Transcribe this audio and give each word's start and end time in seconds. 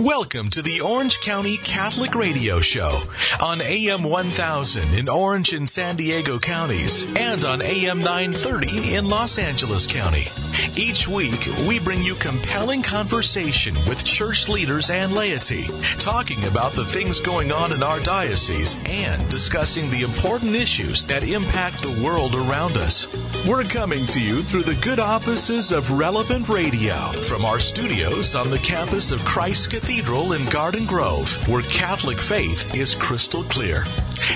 Welcome 0.00 0.48
to 0.50 0.62
the 0.62 0.80
Orange 0.80 1.20
County 1.20 1.58
Catholic 1.58 2.14
Radio 2.14 2.60
Show 2.60 3.02
on 3.38 3.60
AM 3.60 4.02
1000 4.02 4.98
in 4.98 5.10
Orange 5.10 5.52
and 5.52 5.68
San 5.68 5.96
Diego 5.96 6.38
counties 6.38 7.04
and 7.16 7.44
on 7.44 7.60
AM 7.60 7.98
930 7.98 8.94
in 8.94 9.04
Los 9.04 9.36
Angeles 9.36 9.86
County. 9.86 10.28
Each 10.74 11.06
week, 11.06 11.46
we 11.68 11.78
bring 11.78 12.02
you 12.02 12.14
compelling 12.14 12.80
conversation 12.82 13.74
with 13.86 14.02
church 14.02 14.48
leaders 14.48 14.88
and 14.88 15.12
laity, 15.12 15.68
talking 15.98 16.42
about 16.46 16.72
the 16.72 16.86
things 16.86 17.20
going 17.20 17.52
on 17.52 17.70
in 17.70 17.82
our 17.82 18.00
diocese 18.00 18.78
and 18.86 19.28
discussing 19.28 19.90
the 19.90 20.00
important 20.00 20.54
issues 20.54 21.04
that 21.06 21.24
impact 21.24 21.82
the 21.82 22.02
world 22.02 22.34
around 22.34 22.78
us. 22.78 23.06
We're 23.46 23.64
coming 23.64 24.06
to 24.06 24.20
you 24.20 24.42
through 24.42 24.62
the 24.62 24.76
good 24.76 24.98
offices 24.98 25.72
of 25.72 25.90
Relevant 25.90 26.48
Radio 26.48 27.12
from 27.22 27.44
our 27.44 27.60
studios 27.60 28.34
on 28.34 28.48
the 28.48 28.58
campus 28.58 29.12
of 29.12 29.22
Christ 29.26 29.70
Cathedral 29.70 29.89
in 29.90 30.48
Garden 30.50 30.86
Grove, 30.86 31.32
where 31.48 31.62
Catholic 31.62 32.20
faith 32.20 32.76
is 32.76 32.94
crystal 32.94 33.42
clear. 33.42 33.82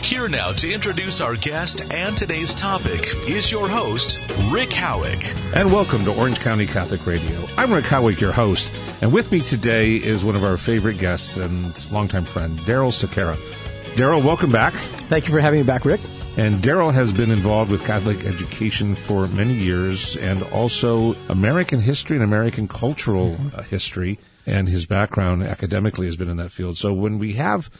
Here 0.02 0.28
now 0.28 0.50
to 0.54 0.72
introduce 0.72 1.20
our 1.20 1.36
guest 1.36 1.94
and 1.94 2.16
today's 2.16 2.52
topic 2.52 3.06
is 3.28 3.52
your 3.52 3.68
host, 3.68 4.18
Rick 4.50 4.72
Howick. 4.72 5.32
And 5.54 5.72
welcome 5.72 6.04
to 6.06 6.14
Orange 6.18 6.40
County 6.40 6.66
Catholic 6.66 7.06
Radio. 7.06 7.46
I'm 7.56 7.72
Rick 7.72 7.84
Howick, 7.84 8.20
your 8.20 8.32
host, 8.32 8.72
and 9.00 9.12
with 9.12 9.30
me 9.30 9.42
today 9.42 9.94
is 9.94 10.24
one 10.24 10.34
of 10.34 10.42
our 10.42 10.56
favorite 10.56 10.98
guests 10.98 11.36
and 11.36 11.92
longtime 11.92 12.24
friend, 12.24 12.58
Daryl 12.60 12.90
Sequeira. 12.90 13.36
Daryl, 13.94 14.24
welcome 14.24 14.50
back. 14.50 14.74
Thank 15.08 15.28
you 15.28 15.32
for 15.32 15.40
having 15.40 15.60
me 15.60 15.66
back, 15.66 15.84
Rick. 15.84 16.00
And 16.36 16.56
Daryl 16.56 16.92
has 16.92 17.12
been 17.12 17.30
involved 17.30 17.70
with 17.70 17.86
Catholic 17.86 18.24
education 18.24 18.96
for 18.96 19.28
many 19.28 19.54
years 19.54 20.16
and 20.16 20.42
also 20.52 21.14
American 21.28 21.80
history 21.80 22.16
and 22.16 22.24
American 22.24 22.66
cultural 22.66 23.36
uh, 23.54 23.62
history. 23.62 24.18
And 24.46 24.68
his 24.68 24.86
background 24.86 25.42
academically 25.42 26.06
has 26.06 26.16
been 26.16 26.28
in 26.28 26.36
that 26.36 26.52
field. 26.52 26.76
So 26.76 26.92
when 26.92 27.18
we 27.18 27.34
have 27.34 27.70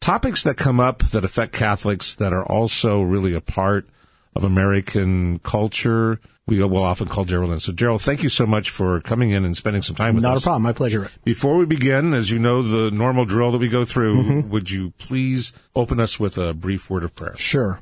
topics 0.00 0.42
that 0.44 0.56
come 0.56 0.78
up 0.80 0.98
that 1.10 1.24
affect 1.24 1.52
Catholics 1.52 2.14
that 2.16 2.32
are 2.32 2.44
also 2.44 3.00
really 3.02 3.34
a 3.34 3.40
part 3.40 3.88
of 4.36 4.44
American 4.44 5.38
culture, 5.40 6.20
we 6.46 6.62
will 6.62 6.82
often 6.82 7.08
call 7.08 7.24
Daryl 7.24 7.52
in. 7.52 7.60
So, 7.60 7.72
Daryl, 7.72 8.00
thank 8.00 8.22
you 8.22 8.28
so 8.28 8.44
much 8.46 8.68
for 8.68 9.00
coming 9.00 9.30
in 9.30 9.44
and 9.44 9.56
spending 9.56 9.80
some 9.82 9.96
time 9.96 10.14
with 10.14 10.22
Not 10.22 10.36
us. 10.36 10.42
a 10.42 10.44
problem. 10.44 10.62
My 10.62 10.72
pleasure, 10.72 11.00
Rick. 11.00 11.12
Before 11.24 11.56
we 11.56 11.64
begin, 11.64 12.12
as 12.14 12.30
you 12.30 12.38
know, 12.38 12.62
the 12.62 12.90
normal 12.90 13.24
drill 13.24 13.50
that 13.52 13.58
we 13.58 13.68
go 13.68 13.84
through, 13.84 14.22
Mm-hmm. 14.22 14.50
would 14.50 14.70
you 14.70 14.90
please 14.98 15.52
open 15.74 16.00
us 16.00 16.20
with 16.20 16.36
a 16.36 16.52
brief 16.52 16.90
word 16.90 17.02
of 17.04 17.14
prayer? 17.14 17.34
Sure. 17.36 17.80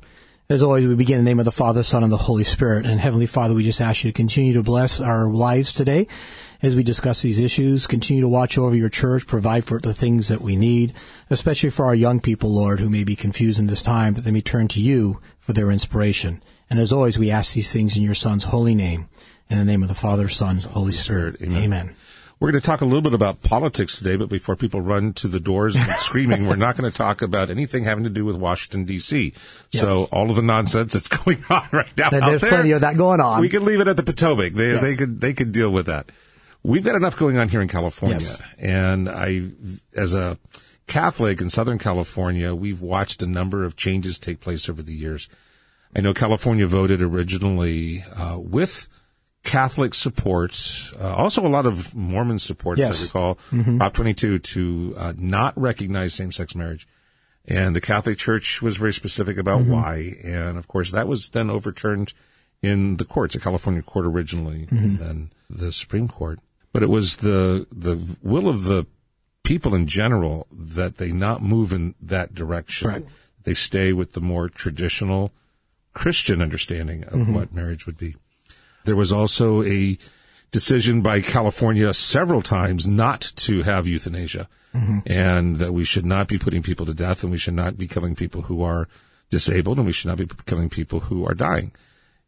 As 0.48 0.62
always, 0.62 0.86
we 0.86 0.94
begin 0.94 1.19
in 1.19 1.25
the 1.25 1.30
name 1.30 1.38
of 1.38 1.44
the 1.47 1.53
Father, 1.53 1.83
Son, 1.83 2.05
and 2.05 2.12
the 2.12 2.16
Holy 2.19 2.44
Spirit. 2.44 2.84
And 2.86 3.00
Heavenly 3.00 3.27
Father, 3.27 3.55
we 3.55 3.64
just 3.64 3.80
ask 3.80 4.05
you 4.05 4.12
to 4.12 4.14
continue 4.16 4.53
to 4.55 4.62
bless 4.62 5.00
our 5.00 5.30
lives 5.33 5.72
today 5.75 6.06
as 6.62 6.77
we 6.77 6.82
discuss 6.82 7.22
these 7.22 7.41
issues. 7.41 7.86
Continue 7.86 8.22
to 8.22 8.28
watch 8.28 8.56
over 8.56 8.74
your 8.74 8.88
church, 8.88 9.27
provide 9.27 9.64
for 9.64 9.80
the 9.80 9.92
things 9.94 10.28
that 10.28 10.41
we 10.41 10.56
need, 10.56 10.94
especially 11.28 11.70
for 11.70 11.84
our 11.86 11.94
young 11.94 12.20
people, 12.20 12.50
Lord, 12.50 12.80
who 12.80 12.88
may 12.88 13.04
be 13.04 13.16
confused 13.16 13.58
in 13.58 13.66
this 13.66 13.82
time, 13.82 14.14
that 14.14 14.22
they 14.22 14.30
may 14.30 14.41
turn 14.41 14.69
to 14.69 14.80
you 14.80 15.20
for 15.38 15.52
their 15.52 15.70
inspiration. 15.70 16.42
And 16.70 16.78
as 16.78 16.92
always, 16.92 17.19
we 17.19 17.30
ask 17.30 17.54
these 17.54 17.72
things 17.72 17.96
in 17.96 18.02
your 18.02 18.14
Son's 18.14 18.44
holy 18.44 18.74
name. 18.74 19.08
In 19.50 19.58
the 19.58 19.64
name 19.64 19.82
of 19.82 19.88
the 19.88 19.94
Father, 19.94 20.28
Son, 20.28 20.58
Holy 20.58 20.92
Spirit. 20.92 21.36
Amen. 21.42 21.62
Amen. 21.64 21.96
We're 22.41 22.50
going 22.50 22.60
to 22.60 22.66
talk 22.66 22.80
a 22.80 22.84
little 22.84 23.02
bit 23.02 23.14
about 23.14 23.42
politics 23.42 23.97
today, 23.98 24.16
but 24.16 24.28
before 24.28 24.56
people 24.56 24.80
run 24.80 25.12
to 25.14 25.28
the 25.28 25.38
doors 25.38 25.76
and 25.76 25.88
screaming, 25.98 26.47
we're 26.47 26.56
not 26.56 26.76
going 26.76 26.91
to 26.91 26.97
talk 26.97 27.22
about 27.22 27.50
anything 27.50 27.84
having 27.84 28.02
to 28.02 28.10
do 28.10 28.24
with 28.24 28.34
Washington 28.34 28.84
D.C. 28.84 29.32
So 29.70 30.08
all 30.10 30.28
of 30.28 30.34
the 30.34 30.42
nonsense 30.42 30.94
that's 30.94 31.06
going 31.24 31.44
on 31.50 31.69
right 31.70 31.92
now, 31.97 32.10
there's 32.10 32.41
there, 32.41 32.50
plenty 32.50 32.72
of 32.72 32.80
that 32.80 32.97
going 32.97 33.20
on. 33.20 33.41
We 33.41 33.48
could 33.48 33.62
leave 33.62 33.78
it 33.78 33.86
at 33.86 33.97
the 33.97 34.02
Potomac. 34.02 34.54
They 34.54 34.72
Yes. 34.72 34.80
they 34.80 34.97
could 34.97 35.20
they 35.20 35.34
could 35.34 35.52
deal 35.52 35.70
with 35.70 35.86
that. 35.86 36.10
We've 36.64 36.84
got 36.84 36.94
enough 36.94 37.16
going 37.16 37.38
on 37.38 37.48
here 37.48 37.60
in 37.60 37.68
California, 37.68 38.18
Yes. 38.20 38.41
and 38.58 39.08
I, 39.08 39.50
as 39.94 40.14
a 40.14 40.38
Catholic 40.86 41.41
in 41.41 41.50
Southern 41.50 41.78
California, 41.78 42.54
we've 42.54 42.80
watched 42.80 43.22
a 43.22 43.27
number 43.27 43.64
of 43.64 43.74
changes 43.77 44.19
take 44.19 44.41
place 44.41 44.69
over 44.69 44.82
the 44.82 44.94
years. 44.94 45.28
I 45.94 46.00
know 46.00 46.14
California 46.14 46.66
voted 46.66 47.03
originally 47.03 48.03
uh, 48.16 48.38
with 48.38 48.87
Catholic 49.44 49.92
support, 49.92 50.56
uh, 51.00 51.14
also 51.16 51.44
a 51.44 51.48
lot 51.48 51.66
of 51.66 51.94
Mormon 51.94 52.38
support, 52.38 52.78
as 52.78 52.84
I 52.84 52.88
Yes. 52.88 53.03
recall, 53.03 53.38
Prop 53.78 53.92
22 53.92 54.38
to 54.38 54.94
uh, 54.97 55.12
not 55.16 55.58
recognize 55.60 56.14
same-sex 56.14 56.54
marriage. 56.54 56.87
And 57.44 57.75
the 57.75 57.81
Catholic 57.81 58.19
Church 58.19 58.62
was 58.62 58.76
very 58.76 58.92
specific 58.92 59.37
about 59.37 59.62
why. 59.64 60.14
And 60.22 60.56
of 60.56 60.69
course, 60.69 60.92
that 60.92 61.08
was 61.08 61.31
then 61.31 61.50
overturned 61.50 62.14
in 62.62 62.98
the 62.98 63.04
courts, 63.04 63.34
the 63.34 63.41
California 63.41 63.82
court 63.82 64.06
originally, 64.06 64.69
and 64.70 65.00
then 65.00 65.31
the 65.50 65.72
Supreme 65.72 66.06
Court. 66.06 66.38
But 66.72 66.83
it 66.83 66.88
was 66.88 67.19
the, 67.19 67.66
the 67.71 68.16
will 68.22 68.49
of 68.49 68.65
the 68.65 68.87
people 69.43 69.75
in 69.75 69.87
general 69.87 70.47
that 70.50 70.97
they 70.97 71.12
not 71.12 71.43
move 71.43 71.72
in 71.72 71.94
that 72.00 72.34
direction. 72.34 72.88
Right. 72.88 73.06
They 73.44 73.55
stay 73.55 73.93
with 73.93 74.12
the 74.12 74.21
more 74.21 74.49
traditional 74.49 75.32
Christian 75.93 76.41
understanding 76.41 77.05
of 77.05 77.12
mm-hmm. 77.12 77.34
what 77.34 77.53
marriage 77.53 77.87
would 77.87 77.99
be. 77.99 78.16
There 78.84 78.97
was 78.97 79.12
also 79.12 79.62
a 79.62 79.99
decision 80.50 81.00
by 81.00 81.21
California 81.21 81.93
several 81.94 82.43
times 82.43 82.87
not 82.87 83.21
to 83.37 83.62
have 83.62 83.87
euthanasia 83.87 84.49
mm-hmm. 84.75 85.00
and 85.06 85.56
that 85.56 85.72
we 85.72 85.84
should 85.84 86.06
not 86.06 86.28
be 86.28 86.38
putting 86.38 86.62
people 86.62 86.87
to 86.87 86.94
death 86.94 87.22
and 87.22 87.32
we 87.32 87.38
should 87.38 87.55
not 87.55 87.78
be 87.78 87.88
killing 87.88 88.15
people 88.15 88.43
who 88.43 88.62
are 88.62 88.88
disabled 89.31 89.78
and 89.78 89.87
we 89.87 89.93
should 89.93 90.09
not 90.09 90.19
be 90.19 90.28
killing 90.47 90.69
people 90.69 91.00
who 91.00 91.27
are 91.27 91.34
dying. 91.34 91.72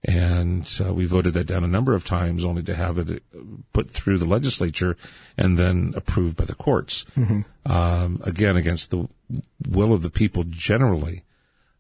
And 0.06 0.70
uh, 0.84 0.92
we 0.92 1.06
voted 1.06 1.32
that 1.34 1.46
down 1.46 1.64
a 1.64 1.68
number 1.68 1.94
of 1.94 2.04
times 2.04 2.44
only 2.44 2.62
to 2.64 2.74
have 2.74 2.98
it 2.98 3.22
uh, 3.34 3.38
put 3.72 3.90
through 3.90 4.18
the 4.18 4.26
legislature 4.26 4.96
and 5.38 5.56
then 5.58 5.94
approved 5.96 6.36
by 6.36 6.44
the 6.44 6.54
courts. 6.54 7.06
Um, 7.66 8.20
again, 8.24 8.56
against 8.56 8.90
the 8.90 9.08
will 9.68 9.92
of 9.94 10.02
the 10.02 10.10
people 10.10 10.44
generally. 10.46 11.22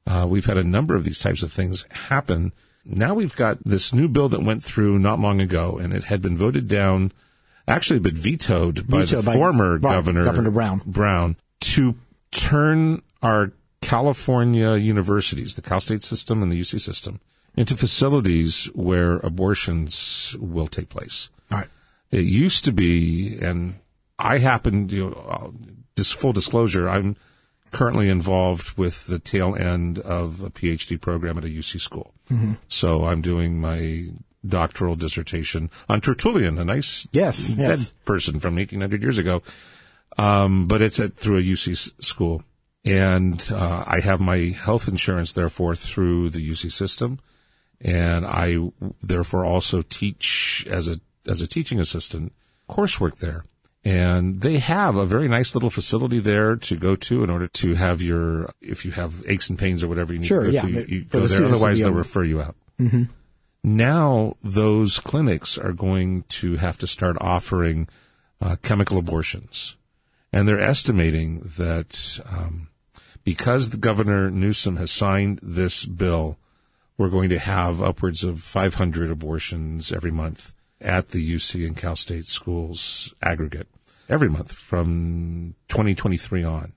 Uh, 0.06 0.26
we've 0.28 0.46
had 0.46 0.56
a 0.56 0.64
number 0.64 0.94
of 0.94 1.04
these 1.04 1.18
types 1.18 1.42
of 1.42 1.52
things 1.52 1.84
happen. 1.90 2.52
Now 2.86 3.12
we've 3.14 3.34
got 3.36 3.62
this 3.64 3.92
new 3.92 4.08
bill 4.08 4.28
that 4.30 4.42
went 4.42 4.62
through 4.64 4.98
not 4.98 5.18
long 5.20 5.40
ago, 5.42 5.78
and 5.78 5.92
it 5.92 6.04
had 6.04 6.22
been 6.22 6.36
voted 6.36 6.66
down, 6.68 7.12
actually 7.68 7.98
been 7.98 8.14
vetoed 8.14 8.88
by 8.88 9.00
Vetoed 9.00 9.18
the 9.24 9.26
by- 9.26 9.34
former 9.34 9.72
right, 9.72 9.82
governor, 9.82 10.24
Governor 10.24 10.50
Brown. 10.50 10.80
Brown, 10.86 11.36
to 11.60 11.94
turn 12.30 13.02
our 13.22 13.52
California 13.80 14.76
universities, 14.76 15.54
the 15.56 15.62
Cal 15.62 15.80
State 15.80 16.02
system 16.02 16.42
and 16.42 16.50
the 16.50 16.60
UC 16.60 16.80
system, 16.80 17.20
into 17.56 17.76
facilities 17.76 18.66
where 18.74 19.16
abortions 19.18 20.36
will 20.40 20.66
take 20.66 20.88
place. 20.88 21.28
All 21.50 21.58
right. 21.58 21.68
It 22.10 22.24
used 22.24 22.64
to 22.64 22.72
be, 22.72 23.38
and 23.40 23.76
I 24.18 24.38
happen, 24.38 24.88
you 24.88 25.10
know, 25.10 25.54
this 25.96 26.12
full 26.12 26.32
disclosure, 26.32 26.88
I'm 26.88 27.16
currently 27.72 28.08
involved 28.08 28.76
with 28.78 29.06
the 29.06 29.18
tail 29.18 29.54
end 29.56 29.98
of 29.98 30.40
a 30.42 30.50
PhD 30.50 31.00
program 31.00 31.38
at 31.38 31.44
a 31.44 31.48
UC 31.48 31.80
school. 31.80 32.14
So 32.68 33.06
I'm 33.06 33.20
doing 33.20 33.60
my 33.60 34.06
doctoral 34.46 34.94
dissertation 34.94 35.70
on 35.88 36.00
Tertullian, 36.00 36.58
a 36.58 36.64
nice 36.64 37.08
Yes, 37.12 37.48
dead 37.48 37.78
yes. 37.78 37.92
person 38.04 38.38
from 38.40 38.56
1800 38.56 39.02
years 39.02 39.18
ago. 39.18 39.42
Um, 40.16 40.66
but 40.68 40.82
it's 40.82 41.00
at 41.00 41.16
through 41.16 41.38
a 41.38 41.42
UC 41.42 42.00
school, 42.02 42.44
and 42.84 43.50
uh, 43.52 43.82
I 43.86 43.98
have 44.00 44.20
my 44.20 44.36
health 44.36 44.86
insurance 44.86 45.32
therefore 45.32 45.74
through 45.74 46.30
the 46.30 46.38
UC 46.50 46.70
system, 46.70 47.18
and 47.80 48.26
I 48.26 48.58
therefore 49.02 49.44
also 49.44 49.82
teach 49.82 50.66
as 50.70 50.88
a 50.88 50.96
as 51.26 51.42
a 51.42 51.46
teaching 51.46 51.80
assistant 51.80 52.32
coursework 52.68 53.18
there. 53.18 53.44
And 53.86 54.40
they 54.40 54.58
have 54.58 54.96
a 54.96 55.04
very 55.04 55.28
nice 55.28 55.54
little 55.54 55.68
facility 55.68 56.18
there 56.18 56.56
to 56.56 56.76
go 56.76 56.96
to 56.96 57.22
in 57.22 57.28
order 57.28 57.48
to 57.48 57.74
have 57.74 58.00
your, 58.00 58.50
if 58.62 58.86
you 58.86 58.92
have 58.92 59.22
aches 59.28 59.50
and 59.50 59.58
pains 59.58 59.84
or 59.84 59.88
whatever 59.88 60.14
you 60.14 60.20
need 60.20 60.26
Sure, 60.26 60.44
to 60.44 60.52
go 60.52 60.54
yeah, 60.54 60.62
to, 60.62 60.68
you, 60.70 60.84
you 60.88 61.04
go 61.04 61.20
the 61.20 61.26
there. 61.26 61.44
Otherwise, 61.44 61.80
they'll 61.80 61.90
refer 61.90 62.24
you 62.24 62.40
out. 62.40 62.56
Now 63.62 64.36
those 64.42 65.00
clinics 65.00 65.56
are 65.58 65.72
going 65.72 66.24
to 66.28 66.56
have 66.56 66.78
to 66.78 66.86
start 66.86 67.16
offering 67.20 67.88
uh, 68.40 68.56
chemical 68.62 68.98
abortions, 68.98 69.76
and 70.32 70.46
they're 70.46 70.60
estimating 70.60 71.50
that 71.56 72.20
um, 72.26 72.68
because 73.22 73.70
the 73.70 73.78
governor 73.78 74.30
Newsom 74.30 74.76
has 74.76 74.90
signed 74.90 75.40
this 75.42 75.86
bill, 75.86 76.38
we're 76.96 77.10
going 77.10 77.28
to 77.30 77.38
have 77.38 77.82
upwards 77.82 78.24
of 78.24 78.42
500 78.42 79.10
abortions 79.10 79.92
every 79.92 80.10
month 80.10 80.52
at 80.80 81.10
the 81.10 81.34
UC 81.34 81.66
and 81.66 81.76
Cal 81.76 81.96
State 81.96 82.26
schools 82.26 83.14
aggregate 83.22 83.68
every 84.08 84.28
month 84.28 84.52
from 84.52 85.54
2023 85.68 86.44
on. 86.44 86.72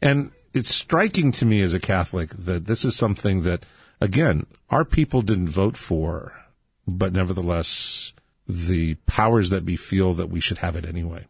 And 0.00 0.30
it's 0.54 0.74
striking 0.74 1.32
to 1.32 1.44
me 1.44 1.60
as 1.60 1.74
a 1.74 1.80
Catholic 1.80 2.30
that 2.30 2.66
this 2.66 2.84
is 2.84 2.96
something 2.96 3.42
that, 3.42 3.66
again, 4.00 4.46
our 4.70 4.84
people 4.84 5.22
didn't 5.22 5.48
vote 5.48 5.76
for, 5.76 6.32
but 6.86 7.12
nevertheless, 7.12 8.12
the 8.48 8.94
powers 9.06 9.50
that 9.50 9.64
be 9.64 9.76
feel 9.76 10.14
that 10.14 10.30
we 10.30 10.40
should 10.40 10.58
have 10.58 10.76
it 10.76 10.86
anyway. 10.86 11.26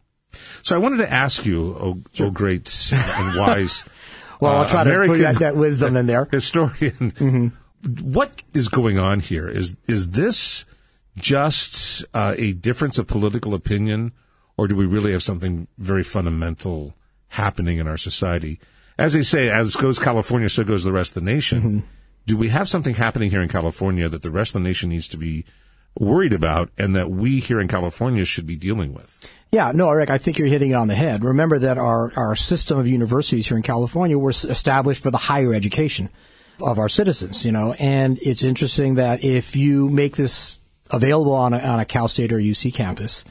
So 0.61 0.75
I 0.75 0.79
wanted 0.79 0.97
to 0.97 1.11
ask 1.11 1.45
you, 1.45 1.75
oh, 1.79 2.01
oh 2.19 2.29
great 2.29 2.91
and 2.93 3.37
wise 3.37 3.83
Well, 4.39 4.55
I'll 4.55 4.63
uh, 4.65 4.69
try 4.69 4.83
to 4.83 4.89
put 4.89 4.95
American- 4.95 5.21
that, 5.21 5.39
that 5.39 5.55
wisdom 5.55 5.97
in 5.97 6.07
there. 6.07 6.25
historian, 6.31 7.53
what 7.83 8.41
is 8.53 8.69
going 8.69 8.97
on 8.97 9.19
here? 9.19 9.47
Is 9.47 9.77
is 9.87 10.11
this 10.11 10.65
just 11.15 12.05
uh, 12.13 12.35
a 12.37 12.53
difference 12.53 12.97
of 12.97 13.07
political 13.07 13.53
opinion, 13.53 14.13
or 14.55 14.67
do 14.67 14.75
we 14.75 14.85
really 14.85 15.11
have 15.11 15.23
something 15.23 15.67
very 15.77 16.03
fundamental 16.03 16.95
happening 17.29 17.77
in 17.77 17.87
our 17.87 17.97
society? 17.97 18.59
As 18.97 19.13
they 19.13 19.21
say, 19.21 19.49
as 19.49 19.75
goes 19.75 19.99
California, 19.99 20.49
so 20.49 20.63
goes 20.63 20.83
the 20.83 20.91
rest 20.91 21.15
of 21.15 21.23
the 21.23 21.31
nation. 21.31 21.61
Mm-hmm. 21.61 21.79
Do 22.25 22.35
we 22.35 22.49
have 22.49 22.67
something 22.67 22.95
happening 22.95 23.29
here 23.29 23.41
in 23.41 23.47
California 23.47 24.09
that 24.09 24.21
the 24.21 24.31
rest 24.31 24.55
of 24.55 24.61
the 24.61 24.67
nation 24.67 24.89
needs 24.89 25.07
to 25.09 25.17
be 25.17 25.45
worried 25.97 26.33
about 26.33 26.69
and 26.77 26.95
that 26.95 27.09
we 27.09 27.39
here 27.39 27.59
in 27.59 27.67
California 27.67 28.25
should 28.25 28.45
be 28.45 28.55
dealing 28.55 28.93
with? 28.93 29.19
Yeah, 29.51 29.71
no, 29.73 29.89
Eric, 29.89 30.09
I 30.09 30.17
think 30.17 30.37
you're 30.37 30.47
hitting 30.47 30.71
it 30.71 30.73
on 30.73 30.89
the 30.89 30.95
head. 30.95 31.23
Remember 31.23 31.57
that 31.59 31.77
our, 31.77 32.11
our 32.17 32.35
system 32.35 32.77
of 32.77 32.87
universities 32.87 33.47
here 33.47 33.55
in 33.55 33.63
California 33.63 34.17
were 34.17 34.31
established 34.31 35.01
for 35.01 35.11
the 35.11 35.17
higher 35.17 35.53
education 35.53 36.09
of 36.61 36.79
our 36.79 36.89
citizens, 36.89 37.45
you 37.45 37.51
know, 37.51 37.73
and 37.73 38.17
it's 38.21 38.43
interesting 38.43 38.95
that 38.95 39.23
if 39.23 39.55
you 39.55 39.89
make 39.89 40.15
this 40.15 40.59
available 40.91 41.33
on 41.33 41.53
a, 41.53 41.59
on 41.59 41.79
a 41.79 41.85
Cal 41.85 42.07
State 42.07 42.31
or 42.31 42.37
UC 42.37 42.73
campus, 42.73 43.23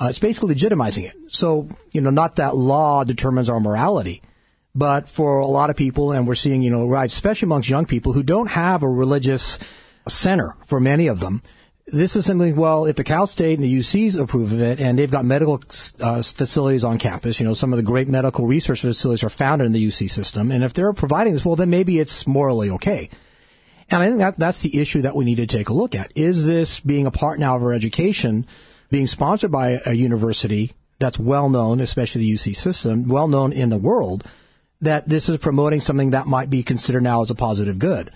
uh, 0.00 0.06
it's 0.10 0.18
basically 0.18 0.54
legitimizing 0.54 1.04
it. 1.04 1.16
So, 1.28 1.68
you 1.92 2.00
know, 2.00 2.10
not 2.10 2.36
that 2.36 2.54
law 2.54 3.04
determines 3.04 3.48
our 3.48 3.60
morality, 3.60 4.22
but 4.74 5.08
for 5.08 5.38
a 5.38 5.46
lot 5.46 5.70
of 5.70 5.76
people, 5.76 6.12
and 6.12 6.26
we're 6.26 6.34
seeing, 6.34 6.62
you 6.62 6.70
know, 6.70 6.86
rise, 6.86 7.12
especially 7.12 7.46
amongst 7.46 7.70
young 7.70 7.86
people 7.86 8.12
who 8.12 8.22
don't 8.22 8.48
have 8.48 8.82
a 8.82 8.88
religious 8.88 9.58
center 10.06 10.54
for 10.66 10.80
many 10.80 11.06
of 11.06 11.20
them, 11.20 11.42
this 11.86 12.16
is 12.16 12.26
something, 12.26 12.56
well, 12.56 12.86
if 12.86 12.96
the 12.96 13.04
Cal 13.04 13.26
State 13.26 13.58
and 13.58 13.64
the 13.64 13.78
UCs 13.78 14.20
approve 14.20 14.52
of 14.52 14.60
it 14.60 14.80
and 14.80 14.98
they've 14.98 15.10
got 15.10 15.24
medical 15.24 15.60
uh, 16.00 16.20
facilities 16.20 16.82
on 16.82 16.98
campus, 16.98 17.38
you 17.38 17.46
know, 17.46 17.54
some 17.54 17.72
of 17.72 17.76
the 17.76 17.84
great 17.84 18.08
medical 18.08 18.46
research 18.46 18.80
facilities 18.80 19.22
are 19.22 19.28
founded 19.28 19.66
in 19.66 19.72
the 19.72 19.86
UC 19.86 20.10
system. 20.10 20.50
And 20.50 20.64
if 20.64 20.74
they're 20.74 20.92
providing 20.92 21.32
this, 21.32 21.44
well, 21.44 21.54
then 21.54 21.70
maybe 21.70 22.00
it's 22.00 22.26
morally 22.26 22.70
okay. 22.70 23.08
And 23.88 24.02
I 24.02 24.08
think 24.08 24.18
that 24.18 24.36
that's 24.36 24.58
the 24.60 24.80
issue 24.80 25.02
that 25.02 25.14
we 25.14 25.24
need 25.24 25.36
to 25.36 25.46
take 25.46 25.68
a 25.68 25.72
look 25.72 25.94
at. 25.94 26.10
Is 26.16 26.44
this 26.44 26.80
being 26.80 27.06
a 27.06 27.12
part 27.12 27.38
now 27.38 27.54
of 27.54 27.62
our 27.62 27.72
education, 27.72 28.46
being 28.90 29.06
sponsored 29.06 29.52
by 29.52 29.78
a 29.86 29.92
university 29.92 30.72
that's 30.98 31.20
well 31.20 31.48
known, 31.48 31.78
especially 31.78 32.22
the 32.22 32.34
UC 32.34 32.56
system, 32.56 33.06
well 33.06 33.28
known 33.28 33.52
in 33.52 33.68
the 33.68 33.78
world, 33.78 34.24
that 34.80 35.08
this 35.08 35.28
is 35.28 35.38
promoting 35.38 35.80
something 35.80 36.10
that 36.10 36.26
might 36.26 36.50
be 36.50 36.64
considered 36.64 37.04
now 37.04 37.22
as 37.22 37.30
a 37.30 37.36
positive 37.36 37.78
good? 37.78 38.10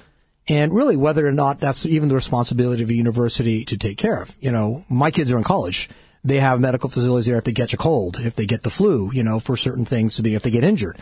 And 0.49 0.73
really 0.73 0.97
whether 0.97 1.27
or 1.27 1.33
not 1.33 1.59
that's 1.59 1.87
even 1.87 2.09
the 2.09 2.15
responsibility 2.15 2.83
of 2.83 2.91
a 2.91 2.95
university 2.95 3.65
to 3.67 3.77
take 3.77 3.99
care 3.99 4.21
of. 4.23 4.35
You 4.41 4.51
know, 4.51 4.85
my 4.89 5.11
kids 5.11 5.33
are 5.33 5.39
in 5.39 5.45
college. 5.45 5.89
They 6.23 6.41
have 6.41 6.61
medical 6.61 6.91
facilities 6.91 7.27
there 7.27 7.39
if 7.39 7.45
they 7.45 7.53
catch 7.53 7.73
a 7.73 7.79
cold, 7.79 8.19
if 8.19 8.35
they 8.35 8.47
get 8.47 8.63
the 8.63 8.71
flu, 8.71 9.11
you 9.13 9.23
know, 9.23 9.41
for 9.41 9.57
certain 9.57 9.85
things 9.85 10.17
to 10.17 10.23
be, 10.23 10.35
if 10.35 10.43
they 10.43 10.51
get 10.51 10.65
injured. 10.65 10.99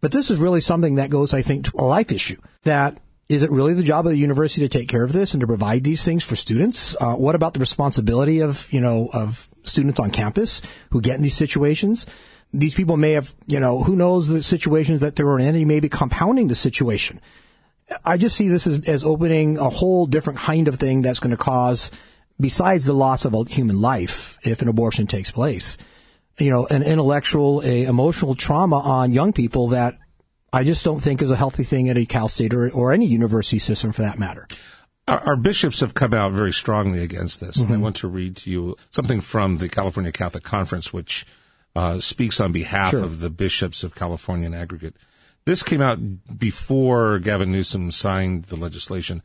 But 0.00 0.12
this 0.12 0.30
is 0.30 0.38
really 0.38 0.60
something 0.60 0.96
that 0.96 1.10
goes, 1.10 1.32
I 1.32 1.42
think, 1.42 1.66
to 1.66 1.72
a 1.78 1.84
life 1.84 2.10
issue. 2.10 2.40
That 2.64 2.98
is 3.28 3.42
it 3.42 3.50
really 3.50 3.74
the 3.74 3.82
job 3.82 4.06
of 4.06 4.12
the 4.12 4.18
university 4.18 4.66
to 4.66 4.78
take 4.78 4.88
care 4.88 5.02
of 5.02 5.12
this 5.12 5.34
and 5.34 5.40
to 5.40 5.46
provide 5.46 5.82
these 5.82 6.04
things 6.04 6.22
for 6.22 6.36
students? 6.36 6.96
Uh, 7.00 7.14
what 7.14 7.34
about 7.34 7.54
the 7.54 7.60
responsibility 7.60 8.40
of, 8.40 8.72
you 8.72 8.80
know, 8.80 9.10
of 9.12 9.48
students 9.64 9.98
on 9.98 10.12
campus 10.12 10.62
who 10.90 11.00
get 11.00 11.16
in 11.16 11.22
these 11.22 11.36
situations? 11.36 12.06
These 12.52 12.74
people 12.74 12.96
may 12.96 13.12
have, 13.12 13.34
you 13.48 13.58
know, 13.58 13.82
who 13.82 13.96
knows 13.96 14.28
the 14.28 14.42
situations 14.42 15.00
that 15.00 15.16
they're 15.16 15.38
in, 15.40 15.56
and 15.56 15.66
may 15.66 15.80
be 15.80 15.88
compounding 15.88 16.46
the 16.46 16.54
situation. 16.54 17.20
I 18.04 18.16
just 18.16 18.36
see 18.36 18.48
this 18.48 18.66
as, 18.66 18.88
as 18.88 19.04
opening 19.04 19.58
a 19.58 19.70
whole 19.70 20.06
different 20.06 20.38
kind 20.40 20.68
of 20.68 20.76
thing 20.76 21.02
that's 21.02 21.20
going 21.20 21.30
to 21.30 21.36
cause, 21.36 21.90
besides 22.40 22.84
the 22.84 22.92
loss 22.92 23.24
of 23.24 23.34
a 23.34 23.44
human 23.44 23.80
life 23.80 24.38
if 24.42 24.62
an 24.62 24.68
abortion 24.68 25.06
takes 25.06 25.30
place, 25.30 25.76
you 26.38 26.50
know, 26.50 26.66
an 26.66 26.82
intellectual, 26.82 27.62
a 27.64 27.84
emotional 27.84 28.34
trauma 28.34 28.78
on 28.78 29.12
young 29.12 29.32
people 29.32 29.68
that 29.68 29.98
I 30.52 30.64
just 30.64 30.84
don't 30.84 31.00
think 31.00 31.22
is 31.22 31.30
a 31.30 31.36
healthy 31.36 31.64
thing 31.64 31.88
at 31.88 31.96
a 31.96 32.06
Cal 32.06 32.28
State 32.28 32.54
or, 32.54 32.70
or 32.70 32.92
any 32.92 33.06
university 33.06 33.58
system 33.58 33.92
for 33.92 34.02
that 34.02 34.18
matter. 34.18 34.48
Our, 35.06 35.20
our 35.20 35.36
bishops 35.36 35.80
have 35.80 35.94
come 35.94 36.12
out 36.12 36.32
very 36.32 36.52
strongly 36.52 37.02
against 37.02 37.40
this. 37.40 37.56
Mm-hmm. 37.58 37.72
And 37.72 37.80
I 37.80 37.82
want 37.82 37.96
to 37.96 38.08
read 38.08 38.36
to 38.38 38.50
you 38.50 38.76
something 38.90 39.20
from 39.20 39.58
the 39.58 39.68
California 39.68 40.12
Catholic 40.12 40.44
Conference, 40.44 40.92
which 40.92 41.26
uh, 41.76 42.00
speaks 42.00 42.40
on 42.40 42.52
behalf 42.52 42.90
sure. 42.90 43.04
of 43.04 43.20
the 43.20 43.30
bishops 43.30 43.84
of 43.84 43.94
California 43.94 44.46
in 44.46 44.54
aggregate. 44.54 44.96
This 45.46 45.62
came 45.62 45.80
out 45.80 45.98
before 46.38 47.20
Gavin 47.20 47.52
Newsom 47.52 47.92
signed 47.92 48.46
the 48.46 48.56
legislation. 48.56 49.22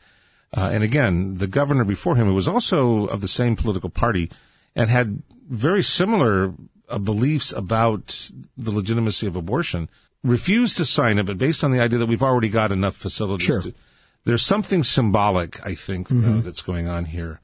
Uh, 0.56 0.70
and 0.72 0.84
again, 0.84 1.40
the 1.40 1.48
governor 1.48 1.84
before 1.84 2.16
him, 2.16 2.28
who 2.28 2.36
was 2.36 2.48
also 2.48 3.08
of 3.08 3.22
the 3.22 3.28
same 3.28 3.56
political 3.56 3.90
party 3.90 4.32
and 4.76 4.90
had 4.90 5.24
very 5.50 5.82
similar 5.82 6.54
uh, 6.88 7.00
beliefs 7.00 7.52
about 7.52 8.30
the 8.56 8.72
legitimacy 8.72 9.26
of 9.26 9.36
abortion, 9.36 9.90
refused 10.24 10.78
to 10.78 10.86
sign 10.86 11.18
it, 11.18 11.26
but 11.26 11.40
based 11.40 11.64
on 11.64 11.72
the 11.72 11.80
idea 11.80 11.98
that 11.98 12.06
we've 12.06 12.22
already 12.22 12.50
got 12.50 12.72
enough 12.72 12.96
facilities. 12.96 13.48
Sure. 13.48 13.62
To, 13.64 13.74
there's 14.24 14.46
something 14.46 14.84
symbolic, 14.84 15.66
I 15.66 15.74
think, 15.74 16.10
mm-hmm. 16.10 16.40
uh, 16.40 16.42
that's 16.42 16.62
going 16.62 16.88
on 16.88 17.06
here. 17.06 17.42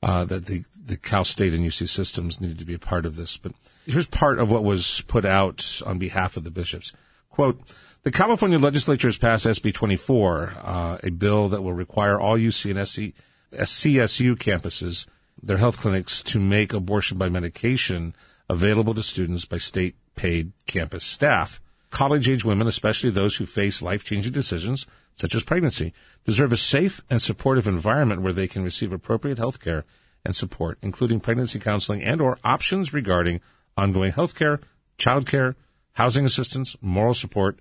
Uh, 0.00 0.24
that 0.24 0.46
the, 0.46 0.64
the 0.84 0.96
Cal 0.96 1.24
State 1.24 1.54
and 1.54 1.64
UC 1.64 1.88
systems 1.88 2.40
needed 2.40 2.58
to 2.58 2.64
be 2.64 2.74
a 2.74 2.78
part 2.78 3.06
of 3.06 3.14
this. 3.14 3.36
But 3.36 3.52
here's 3.86 4.08
part 4.08 4.40
of 4.40 4.50
what 4.50 4.64
was 4.64 5.02
put 5.06 5.24
out 5.24 5.80
on 5.86 5.98
behalf 5.98 6.36
of 6.36 6.42
the 6.42 6.50
bishops. 6.50 6.92
Quote, 7.30 7.60
the 8.02 8.10
California 8.10 8.58
legislature 8.58 9.06
has 9.06 9.16
passed 9.16 9.46
SB 9.46 9.72
24, 9.74 10.54
uh, 10.60 10.98
a 11.04 11.10
bill 11.10 11.48
that 11.48 11.62
will 11.62 11.72
require 11.72 12.18
all 12.18 12.36
UC 12.36 12.76
and 12.76 12.88
SC, 12.88 13.14
CSU 13.52 14.34
campuses, 14.34 15.06
their 15.40 15.58
health 15.58 15.78
clinics, 15.78 16.22
to 16.24 16.40
make 16.40 16.72
abortion 16.72 17.16
by 17.16 17.28
medication 17.28 18.14
available 18.48 18.92
to 18.94 19.02
students 19.04 19.44
by 19.44 19.58
state 19.58 19.94
paid 20.16 20.52
campus 20.66 21.04
staff. 21.04 21.60
College 21.90 22.28
age 22.28 22.44
women, 22.44 22.66
especially 22.66 23.10
those 23.10 23.36
who 23.36 23.46
face 23.46 23.82
life 23.82 24.02
changing 24.02 24.32
decisions, 24.32 24.86
such 25.14 25.34
as 25.34 25.44
pregnancy, 25.44 25.92
deserve 26.24 26.52
a 26.52 26.56
safe 26.56 27.02
and 27.08 27.22
supportive 27.22 27.68
environment 27.68 28.22
where 28.22 28.32
they 28.32 28.48
can 28.48 28.64
receive 28.64 28.92
appropriate 28.92 29.38
health 29.38 29.60
care 29.60 29.84
and 30.24 30.34
support, 30.34 30.78
including 30.82 31.20
pregnancy 31.20 31.60
counseling 31.60 32.02
and 32.02 32.20
or 32.20 32.38
options 32.42 32.92
regarding 32.92 33.40
ongoing 33.76 34.10
health 34.10 34.34
care, 34.34 34.58
child 34.98 35.26
care, 35.26 35.54
housing 35.92 36.24
assistance, 36.24 36.76
moral 36.80 37.14
support, 37.14 37.60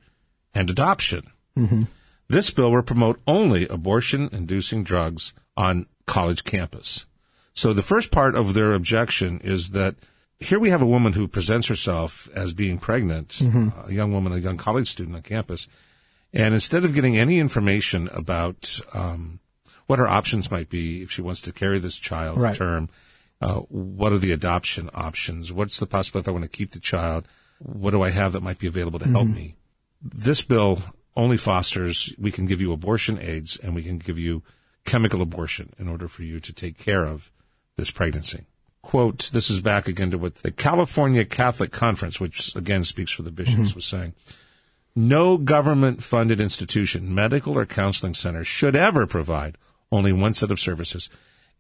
and 0.53 0.69
adoption. 0.69 1.31
Mm-hmm. 1.57 1.83
This 2.27 2.50
bill 2.50 2.71
will 2.71 2.83
promote 2.83 3.19
only 3.27 3.68
abortion 3.68 4.30
inducing 4.31 4.83
drugs 4.83 5.33
on 5.57 5.86
college 6.06 6.44
campus. 6.44 7.06
So 7.53 7.74
the 7.74 7.81
first 7.81 8.12
part 8.12 8.36
of 8.36 8.53
their 8.53 8.74
objection 8.74 9.42
is 9.44 9.71
that 9.71 9.95
here 10.39 10.59
we 10.59 10.69
have 10.69 10.81
a 10.81 10.88
woman 10.88 11.13
who 11.13 11.27
presents 11.27 11.68
herself 11.68 12.27
as 12.33 12.53
being 12.53 12.80
pregnant, 12.80 13.30
mm-hmm. 13.30 13.89
a 13.89 13.94
young 13.94 14.12
woman, 14.12 14.33
a 14.33 14.38
young 14.38 14.57
college 14.57 14.89
student 14.89 15.15
on 15.15 15.21
campus, 15.21 15.68
and 16.33 16.53
instead 16.53 16.86
of 16.86 16.95
getting 16.95 17.18
any 17.18 17.39
information 17.39 18.07
about 18.13 18.80
um, 18.94 19.39
what 19.88 20.00
her 20.00 20.07
options 20.07 20.50
might 20.50 20.69
be 20.69 21.01
if 21.01 21.12
she 21.12 21.21
wants 21.21 21.42
to 21.42 21.51
carry 21.51 21.80
this 21.80 21.98
child 21.98 22.39
right. 22.39 22.56
term, 22.56 22.89
uh, 23.42 23.56
what 23.56 24.13
are 24.13 24.18
the 24.18 24.31
adoption 24.31 24.89
options? 24.94 25.51
What's 25.51 25.80
the 25.80 25.86
possibility 25.86 26.25
if 26.25 26.30
I 26.30 26.31
want 26.31 26.44
to 26.44 26.57
keep 26.57 26.71
the 26.71 26.80
child? 26.80 27.27
What 27.59 27.92
do 27.92 28.01
I 28.01 28.09
have 28.09 28.33
that 28.33 28.42
might 28.42 28.59
be 28.59 28.68
available 28.68 29.00
to 29.00 29.10
help 29.10 29.25
mm-hmm. 29.25 29.36
me? 29.36 29.55
This 30.01 30.41
bill 30.41 30.79
only 31.15 31.38
fosters 31.38 32.13
we 32.17 32.31
can 32.31 32.46
give 32.46 32.62
you 32.62 32.72
abortion 32.72 33.20
aids 33.20 33.58
and 33.58 33.75
we 33.75 33.84
can 33.84 33.98
give 33.98 34.17
you 34.17 34.43
chemical 34.86 35.22
abortion 35.22 35.74
in 35.77 35.88
order 35.88 36.08
for 36.08 36.24
you 36.24 36.39
to 36.39 36.53
take 36.53 36.77
care 36.77 37.05
of 37.05 37.31
this 37.77 37.91
pregnancy. 37.91 38.46
Quote, 38.81 39.29
this 39.31 39.50
is 39.50 39.62
back 39.62 39.88
again 39.88 40.10
to 40.12 40.17
what 40.17 40.36
the 40.36 40.51
California 40.51 41.24
Catholic 41.24 41.72
Conference, 41.72 42.20
which 42.20 42.55
again 42.55 42.84
speaks 42.84 43.12
for 43.12 43.22
the 43.22 43.31
bishops, 43.31 43.70
mm-hmm. 43.70 43.75
was 43.75 43.86
saying. 43.86 44.13
No 44.96 45.38
government 45.38 46.03
funded 46.03 46.41
institution, 46.41 47.13
medical 47.13 47.58
or 47.58 47.65
counseling 47.65 48.13
center 48.13 48.43
should 48.43 48.75
ever 48.75 49.05
provide 49.05 49.58
only 49.91 50.12
one 50.12 50.34
set 50.34 50.51
of 50.51 50.60
services. 50.60 51.10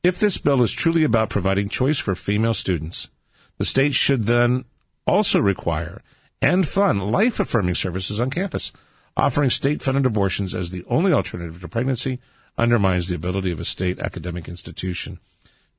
If 0.03 0.19
this 0.19 0.37
bill 0.37 0.63
is 0.63 0.71
truly 0.71 1.03
about 1.03 1.29
providing 1.29 1.69
choice 1.69 1.99
for 1.99 2.15
female 2.15 2.55
students, 2.55 3.09
the 3.57 3.65
state 3.65 3.93
should 3.93 4.25
then 4.25 4.65
also 5.05 5.39
require 5.39 6.01
and 6.41 6.67
fund 6.67 7.11
life 7.11 7.39
affirming 7.39 7.75
services 7.75 8.19
on 8.19 8.29
campus. 8.29 8.71
Offering 9.17 9.49
state 9.49 9.81
funded 9.81 10.05
abortions 10.05 10.55
as 10.55 10.69
the 10.69 10.83
only 10.87 11.11
alternative 11.11 11.59
to 11.61 11.67
pregnancy 11.67 12.19
undermines 12.57 13.07
the 13.07 13.15
ability 13.15 13.51
of 13.51 13.59
a 13.59 13.65
state 13.65 13.99
academic 13.99 14.47
institution 14.47 15.19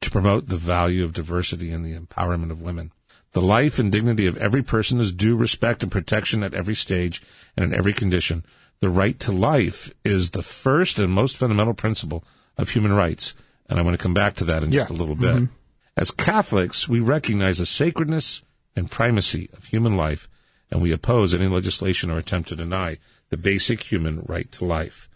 to 0.00 0.10
promote 0.10 0.48
the 0.48 0.56
value 0.56 1.04
of 1.04 1.12
diversity 1.12 1.70
and 1.70 1.84
the 1.84 1.98
empowerment 1.98 2.50
of 2.50 2.60
women. 2.60 2.92
The 3.32 3.40
life 3.40 3.78
and 3.78 3.90
dignity 3.90 4.26
of 4.26 4.36
every 4.36 4.62
person 4.62 5.00
is 5.00 5.12
due 5.12 5.36
respect 5.36 5.82
and 5.82 5.90
protection 5.90 6.44
at 6.44 6.52
every 6.52 6.74
stage 6.74 7.22
and 7.56 7.64
in 7.64 7.74
every 7.74 7.94
condition. 7.94 8.44
The 8.80 8.90
right 8.90 9.18
to 9.20 9.32
life 9.32 9.90
is 10.04 10.30
the 10.30 10.42
first 10.42 10.98
and 10.98 11.10
most 11.10 11.36
fundamental 11.36 11.72
principle 11.72 12.24
of 12.58 12.70
human 12.70 12.92
rights. 12.92 13.32
And 13.68 13.78
I 13.78 13.82
want 13.82 13.94
to 13.94 14.02
come 14.02 14.12
back 14.12 14.34
to 14.36 14.44
that 14.44 14.62
in 14.62 14.72
yeah. 14.72 14.80
just 14.80 14.90
a 14.90 14.94
little 14.94 15.14
bit. 15.14 15.36
Mm-hmm. 15.36 15.54
As 15.96 16.10
Catholics, 16.10 16.88
we 16.88 17.00
recognize 17.00 17.58
the 17.58 17.66
sacredness 17.66 18.42
and 18.76 18.90
primacy 18.90 19.48
of 19.54 19.64
human 19.64 19.96
life 19.96 20.28
and 20.72 20.82
we 20.82 20.90
oppose 20.92 21.34
any 21.34 21.46
legislation 21.46 22.10
or 22.10 22.18
attempt 22.18 22.48
to 22.48 22.56
deny 22.56 22.98
the 23.28 23.36
basic 23.36 23.82
human 23.82 24.24
right 24.26 24.50
to 24.52 24.64
life. 24.64 25.08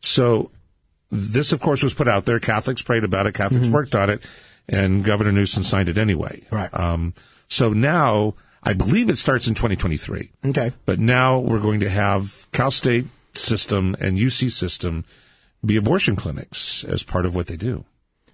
So 0.00 0.50
this, 1.10 1.52
of 1.52 1.60
course, 1.60 1.82
was 1.82 1.94
put 1.94 2.08
out 2.08 2.24
there. 2.24 2.40
Catholics 2.40 2.82
prayed 2.82 3.04
about 3.04 3.26
it. 3.26 3.34
Catholics 3.34 3.66
mm-hmm. 3.66 3.74
worked 3.74 3.94
on 3.94 4.10
it, 4.10 4.22
and 4.68 5.04
Governor 5.04 5.32
Newsom 5.32 5.62
signed 5.62 5.88
it 5.88 5.98
anyway. 5.98 6.42
Right. 6.50 6.72
Um, 6.72 7.14
so 7.48 7.70
now 7.70 8.34
I 8.62 8.72
believe 8.72 9.10
it 9.10 9.18
starts 9.18 9.46
in 9.46 9.54
2023. 9.54 10.32
Okay. 10.46 10.72
But 10.86 10.98
now 10.98 11.38
we're 11.38 11.60
going 11.60 11.80
to 11.80 11.90
have 11.90 12.46
Cal 12.52 12.70
State 12.70 13.06
system 13.34 13.94
and 14.00 14.18
UC 14.18 14.50
system 14.50 15.04
be 15.64 15.76
abortion 15.76 16.16
clinics 16.16 16.84
as 16.84 17.02
part 17.02 17.26
of 17.26 17.34
what 17.34 17.46
they 17.46 17.56
do. 17.56 17.84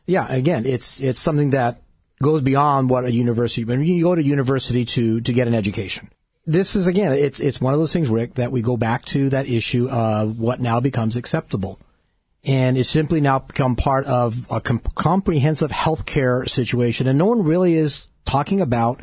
Yeah. 0.07 0.27
Again, 0.29 0.67
it's 0.67 1.01
it's 1.01 1.21
something 1.21 1.51
that 1.51 1.81
goes 2.23 2.43
beyond 2.43 2.91
what 2.91 3.05
a 3.05 3.13
university, 3.13 3.65
when 3.65 3.83
you 3.83 4.03
go 4.03 4.15
to 4.15 4.23
university 4.23 4.85
to, 4.85 5.21
to 5.21 5.33
get 5.33 5.49
an 5.49 5.55
education. 5.55 6.11
This 6.47 6.75
is 6.75 6.87
again, 6.87 7.13
it's, 7.13 7.41
it's 7.41 7.61
one 7.61 7.75
of 7.75 7.79
those 7.79 7.93
things, 7.93 8.09
Rick, 8.09 8.35
that 8.35 8.51
we 8.51 8.63
go 8.63 8.77
back 8.77 9.05
to 9.07 9.29
that 9.31 9.49
issue 9.49 9.89
of 9.89 10.39
what 10.39 10.61
now 10.61 10.81
becomes 10.81 11.17
acceptable. 11.17 11.79
And 12.45 12.79
it's 12.79 12.89
simply 12.89 13.21
now 13.21 13.41
become 13.41 13.77
part 13.77 14.07
of 14.07 14.47
a 14.51 14.61
com- 14.61 14.81
comprehensive 14.95 15.71
healthcare 15.71 16.49
situation. 16.49 17.07
And 17.07 17.19
no 17.19 17.27
one 17.27 17.43
really 17.43 17.75
is 17.75 18.07
talking 18.25 18.63
about 18.63 19.01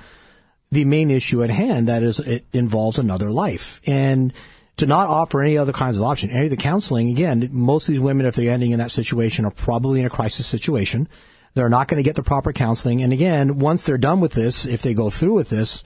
the 0.72 0.86
main 0.86 1.12
issue 1.12 1.44
at 1.44 1.51
hand. 1.51 1.88
That 1.88 2.01
is, 2.01 2.20
it 2.20 2.46
involves 2.51 2.98
another 2.98 3.29
life. 3.29 3.79
And 3.86 4.34
to 4.77 4.88
not 4.88 5.08
offer 5.08 5.41
any 5.41 5.58
other 5.58 5.74
kinds 5.74 5.98
of 5.98 6.03
option, 6.03 6.32
any 6.32 6.46
of 6.46 6.50
the 6.50 6.58
counseling, 6.58 7.10
again, 7.10 7.48
most 7.51 7.88
of 7.88 7.94
these 7.94 8.01
women, 8.01 8.25
if 8.25 8.36
they're 8.36 8.51
ending 8.51 8.72
in 8.72 8.79
that 8.79 8.91
situation, 8.91 9.46
are 9.46 9.51
probably 9.51 10.00
in 10.00 10.06
a 10.06 10.10
crisis 10.10 10.48
situation. 10.48 11.08
They're 11.53 11.70
not 11.70 11.88
going 11.88 11.98
to 11.98 12.08
get 12.08 12.15
the 12.15 12.24
proper 12.24 12.53
counseling. 12.53 13.01
And 13.01 13.13
again, 13.13 13.60
once 13.60 13.84
they're 13.84 13.98
done 13.98 14.20
with 14.20 14.34
this, 14.34 14.65
if 14.65 14.82
they 14.82 14.94
go 14.94 15.10
through 15.10 15.34
with 15.34 15.50
this, 15.50 15.84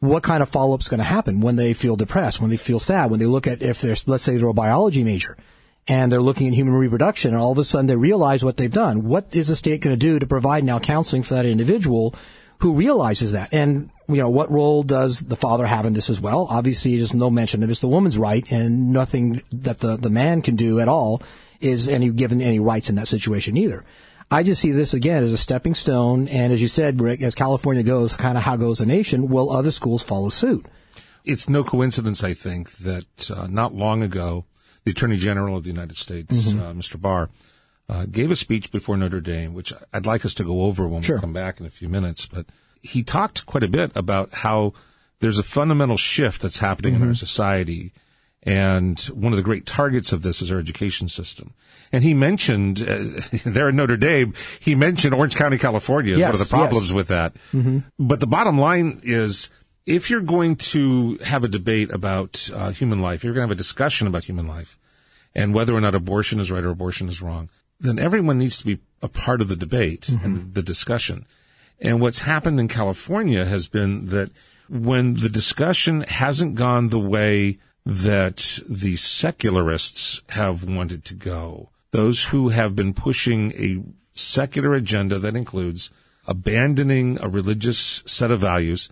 what 0.00 0.22
kind 0.22 0.42
of 0.42 0.48
follow 0.48 0.74
up 0.74 0.80
is 0.80 0.88
going 0.88 0.98
to 0.98 1.04
happen 1.04 1.40
when 1.40 1.56
they 1.56 1.74
feel 1.74 1.94
depressed, 1.94 2.40
when 2.40 2.50
they 2.50 2.56
feel 2.56 2.80
sad, 2.80 3.10
when 3.10 3.20
they 3.20 3.26
look 3.26 3.46
at 3.46 3.62
if 3.62 3.80
they're, 3.80 3.96
let's 4.06 4.24
say 4.24 4.36
they're 4.36 4.48
a 4.48 4.54
biology 4.54 5.04
major 5.04 5.36
and 5.86 6.10
they're 6.10 6.22
looking 6.22 6.48
at 6.48 6.54
human 6.54 6.74
reproduction 6.74 7.32
and 7.32 7.42
all 7.42 7.52
of 7.52 7.58
a 7.58 7.64
sudden 7.64 7.86
they 7.86 7.96
realize 7.96 8.42
what 8.42 8.56
they've 8.56 8.72
done. 8.72 9.04
What 9.04 9.34
is 9.34 9.48
the 9.48 9.56
state 9.56 9.82
going 9.82 9.94
to 9.94 10.00
do 10.00 10.18
to 10.18 10.26
provide 10.26 10.64
now 10.64 10.78
counseling 10.78 11.22
for 11.22 11.34
that 11.34 11.46
individual 11.46 12.14
who 12.60 12.74
realizes 12.74 13.32
that? 13.32 13.52
And, 13.52 13.90
you 14.08 14.16
know, 14.16 14.30
what 14.30 14.50
role 14.50 14.82
does 14.82 15.20
the 15.20 15.36
father 15.36 15.66
have 15.66 15.84
in 15.84 15.92
this 15.92 16.08
as 16.08 16.20
well? 16.20 16.46
Obviously, 16.48 16.96
there's 16.96 17.14
no 17.14 17.28
mention 17.28 17.62
of 17.62 17.70
it's 17.70 17.80
the 17.80 17.88
woman's 17.88 18.16
right 18.16 18.50
and 18.50 18.92
nothing 18.92 19.42
that 19.52 19.80
the, 19.80 19.96
the 19.96 20.10
man 20.10 20.40
can 20.40 20.56
do 20.56 20.80
at 20.80 20.88
all 20.88 21.22
is 21.60 21.88
any 21.88 22.08
given 22.08 22.40
any 22.40 22.58
rights 22.58 22.88
in 22.88 22.96
that 22.96 23.08
situation 23.08 23.56
either. 23.56 23.84
I 24.30 24.42
just 24.42 24.60
see 24.60 24.70
this 24.70 24.94
again 24.94 25.22
as 25.22 25.32
a 25.32 25.38
stepping 25.38 25.74
stone. 25.74 26.28
And 26.28 26.52
as 26.52 26.62
you 26.62 26.68
said, 26.68 27.00
Rick, 27.00 27.20
as 27.22 27.34
California 27.34 27.82
goes, 27.82 28.16
kind 28.16 28.38
of 28.38 28.44
how 28.44 28.56
goes 28.56 28.78
the 28.78 28.86
nation, 28.86 29.28
will 29.28 29.50
other 29.50 29.70
schools 29.70 30.02
follow 30.02 30.28
suit? 30.28 30.66
It's 31.24 31.48
no 31.48 31.64
coincidence, 31.64 32.22
I 32.22 32.34
think, 32.34 32.72
that 32.78 33.30
uh, 33.30 33.46
not 33.48 33.74
long 33.74 34.02
ago, 34.02 34.46
the 34.84 34.92
Attorney 34.92 35.16
General 35.16 35.56
of 35.56 35.64
the 35.64 35.70
United 35.70 35.96
States, 35.96 36.36
mm-hmm. 36.36 36.60
uh, 36.60 36.72
Mr. 36.72 36.98
Barr, 37.00 37.28
uh, 37.88 38.06
gave 38.06 38.30
a 38.30 38.36
speech 38.36 38.70
before 38.70 38.96
Notre 38.96 39.20
Dame, 39.20 39.52
which 39.52 39.72
I'd 39.92 40.06
like 40.06 40.24
us 40.24 40.34
to 40.34 40.44
go 40.44 40.62
over 40.62 40.86
when 40.86 41.02
sure. 41.02 41.16
we 41.16 41.20
come 41.20 41.32
back 41.32 41.60
in 41.60 41.66
a 41.66 41.70
few 41.70 41.88
minutes. 41.88 42.26
But 42.26 42.46
he 42.80 43.02
talked 43.02 43.46
quite 43.46 43.64
a 43.64 43.68
bit 43.68 43.90
about 43.96 44.32
how 44.32 44.72
there's 45.18 45.38
a 45.38 45.42
fundamental 45.42 45.96
shift 45.96 46.42
that's 46.42 46.58
happening 46.58 46.94
mm-hmm. 46.94 47.02
in 47.02 47.08
our 47.08 47.14
mm-hmm. 47.14 47.18
society. 47.18 47.92
And 48.42 48.98
one 49.00 49.32
of 49.32 49.36
the 49.36 49.42
great 49.42 49.66
targets 49.66 50.12
of 50.12 50.22
this 50.22 50.40
is 50.40 50.50
our 50.50 50.58
education 50.58 51.08
system. 51.08 51.52
And 51.92 52.02
he 52.02 52.14
mentioned 52.14 52.80
uh, 52.80 53.20
there 53.44 53.68
in 53.68 53.76
Notre 53.76 53.98
Dame, 53.98 54.32
he 54.60 54.74
mentioned 54.74 55.14
Orange 55.14 55.36
County, 55.36 55.58
California, 55.58 56.16
yes, 56.16 56.26
one 56.26 56.40
of 56.40 56.48
the 56.48 56.54
problems 56.54 56.88
yes. 56.88 56.94
with 56.94 57.08
that. 57.08 57.34
Mm-hmm. 57.52 57.78
But 57.98 58.20
the 58.20 58.26
bottom 58.26 58.58
line 58.58 59.00
is, 59.02 59.50
if 59.84 60.08
you're 60.08 60.20
going 60.20 60.56
to 60.56 61.16
have 61.18 61.44
a 61.44 61.48
debate 61.48 61.90
about 61.90 62.50
uh, 62.54 62.70
human 62.70 63.00
life, 63.00 63.24
you're 63.24 63.34
going 63.34 63.46
to 63.46 63.48
have 63.48 63.56
a 63.56 63.58
discussion 63.58 64.06
about 64.06 64.24
human 64.24 64.46
life 64.46 64.78
and 65.34 65.54
whether 65.54 65.74
or 65.74 65.80
not 65.80 65.94
abortion 65.94 66.40
is 66.40 66.50
right 66.50 66.64
or 66.64 66.70
abortion 66.70 67.08
is 67.08 67.20
wrong, 67.20 67.50
then 67.78 67.98
everyone 67.98 68.38
needs 68.38 68.58
to 68.58 68.64
be 68.64 68.78
a 69.02 69.08
part 69.08 69.40
of 69.40 69.48
the 69.48 69.56
debate 69.56 70.02
mm-hmm. 70.02 70.24
and 70.24 70.54
the 70.54 70.62
discussion. 70.62 71.26
And 71.80 72.00
what's 72.00 72.20
happened 72.20 72.60
in 72.60 72.68
California 72.68 73.44
has 73.44 73.68
been 73.68 74.06
that 74.06 74.30
when 74.68 75.14
the 75.14 75.28
discussion 75.28 76.02
hasn't 76.02 76.54
gone 76.54 76.88
the 76.88 76.98
way 76.98 77.58
that 77.86 78.60
the 78.68 78.96
secularists 78.96 80.22
have 80.30 80.64
wanted 80.64 81.04
to 81.06 81.14
go, 81.14 81.70
those 81.90 82.24
who 82.24 82.50
have 82.50 82.76
been 82.76 82.94
pushing 82.94 83.52
a 83.52 83.82
secular 84.12 84.74
agenda 84.74 85.18
that 85.18 85.36
includes 85.36 85.90
abandoning 86.26 87.18
a 87.20 87.28
religious 87.28 88.02
set 88.06 88.30
of 88.30 88.40
values 88.40 88.88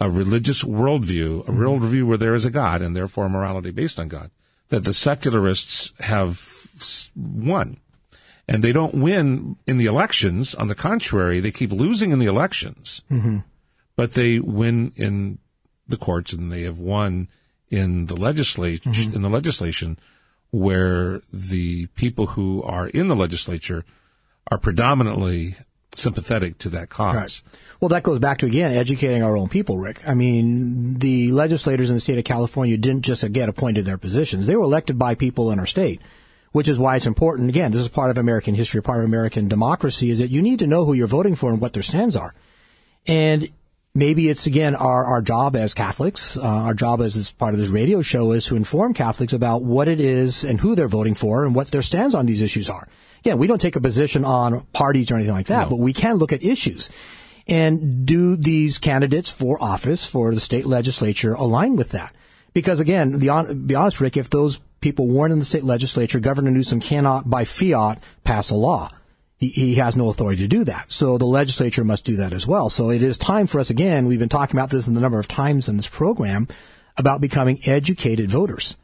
a 0.00 0.10
religious 0.10 0.62
worldview, 0.62 1.40
a 1.40 1.50
mm-hmm. 1.50 1.60
worldview 1.60 2.06
where 2.06 2.18
there 2.18 2.34
is 2.34 2.44
a 2.44 2.50
God 2.50 2.82
and 2.82 2.96
therefore 2.96 3.26
a 3.26 3.30
morality 3.30 3.70
based 3.70 3.98
on 3.98 4.08
God, 4.08 4.30
that 4.68 4.84
the 4.84 4.94
secularists 4.94 5.92
have 6.00 6.68
won. 7.16 7.78
And 8.46 8.64
they 8.64 8.72
don't 8.72 9.02
win 9.02 9.56
in 9.66 9.76
the 9.76 9.86
elections. 9.86 10.54
On 10.54 10.68
the 10.68 10.74
contrary, 10.74 11.40
they 11.40 11.50
keep 11.50 11.72
losing 11.72 12.12
in 12.12 12.18
the 12.18 12.26
elections, 12.26 13.02
mm-hmm. 13.10 13.38
but 13.96 14.12
they 14.12 14.38
win 14.38 14.92
in 14.96 15.38
the 15.86 15.98
courts 15.98 16.32
and 16.32 16.50
they 16.50 16.62
have 16.62 16.78
won 16.78 17.28
in 17.70 18.06
the 18.06 18.16
legislature, 18.16 18.90
mm-hmm. 18.90 19.14
in 19.14 19.22
the 19.22 19.30
legislation 19.30 19.98
where 20.50 21.20
the 21.32 21.86
people 21.88 22.28
who 22.28 22.62
are 22.62 22.88
in 22.88 23.08
the 23.08 23.16
legislature 23.16 23.84
are 24.50 24.58
predominantly 24.58 25.54
sympathetic 25.94 26.58
to 26.58 26.70
that 26.70 26.88
cause. 26.88 27.14
Right. 27.14 27.42
Well, 27.80 27.88
that 27.90 28.02
goes 28.02 28.18
back 28.18 28.38
to 28.38 28.46
again 28.46 28.72
educating 28.72 29.22
our 29.22 29.36
own 29.36 29.48
people, 29.48 29.78
Rick. 29.78 30.06
I 30.08 30.14
mean, 30.14 30.98
the 30.98 31.32
legislators 31.32 31.90
in 31.90 31.96
the 31.96 32.00
state 32.00 32.18
of 32.18 32.24
California 32.24 32.76
didn't 32.76 33.02
just 33.02 33.30
get 33.32 33.48
appointed 33.48 33.84
their 33.84 33.98
positions; 33.98 34.46
they 34.46 34.56
were 34.56 34.64
elected 34.64 34.98
by 34.98 35.14
people 35.14 35.50
in 35.50 35.58
our 35.58 35.66
state. 35.66 36.00
Which 36.50 36.66
is 36.66 36.78
why 36.78 36.96
it's 36.96 37.04
important. 37.04 37.50
Again, 37.50 37.72
this 37.72 37.82
is 37.82 37.88
part 37.88 38.10
of 38.10 38.16
American 38.16 38.54
history, 38.54 38.80
part 38.80 39.00
of 39.00 39.04
American 39.04 39.48
democracy, 39.48 40.08
is 40.08 40.18
that 40.20 40.30
you 40.30 40.40
need 40.40 40.60
to 40.60 40.66
know 40.66 40.86
who 40.86 40.94
you're 40.94 41.06
voting 41.06 41.34
for 41.34 41.52
and 41.52 41.60
what 41.60 41.74
their 41.74 41.82
stands 41.82 42.16
are. 42.16 42.32
And 43.06 43.50
maybe 43.98 44.28
it's 44.28 44.46
again 44.46 44.76
our, 44.76 45.04
our 45.04 45.20
job 45.20 45.56
as 45.56 45.74
Catholics, 45.74 46.36
uh, 46.36 46.42
our 46.42 46.74
job 46.74 47.02
as, 47.02 47.16
as 47.16 47.32
part 47.32 47.52
of 47.52 47.60
this 47.60 47.68
radio 47.68 48.00
show 48.00 48.32
is 48.32 48.46
to 48.46 48.56
inform 48.56 48.94
Catholics 48.94 49.32
about 49.32 49.62
what 49.62 49.88
it 49.88 50.00
is 50.00 50.44
and 50.44 50.60
who 50.60 50.76
they're 50.76 50.88
voting 50.88 51.14
for 51.14 51.44
and 51.44 51.54
what 51.54 51.68
their 51.68 51.82
stands 51.82 52.14
on 52.14 52.24
these 52.24 52.40
issues 52.40 52.70
are. 52.70 52.88
Yeah, 53.24 53.34
we 53.34 53.48
don't 53.48 53.60
take 53.60 53.74
a 53.74 53.80
position 53.80 54.24
on 54.24 54.64
parties 54.72 55.10
or 55.10 55.16
anything 55.16 55.34
like 55.34 55.48
that, 55.48 55.64
no. 55.64 55.70
but 55.70 55.80
we 55.80 55.92
can 55.92 56.16
look 56.16 56.32
at 56.32 56.44
issues. 56.44 56.88
And 57.48 58.06
do 58.06 58.36
these 58.36 58.78
candidates 58.78 59.28
for 59.28 59.60
office 59.60 60.06
for 60.06 60.32
the 60.32 60.40
state 60.40 60.66
legislature 60.66 61.32
align 61.32 61.76
with 61.76 61.90
that? 61.90 62.14
Because 62.54 62.78
again, 62.78 63.18
the, 63.18 63.54
be 63.66 63.74
honest, 63.74 64.00
Rick, 64.00 64.16
if 64.16 64.30
those 64.30 64.60
people 64.80 65.08
weren't 65.08 65.32
in 65.32 65.40
the 65.40 65.44
state 65.44 65.64
legislature, 65.64 66.20
Governor 66.20 66.50
Newsom 66.52 66.80
cannot, 66.80 67.28
by 67.28 67.44
fiat, 67.44 68.00
pass 68.22 68.50
a 68.50 68.54
law. 68.54 68.90
He, 69.38 69.48
he 69.48 69.74
has 69.76 69.96
no 69.96 70.08
authority 70.08 70.42
to 70.42 70.48
do 70.48 70.64
that. 70.64 70.92
So 70.92 71.16
the 71.16 71.24
legislature 71.24 71.84
must 71.84 72.04
do 72.04 72.16
that 72.16 72.32
as 72.32 72.46
well. 72.46 72.68
So 72.68 72.90
it 72.90 73.02
is 73.02 73.16
time 73.16 73.46
for 73.46 73.60
us 73.60 73.70
again. 73.70 74.06
We've 74.06 74.18
been 74.18 74.28
talking 74.28 74.56
about 74.56 74.70
this 74.70 74.88
in 74.88 74.94
the 74.94 75.00
number 75.00 75.20
of 75.20 75.28
times 75.28 75.68
in 75.68 75.76
this 75.76 75.88
program 75.88 76.48
about 76.96 77.20
becoming 77.20 77.60
educated 77.64 78.30
voters 78.30 78.76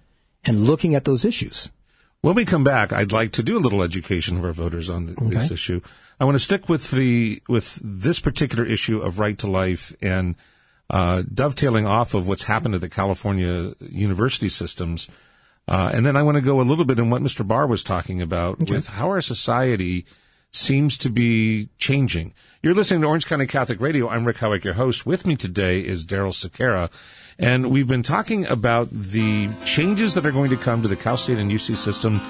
and 0.44 0.64
looking 0.64 0.94
at 0.94 1.04
those 1.04 1.24
issues. 1.24 1.70
When 2.20 2.36
we 2.36 2.44
come 2.44 2.64
back, 2.64 2.92
I'd 2.92 3.12
like 3.12 3.32
to 3.32 3.42
do 3.42 3.58
a 3.58 3.60
little 3.60 3.82
education 3.82 4.38
of 4.38 4.44
our 4.44 4.52
voters 4.52 4.88
on 4.88 5.06
the, 5.06 5.12
okay. 5.12 5.34
this 5.34 5.50
issue. 5.50 5.80
I 6.18 6.24
want 6.24 6.36
to 6.36 6.44
stick 6.44 6.68
with 6.68 6.90
the 6.90 7.42
with 7.48 7.80
this 7.84 8.20
particular 8.20 8.64
issue 8.64 9.00
of 9.00 9.18
right 9.18 9.36
to 9.38 9.46
life 9.46 9.94
and 10.00 10.36
uh, 10.88 11.22
dovetailing 11.32 11.86
off 11.86 12.14
of 12.14 12.26
what's 12.26 12.44
happened 12.44 12.72
to 12.74 12.78
the 12.78 12.88
California 12.88 13.74
university 13.80 14.48
systems. 14.48 15.10
Uh, 15.66 15.90
and 15.92 16.06
then 16.06 16.16
I 16.16 16.22
want 16.22 16.36
to 16.36 16.40
go 16.40 16.60
a 16.60 16.62
little 16.62 16.84
bit 16.84 16.98
in 16.98 17.10
what 17.10 17.22
Mr. 17.22 17.46
Barr 17.46 17.66
was 17.66 17.82
talking 17.82 18.22
about 18.22 18.62
okay. 18.62 18.74
with 18.74 18.88
how 18.88 19.08
our 19.08 19.20
society 19.20 20.06
seems 20.54 20.96
to 20.98 21.10
be 21.10 21.68
changing. 21.78 22.32
You're 22.62 22.74
listening 22.74 23.02
to 23.02 23.08
Orange 23.08 23.26
County 23.26 23.46
Catholic 23.46 23.80
Radio. 23.80 24.08
I'm 24.08 24.24
Rick 24.24 24.38
Howick, 24.38 24.64
your 24.64 24.74
host. 24.74 25.04
With 25.04 25.26
me 25.26 25.36
today 25.36 25.80
is 25.80 26.06
Daryl 26.06 26.32
Sequeira. 26.32 26.90
And 27.38 27.70
we've 27.70 27.88
been 27.88 28.04
talking 28.04 28.46
about 28.46 28.90
the 28.90 29.50
changes 29.64 30.14
that 30.14 30.24
are 30.24 30.32
going 30.32 30.50
to 30.50 30.56
come 30.56 30.80
to 30.82 30.88
the 30.88 30.96
Cal 30.96 31.16
State 31.16 31.38
and 31.38 31.50
UC 31.50 31.76
system, 31.76 32.20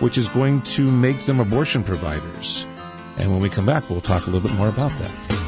which 0.00 0.18
is 0.18 0.28
going 0.28 0.62
to 0.62 0.90
make 0.90 1.24
them 1.24 1.40
abortion 1.40 1.82
providers. 1.82 2.66
And 3.16 3.32
when 3.32 3.40
we 3.40 3.48
come 3.48 3.66
back, 3.66 3.88
we'll 3.88 4.00
talk 4.00 4.26
a 4.26 4.30
little 4.30 4.46
bit 4.46 4.56
more 4.56 4.68
about 4.68 4.92
that. 4.98 5.39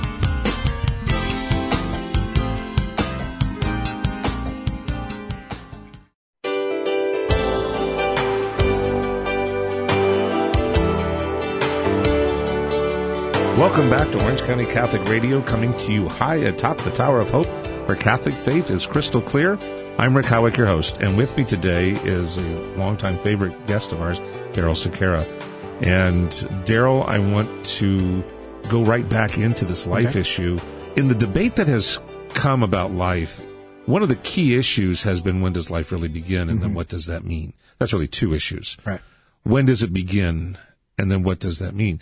Welcome 13.63 13.91
back 13.91 14.11
to 14.11 14.25
Orange 14.25 14.43
County 14.43 14.67
Catholic 14.67 15.09
Radio, 15.09 15.41
coming 15.41 15.73
to 15.79 15.93
you 15.93 16.09
high 16.09 16.35
atop 16.35 16.79
the 16.79 16.91
Tower 16.91 17.21
of 17.21 17.31
Hope, 17.31 17.47
where 17.87 17.97
Catholic 17.97 18.35
faith 18.35 18.73
is 18.73 18.89
crystal 18.89 19.21
clear. 19.21 19.57
I'm 19.99 20.17
Rick 20.17 20.27
Howick, 20.27 20.57
your 20.57 20.67
host, 20.67 20.99
and 20.99 21.17
with 21.17 21.39
me 21.39 21.45
today 21.45 21.91
is 21.91 22.39
a 22.39 22.43
longtime 22.77 23.19
favorite 23.19 23.69
guest 23.69 23.93
of 23.93 24.03
ours, 24.03 24.19
Daryl 24.53 24.75
Sequeira. 24.75 25.25
And 25.81 26.27
Daryl, 26.67 27.07
I 27.07 27.21
want 27.21 27.65
to 27.67 28.25
go 28.69 28.83
right 28.83 29.09
back 29.09 29.39
into 29.39 29.65
this 29.65 29.87
life 29.87 30.09
okay. 30.09 30.21
issue. 30.21 30.59
In 30.97 31.07
the 31.07 31.15
debate 31.15 31.55
that 31.55 31.69
has 31.69 32.01
come 32.31 32.65
about 32.65 32.91
life, 32.91 33.41
one 33.87 34.03
of 34.03 34.09
the 34.09 34.17
key 34.17 34.59
issues 34.59 35.03
has 35.03 35.21
been 35.21 35.41
when 35.41 35.53
does 35.53 35.71
life 35.71 35.93
really 35.93 36.09
begin, 36.09 36.49
and 36.49 36.59
mm-hmm. 36.59 36.63
then 36.63 36.75
what 36.75 36.89
does 36.89 37.07
that 37.07 37.25
mean? 37.25 37.53
That's 37.79 37.93
really 37.93 38.09
two 38.09 38.35
issues. 38.35 38.77
Right. 38.85 39.01
When 39.45 39.67
does 39.67 39.85
it 39.85 39.93
begin, 39.93 40.59
and 40.99 41.13
then 41.13 41.23
what 41.23 41.39
does 41.39 41.61
that 41.61 41.77
mean? 41.77 42.01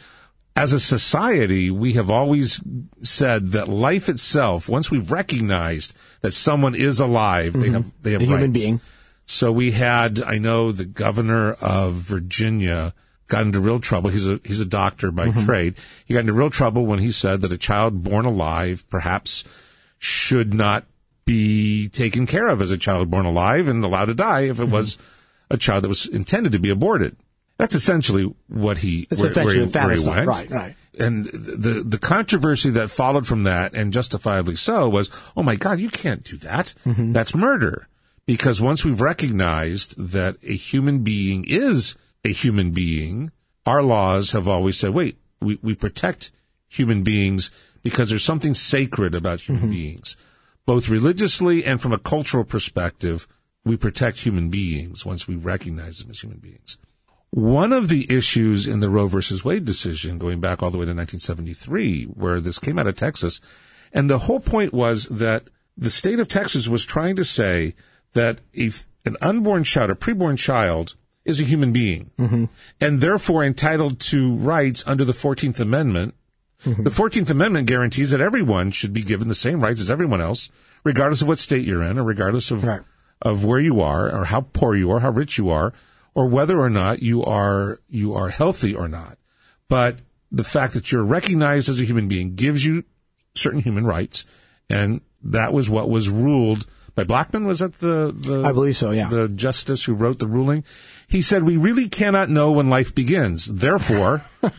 As 0.61 0.75
a 0.75 0.81
society, 0.81 1.71
we 1.71 1.95
have 1.95 2.11
always 2.11 2.61
said 3.03 3.53
that 3.53 3.67
life 3.69 4.11
itself, 4.11 4.69
once 4.69 4.91
we've 4.91 5.11
recognized 5.11 5.95
that 6.21 6.33
someone 6.33 6.75
is 6.75 7.01
alive, 7.01 7.55
mm-hmm. 7.55 7.63
they 7.63 7.71
have 7.71 7.93
they 8.03 8.13
have 8.13 8.23
a 8.23 8.25
rights. 8.25 8.31
human 8.31 8.53
being. 8.53 8.81
So 9.25 9.51
we 9.53 9.71
had, 9.71 10.23
I 10.23 10.39
know, 10.39 10.71
the 10.71 10.85
governor 10.85 11.53
of 11.53 11.95
Virginia 11.95 12.93
got 13.29 13.45
into 13.45 13.61
real 13.61 13.81
trouble. 13.81 14.11
He's 14.11 14.29
a 14.29 14.39
he's 14.45 14.61
a 14.61 14.67
doctor 14.67 15.11
by 15.11 15.31
trade. 15.31 15.77
He 16.05 16.13
got 16.13 16.21
into 16.21 16.35
real 16.35 16.51
trouble 16.51 16.85
when 16.85 16.99
he 16.99 17.11
said 17.11 17.41
that 17.41 17.53
a 17.53 17.59
child 17.59 18.03
born 18.03 18.27
alive 18.27 18.85
perhaps 18.91 19.45
should 19.99 20.53
not 20.53 20.85
be 21.25 21.89
taken 21.89 22.27
care 22.27 22.49
of 22.49 22.61
as 22.61 22.71
a 22.71 22.77
child 22.77 23.09
born 23.09 23.25
alive 23.25 23.67
and 23.67 23.83
allowed 23.83 24.07
to 24.07 24.15
die 24.15 24.43
if 24.43 24.61
it 24.61 24.69
was 24.69 24.99
a 25.49 25.57
child 25.57 25.85
that 25.85 25.89
was 25.89 26.07
intended 26.07 26.53
to 26.53 26.59
be 26.59 26.71
aborted. 26.71 27.17
That's 27.61 27.75
essentially 27.75 28.35
what 28.49 28.79
he 28.79 29.07
where, 29.11 29.31
essentially 29.31 29.45
where 29.45 29.67
he, 29.67 29.73
where 29.73 29.97
he 29.97 30.09
went. 30.09 30.27
Right, 30.27 30.51
right. 30.51 30.75
And 30.99 31.27
the 31.27 31.83
the 31.87 31.99
controversy 31.99 32.71
that 32.71 32.91
followed 32.91 33.27
from 33.27 33.45
that, 33.45 33.75
and 33.75 33.93
justifiably 33.93 34.57
so, 34.57 34.89
was, 34.89 35.11
oh 35.37 35.43
my 35.43 35.57
God, 35.57 35.79
you 35.79 35.89
can't 35.89 36.25
do 36.25 36.37
that. 36.39 36.75
Mm-hmm. 36.85 37.13
That's 37.13 37.35
murder. 37.35 37.87
Because 38.27 38.61
once 38.61 38.85
we've 38.85 39.01
recognized 39.01 39.97
that 39.99 40.37
a 40.43 40.55
human 40.55 41.01
being 41.01 41.45
is 41.47 41.97
a 42.25 42.33
human 42.33 42.71
being, 42.71 43.33
our 43.67 43.83
laws 43.83 44.33
have 44.33 44.47
always 44.47 44.79
said, 44.79 44.91
wait, 44.95 45.19
we, 45.41 45.59
we 45.63 45.75
protect 45.75 46.31
human 46.69 47.03
beings 47.03 47.51
because 47.83 48.09
there's 48.11 48.25
something 48.25 48.55
sacred 48.55 49.15
about 49.15 49.41
human 49.41 49.65
Mm-hmm. 49.65 49.73
beings. 49.73 50.17
Both 50.67 50.89
religiously 50.89 51.65
and 51.65 51.81
from 51.81 51.93
a 51.93 51.99
cultural 51.99 52.45
perspective, 52.45 53.27
we 53.65 53.77
protect 53.77 54.21
human 54.21 54.49
beings 54.51 55.05
once 55.05 55.27
we 55.27 55.35
recognize 55.35 55.99
them 55.99 56.11
as 56.11 56.21
human 56.21 56.39
beings. 56.39 56.79
One 57.33 57.73
of 57.73 57.89
the 57.89 58.11
issues 58.13 58.67
in 58.67 58.81
the 58.81 58.89
Roe 58.89 59.07
versus 59.07 59.45
Wade 59.45 59.65
decision, 59.65 60.19
going 60.19 60.41
back 60.41 60.63
all 60.63 60.71
the 60.71 60.79
way 60.79 60.85
to 60.85 60.91
1973, 60.91 62.05
where 62.07 62.41
this 62.41 62.59
came 62.59 62.79
out 62.79 62.89
of 62.89 62.97
Texas, 62.97 63.41
and 63.93 64.11
the 64.11 64.19
whole 64.19 64.41
point 64.41 64.73
was 64.73 65.05
that 65.07 65.45
the 65.77 65.91
state 65.91 66.19
of 66.19 66.29
Texas 66.29 66.69
was 66.69 66.85
trying 66.85 67.17
to 67.17 67.25
say 67.25 67.75
that 68.15 68.41
if 68.53 68.87
an 69.05 69.17
unborn 69.23 69.65
child, 69.65 69.91
a 69.91 69.95
preborn 69.95 70.37
child, 70.37 70.97
is 71.25 71.41
a 71.41 71.45
human 71.45 71.73
being, 71.73 72.11
mm-hmm. 72.19 72.45
and 72.81 73.01
therefore 73.01 73.45
entitled 73.45 74.01
to 74.01 74.35
rights 74.35 74.83
under 74.87 75.05
the 75.05 75.13
14th 75.13 75.61
Amendment, 75.61 76.15
mm-hmm. 76.65 76.83
the 76.83 76.91
14th 76.91 77.31
Amendment 77.31 77.67
guarantees 77.67 78.11
that 78.11 78.21
everyone 78.21 78.71
should 78.71 78.93
be 78.93 79.03
given 79.03 79.29
the 79.29 79.35
same 79.35 79.61
rights 79.61 79.81
as 79.81 79.91
everyone 79.91 80.21
else, 80.21 80.51
regardless 80.83 81.23
of 81.23 81.29
what 81.29 81.39
state 81.39 81.65
you're 81.67 81.83
in, 81.83 81.99
or 81.99 82.03
regardless 82.03 82.51
of 82.51 82.65
Right. 82.65 82.81
of 83.23 83.45
where 83.45 83.61
you 83.61 83.81
are, 83.81 84.11
or 84.11 84.25
how 84.25 84.41
poor 84.41 84.75
you 84.75 84.91
are, 84.91 85.01
how 85.01 85.11
rich 85.11 85.39
you 85.39 85.51
are, 85.51 85.73
or 86.21 86.27
whether 86.27 86.61
or 86.61 86.69
not 86.69 87.01
you 87.01 87.25
are 87.25 87.81
you 87.89 88.13
are 88.13 88.29
healthy 88.29 88.75
or 88.75 88.89
not. 88.89 89.17
But 89.71 90.01
the 90.31 90.45
fact 90.45 90.75
that 90.75 90.93
you're 90.93 91.03
recognized 91.03 91.71
as 91.71 91.81
a 91.81 91.85
human 91.85 92.09
being 92.09 92.35
gives 92.35 92.63
you 92.63 92.85
certain 93.35 93.61
human 93.61 93.87
rights, 93.87 94.27
and 94.69 95.01
that 95.23 95.55
was 95.55 95.71
what 95.71 95.89
was 95.89 96.11
ruled 96.11 96.67
by 96.95 97.05
Blackmun. 97.05 97.47
Was 97.47 97.61
that 97.61 97.79
the, 97.79 98.15
the 98.15 98.43
I 98.43 98.53
believe 98.53 98.77
so, 98.77 98.91
yeah. 98.91 99.09
the 99.09 99.29
justice 99.29 99.85
who 99.85 99.95
wrote 99.95 100.19
the 100.19 100.27
ruling? 100.27 100.63
He 101.09 101.23
said, 101.23 101.43
"We 101.45 101.57
really 101.57 101.89
cannot 101.89 102.29
know 102.29 102.53
when 102.53 102.69
life 102.69 102.95
begins. 102.95 103.47
Therefore." 103.47 104.23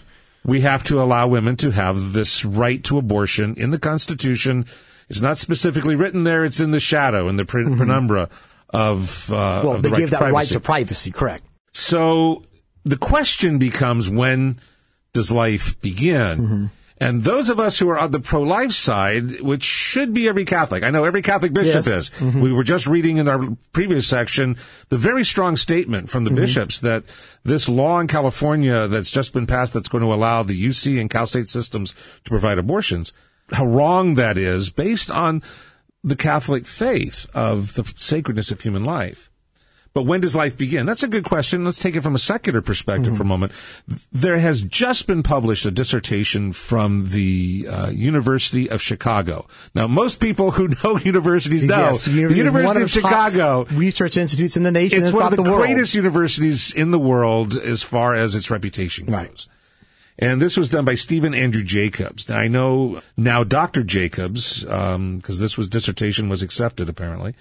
we 0.44 0.62
have 0.62 0.84
to 0.84 1.00
allow 1.00 1.28
women 1.28 1.56
to 1.56 1.70
have 1.70 2.14
this 2.14 2.44
right 2.44 2.84
to 2.86 2.98
abortion 2.98 3.54
in 3.58 3.70
the 3.70 3.78
Constitution. 3.78 4.66
It's 5.08 5.22
not 5.22 5.38
specifically 5.38 5.96
written 5.96 6.24
there; 6.24 6.44
it's 6.44 6.60
in 6.60 6.72
the 6.72 6.80
shadow, 6.80 7.28
in 7.28 7.36
the 7.36 7.46
pre- 7.46 7.64
penumbra 7.64 8.30
of, 8.74 9.32
uh, 9.32 9.36
Mm-hmm. 9.36 9.68
Well, 9.68 9.76
of 9.76 9.84
they 9.84 9.90
the 9.90 9.96
right 9.96 10.10
that 10.10 10.32
right 10.32 10.48
to 10.48 10.60
privacy, 10.60 11.12
correct. 11.12 11.44
So 11.74 12.44
the 12.84 12.98
question 12.98 13.58
becomes 13.60 14.10
when 14.10 14.60
does 15.14 15.32
life 15.32 15.80
begin? 15.82 16.42
Mm-hmm. 16.42 16.66
And 16.98 17.24
those 17.24 17.50
of 17.50 17.60
us 17.60 17.80
who 17.80 17.90
are 17.90 17.98
on 17.98 18.12
the 18.12 18.20
pro-life 18.20 18.74
side, 18.74 19.42
which 19.42 19.64
should 19.64 20.14
be 20.14 20.28
every 20.28 20.46
Catholic, 20.46 20.84
I 20.84 20.92
know 20.92 21.04
every 21.04 21.24
Catholic 21.24 21.52
bishop 21.52 21.84
Yes. 21.88 22.12
Mm-hmm. 22.12 22.28
is. 22.38 22.44
We 22.44 22.54
were 22.54 22.64
just 22.64 22.86
reading 22.86 23.18
in 23.18 23.28
our 23.28 23.58
previous 23.74 24.06
section 24.08 24.56
the 24.90 25.00
very 25.00 25.26
strong 25.26 25.56
statement 25.58 26.12
from 26.12 26.26
the 26.26 26.30
Mm-hmm. 26.30 26.40
bishops 26.42 26.80
that 26.82 27.04
this 27.44 27.68
law 27.68 28.00
in 28.00 28.08
California 28.08 28.88
that's 28.88 29.10
just 29.10 29.34
been 29.34 29.48
passed 29.48 29.74
that's 29.74 29.88
going 29.88 30.04
to 30.04 30.14
allow 30.14 30.44
the 30.44 30.54
UC 30.64 31.02
and 31.02 31.10
Cal 31.10 31.26
State 31.26 31.50
systems 31.50 31.96
to 32.24 32.30
provide 32.30 32.60
abortions, 32.60 33.12
how 33.52 33.66
wrong 33.66 34.14
that 34.16 34.38
is 34.38 34.70
based 34.70 35.10
on 35.10 35.42
the 36.04 36.16
Catholic 36.16 36.68
faith 36.68 37.26
of 37.34 37.74
the 37.74 37.92
sacredness 37.98 38.52
of 38.52 38.62
human 38.62 38.84
life. 38.86 39.31
But 39.94 40.04
when 40.04 40.22
does 40.22 40.36
life 40.36 40.58
begin? 40.58 40.86
That's 40.86 41.04
a 41.04 41.08
good 41.08 41.26
question. 41.26 41.66
Let's 41.66 41.78
take 41.78 41.98
it 41.98 42.02
from 42.02 42.16
a 42.16 42.20
secular 42.20 42.62
perspective 42.62 43.18
for 43.18 43.24
a 43.24 43.26
moment. 43.26 43.52
There 44.12 44.38
has 44.38 44.62
just 44.62 45.06
been 45.06 45.22
published 45.22 45.66
a 45.66 45.72
dissertation 45.72 46.54
from 46.54 47.08
the 47.08 47.68
uh, 47.70 47.90
University 47.90 48.70
of 48.70 48.82
Chicago. 48.82 49.48
Now, 49.76 49.88
most 49.88 50.22
people 50.22 50.52
who 50.52 50.70
know 50.84 50.98
universities 50.98 51.64
know 51.64 51.90
yes, 51.90 52.06
the 52.06 52.12
University 52.12 52.32
is 52.32 52.38
University 52.38 52.68
one 52.68 52.78
of, 52.78 52.84
of 52.84 52.90
Chicago. 52.90 53.66
research 53.72 54.16
institutes 54.16 54.56
in 54.56 54.64
the 54.64 54.72
nation 54.72 55.04
It's 55.04 55.12
one 55.12 55.26
of 55.26 55.32
the, 55.32 55.44
the 55.44 55.52
greatest 55.52 55.94
universities 55.94 56.74
in 56.74 56.92
the 56.92 57.00
world 57.00 57.58
as 57.58 57.84
far 57.84 58.16
as 58.16 58.34
its 58.34 58.50
reputation 58.50 59.08
goes. 59.08 59.14
Right. 59.14 59.48
And 60.20 60.42
this 60.42 60.56
was 60.56 60.70
done 60.70 60.86
by 60.86 60.96
Steven 60.96 61.34
Andrew 61.34 61.64
Jacobs. 61.64 62.30
Now 62.30 62.38
I 62.38 62.48
know 62.48 63.02
now 63.18 63.44
Dr. 63.44 63.84
Jacobs, 63.84 64.64
because 64.64 65.40
this 65.40 65.58
was 65.58 65.68
dissertation 65.68 66.30
was 66.30 66.42
accepted 66.44 66.88
apparently, 66.88 67.36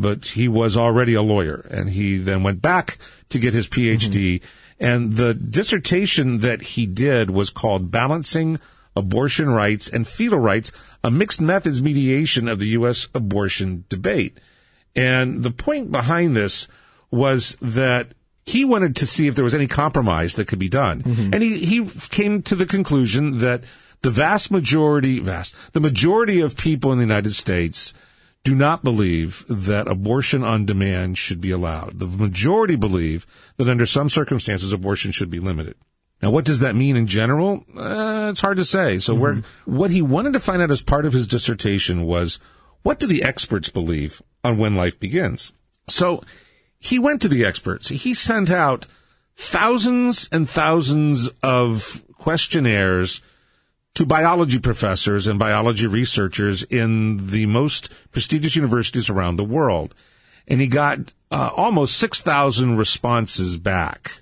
but 0.00 0.28
he 0.28 0.48
was 0.48 0.78
already 0.78 1.12
a 1.12 1.22
lawyer 1.22 1.66
and 1.70 1.90
he 1.90 2.16
then 2.16 2.42
went 2.42 2.62
back 2.62 2.96
to 3.28 3.38
get 3.38 3.52
his 3.52 3.68
PhD. 3.68 4.40
Mm-hmm. 4.40 4.84
And 4.84 5.12
the 5.12 5.34
dissertation 5.34 6.38
that 6.38 6.62
he 6.62 6.86
did 6.86 7.30
was 7.30 7.50
called 7.50 7.90
Balancing 7.90 8.58
Abortion 8.96 9.50
Rights 9.50 9.88
and 9.88 10.08
Fetal 10.08 10.38
Rights, 10.38 10.72
a 11.04 11.10
Mixed 11.10 11.40
Methods 11.40 11.82
Mediation 11.82 12.48
of 12.48 12.58
the 12.58 12.68
U.S. 12.68 13.08
Abortion 13.14 13.84
Debate. 13.90 14.40
And 14.96 15.42
the 15.42 15.50
point 15.50 15.92
behind 15.92 16.34
this 16.34 16.66
was 17.10 17.58
that 17.60 18.08
he 18.46 18.64
wanted 18.64 18.96
to 18.96 19.06
see 19.06 19.26
if 19.26 19.34
there 19.34 19.44
was 19.44 19.54
any 19.54 19.66
compromise 19.66 20.34
that 20.36 20.48
could 20.48 20.58
be 20.58 20.70
done. 20.70 21.02
Mm-hmm. 21.02 21.34
And 21.34 21.42
he, 21.42 21.58
he 21.58 21.84
came 22.08 22.40
to 22.44 22.54
the 22.54 22.66
conclusion 22.66 23.40
that 23.40 23.64
the 24.00 24.10
vast 24.10 24.50
majority, 24.50 25.20
vast, 25.20 25.54
the 25.72 25.80
majority 25.80 26.40
of 26.40 26.56
people 26.56 26.90
in 26.90 26.96
the 26.96 27.04
United 27.04 27.34
States 27.34 27.92
do 28.42 28.54
not 28.54 28.82
believe 28.82 29.44
that 29.48 29.88
abortion 29.88 30.42
on 30.42 30.64
demand 30.64 31.18
should 31.18 31.40
be 31.40 31.50
allowed. 31.50 31.98
The 31.98 32.06
majority 32.06 32.76
believe 32.76 33.26
that 33.58 33.68
under 33.68 33.86
some 33.86 34.08
circumstances 34.08 34.72
abortion 34.72 35.12
should 35.12 35.30
be 35.30 35.40
limited. 35.40 35.76
Now, 36.22 36.30
what 36.30 36.44
does 36.44 36.60
that 36.60 36.76
mean 36.76 36.96
in 36.96 37.06
general? 37.06 37.64
Uh, 37.76 38.28
it's 38.30 38.40
hard 38.40 38.58
to 38.58 38.64
say. 38.64 38.98
So, 38.98 39.14
where 39.14 39.42
what 39.64 39.90
he 39.90 40.02
wanted 40.02 40.34
to 40.34 40.40
find 40.40 40.60
out 40.60 40.70
as 40.70 40.82
part 40.82 41.06
of 41.06 41.12
his 41.12 41.26
dissertation 41.26 42.04
was 42.04 42.38
what 42.82 42.98
do 42.98 43.06
the 43.06 43.22
experts 43.22 43.68
believe 43.70 44.22
on 44.44 44.58
when 44.58 44.74
life 44.74 45.00
begins? 45.00 45.52
So, 45.88 46.22
he 46.78 46.98
went 46.98 47.22
to 47.22 47.28
the 47.28 47.44
experts. 47.44 47.88
He 47.88 48.14
sent 48.14 48.50
out 48.50 48.86
thousands 49.36 50.28
and 50.30 50.48
thousands 50.48 51.28
of 51.42 52.04
questionnaires 52.18 53.22
to 53.94 54.06
biology 54.06 54.58
professors 54.58 55.26
and 55.26 55.38
biology 55.38 55.86
researchers 55.86 56.62
in 56.62 57.30
the 57.30 57.44
most 57.46 57.90
prestigious 58.12 58.56
universities 58.56 59.10
around 59.10 59.36
the 59.36 59.44
world. 59.44 59.94
And 60.46 60.60
he 60.60 60.66
got 60.66 61.12
uh, 61.30 61.50
almost 61.56 61.96
6,000 61.98 62.76
responses 62.76 63.56
back. 63.56 64.20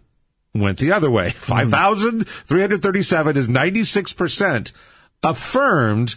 went 0.56 0.80
the 0.80 0.92
other 0.92 1.12
way. 1.12 1.30
5,337 1.30 3.38
is 3.38 3.48
96% 3.48 4.74
affirmed 5.24 6.16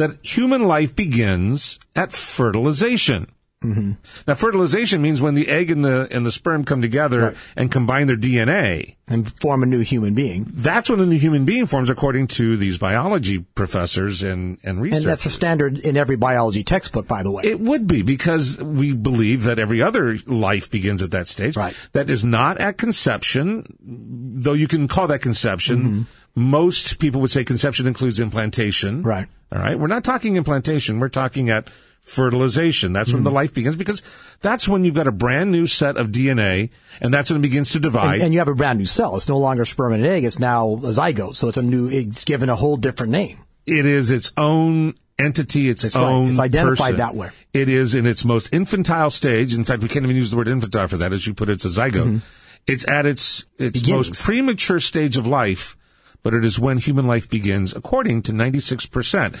that 0.00 0.24
human 0.24 0.64
life 0.64 0.96
begins 0.96 1.78
at 1.94 2.12
fertilization. 2.12 3.30
Now, 3.62 4.34
fertilization 4.36 5.02
means 5.02 5.20
when 5.20 5.34
the 5.34 5.48
egg 5.48 5.70
and 5.70 5.84
the 5.84 6.08
and 6.10 6.24
the 6.24 6.30
sperm 6.30 6.64
come 6.64 6.80
together 6.80 7.20
Right. 7.20 7.36
and 7.56 7.70
combine 7.70 8.06
their 8.06 8.16
DNA. 8.16 8.96
And 9.06 9.30
form 9.38 9.62
a 9.62 9.66
new 9.66 9.80
human 9.80 10.14
being. 10.14 10.46
That's 10.50 10.88
when 10.88 10.98
a 10.98 11.04
new 11.04 11.18
human 11.18 11.44
being 11.44 11.66
forms, 11.66 11.90
according 11.90 12.28
to 12.38 12.56
these 12.56 12.78
biology 12.78 13.40
professors 13.40 14.22
and 14.22 14.56
and 14.64 14.80
researchers. 14.80 15.04
And 15.04 15.10
that's 15.10 15.26
a 15.26 15.30
standard 15.30 15.78
in 15.78 15.98
every 15.98 16.16
biology 16.16 16.64
textbook, 16.64 17.06
by 17.06 17.22
the 17.22 17.30
way. 17.30 17.42
It 17.44 17.60
would 17.60 17.86
be 17.86 18.00
because 18.00 18.58
we 18.62 18.94
believe 18.94 19.44
that 19.44 19.58
every 19.58 19.82
other 19.82 20.16
life 20.24 20.70
begins 20.70 21.02
at 21.02 21.10
that 21.10 21.28
stage. 21.28 21.54
Right. 21.54 21.76
That 21.92 22.08
is 22.08 22.24
not 22.24 22.56
at 22.56 22.78
conception, 22.78 23.66
though 23.82 24.54
you 24.54 24.68
can 24.68 24.88
call 24.88 25.06
that 25.08 25.20
conception. 25.20 25.78
Mm-hmm. 25.82 26.02
Most 26.50 26.98
people 26.98 27.20
would 27.20 27.30
say 27.30 27.44
conception 27.44 27.86
includes 27.86 28.20
implantation. 28.20 29.02
Right. 29.02 29.28
All 29.52 29.58
right. 29.58 29.78
We're 29.78 29.86
not 29.88 30.04
talking 30.04 30.36
implantation. 30.36 31.00
We're 31.00 31.08
talking 31.08 31.50
at 31.50 31.68
fertilization. 32.02 32.92
That's 32.92 33.08
Mm-hmm. 33.10 33.16
when 33.18 33.24
the 33.24 33.30
life 33.30 33.54
begins 33.54 33.76
because 33.76 34.02
that's 34.40 34.68
when 34.68 34.84
you've 34.84 34.94
got 34.94 35.06
a 35.06 35.12
brand 35.12 35.50
new 35.50 35.66
set 35.66 35.96
of 35.96 36.08
DNA 36.08 36.70
and 37.00 37.12
that's 37.12 37.30
when 37.30 37.38
it 37.38 37.42
begins 37.42 37.70
to 37.70 37.80
divide. 37.80 38.14
and, 38.14 38.22
and 38.24 38.32
you 38.32 38.38
have 38.40 38.48
a 38.48 38.54
brand 38.54 38.78
new 38.78 38.86
cell. 38.86 39.16
It's 39.16 39.28
no 39.28 39.38
longer 39.38 39.64
sperm 39.64 39.92
and 39.92 40.04
egg. 40.04 40.24
It's 40.24 40.38
now 40.38 40.72
a 40.74 40.78
zygote. 40.92 41.36
So 41.36 41.48
it's 41.48 41.56
a 41.56 41.62
new, 41.62 41.88
it's 41.88 42.24
given 42.24 42.48
a 42.48 42.56
whole 42.56 42.76
different 42.76 43.12
name. 43.12 43.38
it 43.66 43.86
is 43.86 44.10
its 44.10 44.32
own 44.36 44.94
entity, 45.18 45.68
its 45.68 45.84
right. 45.84 45.94
own. 45.96 46.30
It's 46.30 46.38
identified 46.38 46.78
person. 46.92 46.96
that 46.98 47.14
way. 47.14 47.30
It 47.52 47.68
is 47.68 47.94
in 47.94 48.06
its 48.06 48.24
most 48.24 48.52
infantile 48.54 49.10
stage. 49.10 49.54
In 49.54 49.64
fact, 49.64 49.82
we 49.82 49.88
can't 49.88 50.04
even 50.04 50.16
use 50.16 50.30
the 50.30 50.36
word 50.36 50.48
infantile 50.48 50.88
for 50.88 50.96
that, 50.98 51.12
as 51.12 51.26
you 51.26 51.34
put 51.34 51.48
it. 51.48 51.52
It's 51.54 51.64
a 51.64 51.68
zygote. 51.68 52.22
It's 52.66 52.86
at 52.88 53.06
its 53.06 53.44
its 53.58 53.78
Mm-hmm. 53.78 53.84
Beginnings. 53.86 54.08
most 54.10 54.22
premature 54.24 54.80
stage 54.80 55.16
of 55.16 55.26
life, 55.26 55.76
but 56.22 56.34
it 56.34 56.44
is 56.44 56.58
when 56.58 56.78
human 56.78 57.06
life 57.06 57.28
begins, 57.28 57.74
according 57.74 58.22
to 58.22 58.32
96% 58.32 59.38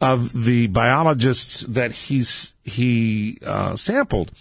of 0.00 0.44
the 0.44 0.66
biologists 0.68 1.60
that 1.62 1.92
he's, 1.92 2.54
he 2.64 3.38
uh, 3.44 3.76
sampled. 3.76 4.32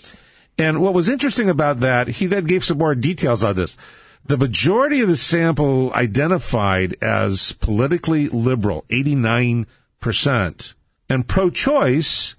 And 0.58 0.82
what 0.82 0.94
was 0.94 1.10
interesting 1.10 1.50
about 1.50 1.80
that, 1.80 2.08
he 2.08 2.26
then 2.26 2.46
gave 2.46 2.66
some 2.66 2.78
more 2.78 2.96
details 2.96 3.44
on 3.44 3.56
this. 3.56 3.78
The 4.26 4.38
majority 4.38 5.02
of 5.02 5.08
the 5.08 5.16
sample 5.16 5.94
identified 5.94 6.96
as 7.02 7.54
politically 7.54 8.28
liberal, 8.28 8.86
89%, 8.90 10.74
and 11.10 11.28
pro-choice 11.28 12.36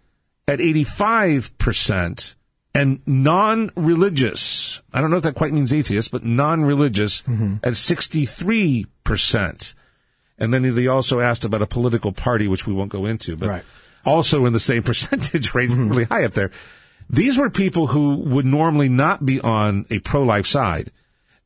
at 0.46 0.58
85%, 0.58 2.34
and 2.74 3.00
non-religious, 3.06 4.40
I 4.92 5.00
don't 5.00 5.10
know 5.10 5.18
if 5.18 5.22
that 5.22 5.34
quite 5.34 5.52
means 5.52 5.72
atheist, 5.72 6.10
but 6.10 6.24
non-religious 6.24 7.22
Mm-hmm. 7.22 7.56
at 7.62 7.74
63%. 7.74 9.74
And 10.38 10.54
then 10.54 10.74
they 10.74 10.86
also 10.86 11.20
asked 11.20 11.44
about 11.44 11.62
a 11.62 11.66
political 11.66 12.12
party, 12.12 12.48
which 12.48 12.66
we 12.66 12.72
won't 12.72 12.90
go 12.90 13.06
into, 13.06 13.36
but 13.36 13.48
Right. 13.48 13.64
also 14.04 14.46
in 14.46 14.52
the 14.52 14.60
same 14.60 14.82
percentage 14.92 15.54
rate, 15.54 15.70
really 15.70 16.04
high 16.04 16.24
up 16.24 16.32
there. 16.32 16.50
These 17.10 17.38
were 17.38 17.50
people 17.50 17.88
who 17.88 18.16
would 18.16 18.46
normally 18.46 18.88
not 18.88 19.26
be 19.26 19.40
on 19.40 19.84
a 19.90 19.98
pro-life 19.98 20.46
side, 20.46 20.92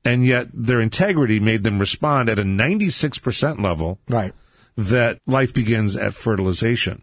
and 0.05 0.25
yet 0.25 0.49
their 0.53 0.81
integrity 0.81 1.41
made 1.41 1.65
them 1.65 1.79
respond 1.79 2.29
at 2.29 2.39
a 2.39 2.45
96% 2.45 3.61
level 3.61 3.99
Right. 4.09 4.35
that 4.77 5.19
life 5.27 5.55
begins 5.55 5.97
at 5.97 6.15
fertilization. 6.15 7.03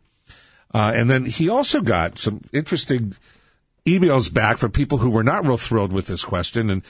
Uh, 0.74 0.92
and 0.96 1.10
then 1.10 1.26
he 1.26 1.50
also 1.50 1.82
got 1.82 2.18
some 2.18 2.42
interesting 2.54 3.14
emails 3.86 4.32
back 4.32 4.58
from 4.58 4.72
people 4.72 5.00
who 5.00 5.10
were 5.10 5.24
not 5.24 5.46
real 5.46 5.58
thrilled 5.58 5.94
with 5.94 6.08
this 6.08 6.24
question. 6.24 6.70
And 6.70 6.84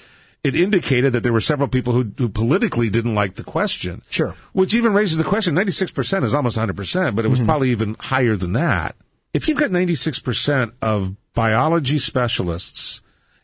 it 0.43 0.55
indicated 0.55 1.13
that 1.13 1.23
there 1.23 1.33
were 1.33 1.41
several 1.41 1.67
people 1.67 1.93
who, 1.93 2.11
who 2.17 2.29
politically 2.29 2.89
didn't 2.89 3.15
like 3.15 3.35
the 3.35 3.43
question. 3.43 4.01
Sure. 4.09 4.35
Which 4.53 4.73
even 4.73 4.93
raises 4.93 5.17
the 5.17 5.23
question 5.23 5.55
96% 5.55 6.23
is 6.23 6.33
almost 6.33 6.57
100%, 6.57 7.15
but 7.15 7.25
it 7.25 7.29
was 7.29 7.39
mm-hmm. 7.39 7.45
probably 7.45 7.69
even 7.69 7.95
higher 7.99 8.35
than 8.35 8.53
that. 8.53 8.95
If 9.33 9.47
you've 9.47 9.57
got 9.57 9.69
96% 9.69 10.73
of 10.81 11.15
biology 11.33 11.97
specialists 11.97 13.01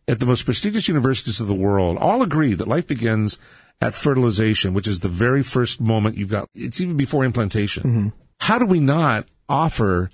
at 0.07 0.19
the 0.19 0.25
most 0.25 0.43
prestigious 0.43 0.87
universities 0.87 1.39
of 1.39 1.47
the 1.47 1.53
world 1.53 1.97
all 1.97 2.21
agree 2.21 2.53
that 2.53 2.67
life 2.67 2.87
begins 2.87 3.37
at 3.79 3.93
fertilization, 3.93 4.73
which 4.73 4.87
is 4.87 5.01
the 5.01 5.09
very 5.09 5.43
first 5.43 5.79
moment 5.79 6.17
you've 6.17 6.29
got, 6.29 6.49
it's 6.53 6.81
even 6.81 6.97
before 6.97 7.23
implantation. 7.23 7.83
Mm-hmm. 7.83 8.07
How 8.39 8.57
do 8.57 8.65
we 8.65 8.79
not 8.79 9.27
offer 9.47 10.09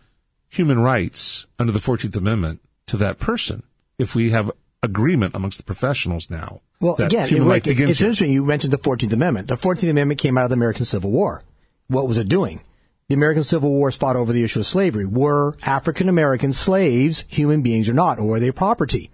human 0.50 0.80
rights 0.80 1.48
under 1.58 1.72
the 1.72 1.80
14th 1.80 2.15
Amendment 2.15 2.62
to 2.88 2.98
that 2.98 3.19
person 3.19 3.63
if 3.98 4.15
we 4.15 4.32
have 4.32 4.52
agreement 4.82 5.36
amongst 5.36 5.58
the 5.58 5.63
professionals 5.63 6.30
now? 6.30 6.62
Well, 6.80 6.96
again, 7.00 7.28
human 7.28 7.48
like, 7.48 7.65
it's 7.67 7.80
interesting. 7.80 8.32
You 8.32 8.46
mentioned 8.46 8.74
the 8.74 8.78
Fourteenth 8.78 9.13
Amendment. 9.13 9.48
The 9.48 9.58
Fourteenth 9.58 9.91
Amendment 9.91 10.19
came 10.19 10.38
out 10.38 10.46
of 10.46 10.50
the 10.50 10.56
American 10.56 10.86
Civil 10.86 11.12
War. 11.12 11.41
What 11.88 12.08
was 12.08 12.17
it 12.17 12.28
doing? 12.28 12.62
The 13.08 13.15
American 13.15 13.43
Civil 13.43 13.69
Wars 13.69 13.96
fought 13.96 14.15
over 14.15 14.34
the 14.34 14.43
issue 14.43 14.60
of 14.60 14.65
slavery. 14.65 15.06
Were 15.06 15.56
African 15.63 16.10
American 16.10 16.54
slaves 16.54 17.24
human 17.28 17.62
beings 17.62 17.88
or 17.89 17.93
not, 17.93 18.19
or 18.19 18.26
were 18.26 18.39
they 18.39 18.52
property? 18.52 19.12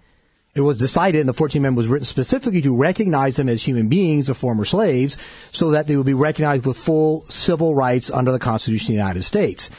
It 0.54 0.62
was 0.62 0.78
decided, 0.78 1.20
and 1.20 1.28
the 1.28 1.34
14th 1.34 1.56
Amendment 1.56 1.76
was 1.76 1.88
written 1.88 2.06
specifically 2.06 2.60
to 2.62 2.76
recognize 2.76 3.36
them 3.36 3.48
as 3.48 3.62
human 3.62 3.88
beings, 3.88 4.26
the 4.26 4.34
former 4.34 4.64
slaves, 4.64 5.16
so 5.52 5.70
that 5.70 5.86
they 5.86 5.96
would 5.96 6.06
be 6.06 6.14
recognized 6.14 6.66
with 6.66 6.76
full 6.76 7.24
civil 7.28 7.74
rights 7.74 8.10
under 8.10 8.32
the 8.32 8.38
Constitution 8.40 8.86
of 8.86 8.96
the 8.96 9.02
United 9.02 9.22
States. 9.22 9.70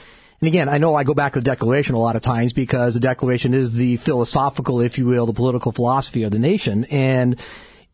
And 0.42 0.48
again, 0.48 0.70
I 0.70 0.80
know 0.80 0.96
I 0.96 1.04
go 1.04 1.14
back 1.14 1.34
to 1.34 1.40
the 1.40 1.46
Declaration 1.46 1.94
a 1.94 2.00
lot 2.00 2.16
of 2.16 2.24
times 2.24 2.52
because 2.52 2.96
the 2.96 3.00
Declaration 3.00 3.54
is 3.54 3.74
the 3.74 3.98
philosophical, 3.98 4.82
if 4.82 4.98
you 4.98 5.06
will, 5.06 5.28
the 5.28 5.34
political 5.34 5.72
philosophy 5.72 6.24
of 6.24 6.32
the 6.32 6.40
nation. 6.40 6.86
And 6.86 7.40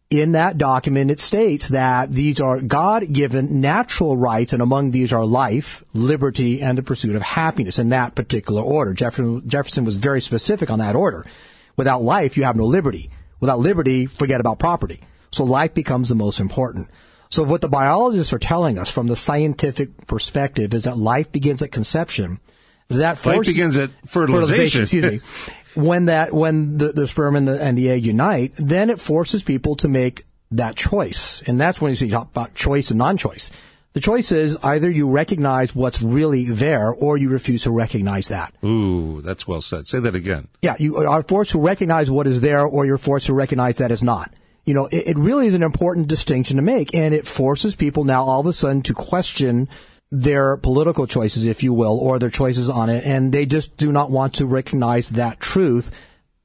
in 0.10 0.32
that 0.32 0.58
document, 0.58 1.12
it 1.12 1.20
states 1.20 1.68
that 1.68 2.10
these 2.10 2.40
are 2.40 2.62
God-given 2.62 3.60
natural 3.60 4.16
rights, 4.16 4.54
and 4.54 4.62
among 4.62 4.92
these 4.92 5.12
are 5.12 5.26
life, 5.26 5.84
liberty, 5.94 6.62
and 6.62 6.78
the 6.78 6.84
pursuit 6.84 7.18
of 7.18 7.22
happiness 7.22 7.80
in 7.80 7.90
that 7.90 8.16
particular 8.16 8.62
order. 8.62 8.94
Jefferson, 8.94 9.46
Jefferson 9.46 9.84
was 9.84 9.98
very 9.98 10.22
specific 10.22 10.70
on 10.70 10.80
that 10.80 10.96
order. 10.96 11.26
Without 11.76 12.02
life, 12.02 12.38
you 12.38 12.46
have 12.46 12.56
no 12.56 12.66
liberty. 12.66 13.10
Without 13.42 13.60
liberty, 13.60 14.06
forget 14.06 14.40
about 14.40 14.58
property. 14.58 15.02
So 15.32 15.44
life 15.44 15.74
becomes 15.74 16.08
the 16.08 16.16
most 16.16 16.40
important. 16.40 16.88
So 17.30 17.44
what 17.44 17.62
the 17.62 17.68
biologists 17.68 18.34
are 18.34 18.40
telling 18.40 18.78
us 18.80 18.90
from 18.90 19.08
the 19.08 19.16
scientific 19.16 20.08
perspective 20.08 20.74
is 20.74 20.84
that 20.84 20.98
life 20.98 21.32
begins 21.32 21.62
at 21.62 21.72
conception. 21.72 22.40
That 22.90 23.24
Life 23.26 23.46
begins 23.46 23.78
at 23.78 23.92
fertilization. 24.08 25.02
me. 25.02 25.20
When 25.76 26.06
that 26.06 26.34
when 26.34 26.78
the, 26.78 26.94
the 26.94 27.08
sperm 27.08 27.36
and 27.36 27.48
the, 27.48 27.62
and 27.62 27.78
the 27.78 27.90
egg 27.90 28.06
unite, 28.06 28.54
then 28.58 28.90
it 28.90 29.00
forces 29.00 29.44
people 29.44 29.76
to 29.78 29.88
make 29.88 30.26
that 30.52 30.76
choice, 30.78 31.44
and 31.46 31.60
that's 31.60 31.82
when 31.82 31.94
you 31.94 32.10
talk 32.10 32.30
about 32.32 32.56
choice 32.56 32.90
and 32.90 32.98
non-choice. 32.98 33.52
The 33.92 34.00
choice 34.00 34.32
is 34.32 34.56
either 34.63 34.90
you 34.90 35.10
recognize 35.10 35.76
what's 35.76 36.02
really 36.02 36.46
there, 36.46 36.92
or 36.92 37.18
you 37.18 37.30
refuse 37.30 37.63
to 37.63 37.72
recognize 37.72 38.28
that. 38.30 38.54
Ooh, 38.63 39.22
that's 39.22 39.48
well 39.48 39.60
said. 39.60 39.88
Say 39.88 40.00
that 40.00 40.16
again. 40.16 40.48
Yeah, 40.62 40.76
you 40.80 40.98
are 40.98 41.24
forced 41.24 41.52
to 41.52 41.60
recognize 41.60 42.10
what 42.10 42.28
is 42.28 42.42
there, 42.42 42.66
or 42.66 42.86
you're 42.86 42.98
forced 42.98 43.26
to 43.26 43.34
recognize 43.34 43.76
that 43.76 43.92
is 43.92 44.02
not. 44.04 44.32
You 44.68 44.76
know, 44.76 44.86
it, 44.86 45.08
it 45.08 45.18
really 45.18 45.48
is 45.48 45.56
an 45.56 45.64
important 45.64 46.08
distinction 46.08 46.58
to 46.58 46.62
make, 46.62 46.94
and 46.94 47.14
it 47.14 47.26
forces 47.26 47.76
people 47.76 48.04
now 48.04 48.24
all 48.24 48.42
of 48.42 48.46
a 48.46 48.54
sudden 48.54 48.84
to 48.84 48.94
question 48.94 49.68
their 50.12 50.58
political 50.58 51.08
choices, 51.08 51.44
if 51.44 51.64
you 51.64 51.74
will, 51.74 51.98
or 51.98 52.20
their 52.20 52.30
choices 52.30 52.70
on 52.70 52.90
it, 52.90 53.04
and 53.04 53.34
they 53.34 53.46
just 53.46 53.76
do 53.78 53.92
not 53.92 54.12
want 54.12 54.36
to 54.36 54.46
recognize 54.46 55.10
that 55.10 55.40
truth 55.40 55.92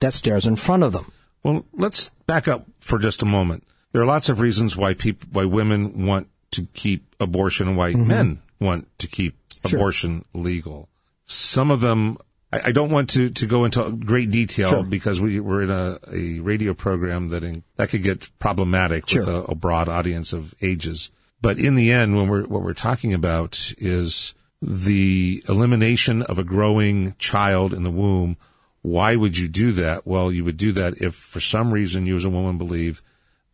that 0.00 0.14
stares 0.14 0.46
in 0.46 0.56
front 0.56 0.82
of 0.82 0.92
them. 0.94 1.12
Well, 1.42 1.66
let's 1.74 2.10
back 2.26 2.48
up 2.48 2.66
for 2.80 2.98
just 2.98 3.22
a 3.22 3.26
moment. 3.26 3.64
There 3.92 4.00
are 4.00 4.06
lots 4.06 4.30
of 4.30 4.40
reasons 4.40 4.76
why 4.76 4.94
people, 4.94 5.28
why 5.32 5.44
women 5.44 6.06
want 6.06 6.28
to 6.52 6.66
keep 6.72 7.14
abortion 7.20 7.68
and 7.68 7.76
why 7.76 7.92
mm-hmm. 7.92 8.06
men 8.06 8.42
want 8.58 8.88
to 8.98 9.06
keep 9.06 9.36
Sure. 9.66 9.78
abortion 9.78 10.24
legal. 10.34 10.88
Some 11.24 11.70
of 11.70 11.80
them, 11.80 12.18
I, 12.52 12.60
I 12.66 12.72
don't 12.72 12.90
want 12.90 13.10
to, 13.10 13.30
to 13.30 13.46
go 13.46 13.64
into 13.64 13.90
great 13.92 14.30
detail 14.30 14.70
Sure. 14.70 14.82
because 14.82 15.20
we, 15.20 15.40
we're 15.40 15.62
in 15.62 15.70
a, 15.70 15.98
a 16.12 16.40
radio 16.40 16.74
program 16.74 17.28
that 17.28 17.42
in, 17.42 17.64
that 17.76 17.88
could 17.88 18.02
get 18.02 18.28
problematic 18.38 19.06
with 19.12 19.28
a, 19.28 19.44
a 19.44 19.54
broad 19.54 19.88
audience 19.88 20.32
of 20.32 20.54
ages. 20.60 21.10
But 21.40 21.58
in 21.58 21.74
the 21.74 21.90
end, 21.90 22.16
when 22.16 22.28
we're, 22.28 22.44
what 22.46 22.62
we're 22.62 22.74
talking 22.74 23.14
about 23.14 23.72
is 23.78 24.34
the 24.60 25.42
elimination 25.48 26.22
of 26.22 26.38
a 26.38 26.44
growing 26.44 27.16
child 27.18 27.74
in 27.74 27.82
the 27.82 27.90
womb. 27.90 28.36
Why 28.82 29.16
would 29.16 29.36
you 29.36 29.48
do 29.48 29.72
that? 29.72 30.06
Well, 30.06 30.30
you 30.30 30.44
would 30.44 30.56
do 30.56 30.72
that 30.72 31.00
if 31.00 31.14
for 31.14 31.40
some 31.40 31.72
reason 31.72 32.06
you 32.06 32.14
as 32.16 32.24
a 32.24 32.30
woman 32.30 32.58
believe 32.58 33.02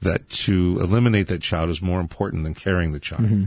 that 0.01 0.29
to 0.29 0.79
eliminate 0.81 1.27
that 1.29 1.43
child 1.43 1.71
is 1.71 1.83
more 1.83 2.01
important 2.01 2.45
than 2.45 2.55
carrying 2.55 2.93
the 2.93 3.01
child. 3.01 3.23
Mm-hmm. 3.23 3.45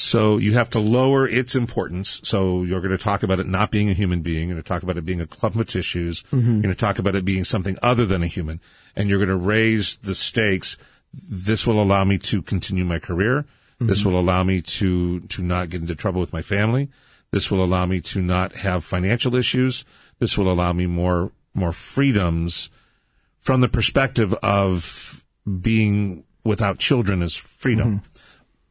So 0.00 0.38
you 0.38 0.54
have 0.54 0.70
to 0.70 0.78
lower 0.78 1.26
its 1.26 1.56
importance. 1.56 2.20
So 2.22 2.62
you're 2.62 2.80
going 2.80 2.96
to 2.96 3.02
talk 3.02 3.24
about 3.24 3.40
it 3.40 3.48
not 3.48 3.72
being 3.72 3.90
a 3.90 3.94
human 3.94 4.22
being. 4.22 4.48
You're 4.48 4.54
going 4.54 4.62
to 4.62 4.68
talk 4.68 4.84
about 4.84 4.96
it 4.96 5.04
being 5.04 5.20
a 5.20 5.26
clump 5.26 5.56
of 5.56 5.66
tissues. 5.66 6.22
Mm-hmm. 6.30 6.52
You're 6.52 6.62
going 6.62 6.74
to 6.74 6.80
talk 6.80 7.00
about 7.00 7.16
it 7.16 7.24
being 7.24 7.42
something 7.42 7.76
other 7.82 8.06
than 8.06 8.22
a 8.22 8.28
human. 8.28 8.60
And 8.94 9.08
you're 9.08 9.18
going 9.18 9.28
to 9.28 9.36
raise 9.36 9.96
the 9.96 10.14
stakes. 10.14 10.76
This 11.12 11.66
will 11.66 11.82
allow 11.82 12.04
me 12.04 12.16
to 12.18 12.42
continue 12.42 12.84
my 12.84 13.00
career. 13.00 13.44
This 13.80 14.00
mm-hmm. 14.00 14.10
will 14.10 14.20
allow 14.20 14.44
me 14.44 14.62
to, 14.62 15.20
to 15.20 15.42
not 15.42 15.70
get 15.70 15.80
into 15.80 15.96
trouble 15.96 16.20
with 16.20 16.32
my 16.32 16.42
family. 16.42 16.90
This 17.32 17.50
will 17.50 17.64
allow 17.64 17.84
me 17.84 18.00
to 18.02 18.22
not 18.22 18.54
have 18.54 18.84
financial 18.84 19.34
issues. 19.34 19.84
This 20.20 20.38
will 20.38 20.50
allow 20.50 20.72
me 20.72 20.86
more, 20.86 21.32
more 21.54 21.72
freedoms 21.72 22.70
from 23.40 23.62
the 23.62 23.68
perspective 23.68 24.32
of 24.42 25.24
being 25.60 26.24
without 26.44 26.78
children 26.78 27.20
is 27.20 27.34
freedom. 27.34 27.96
Mm-hmm. 27.96 28.18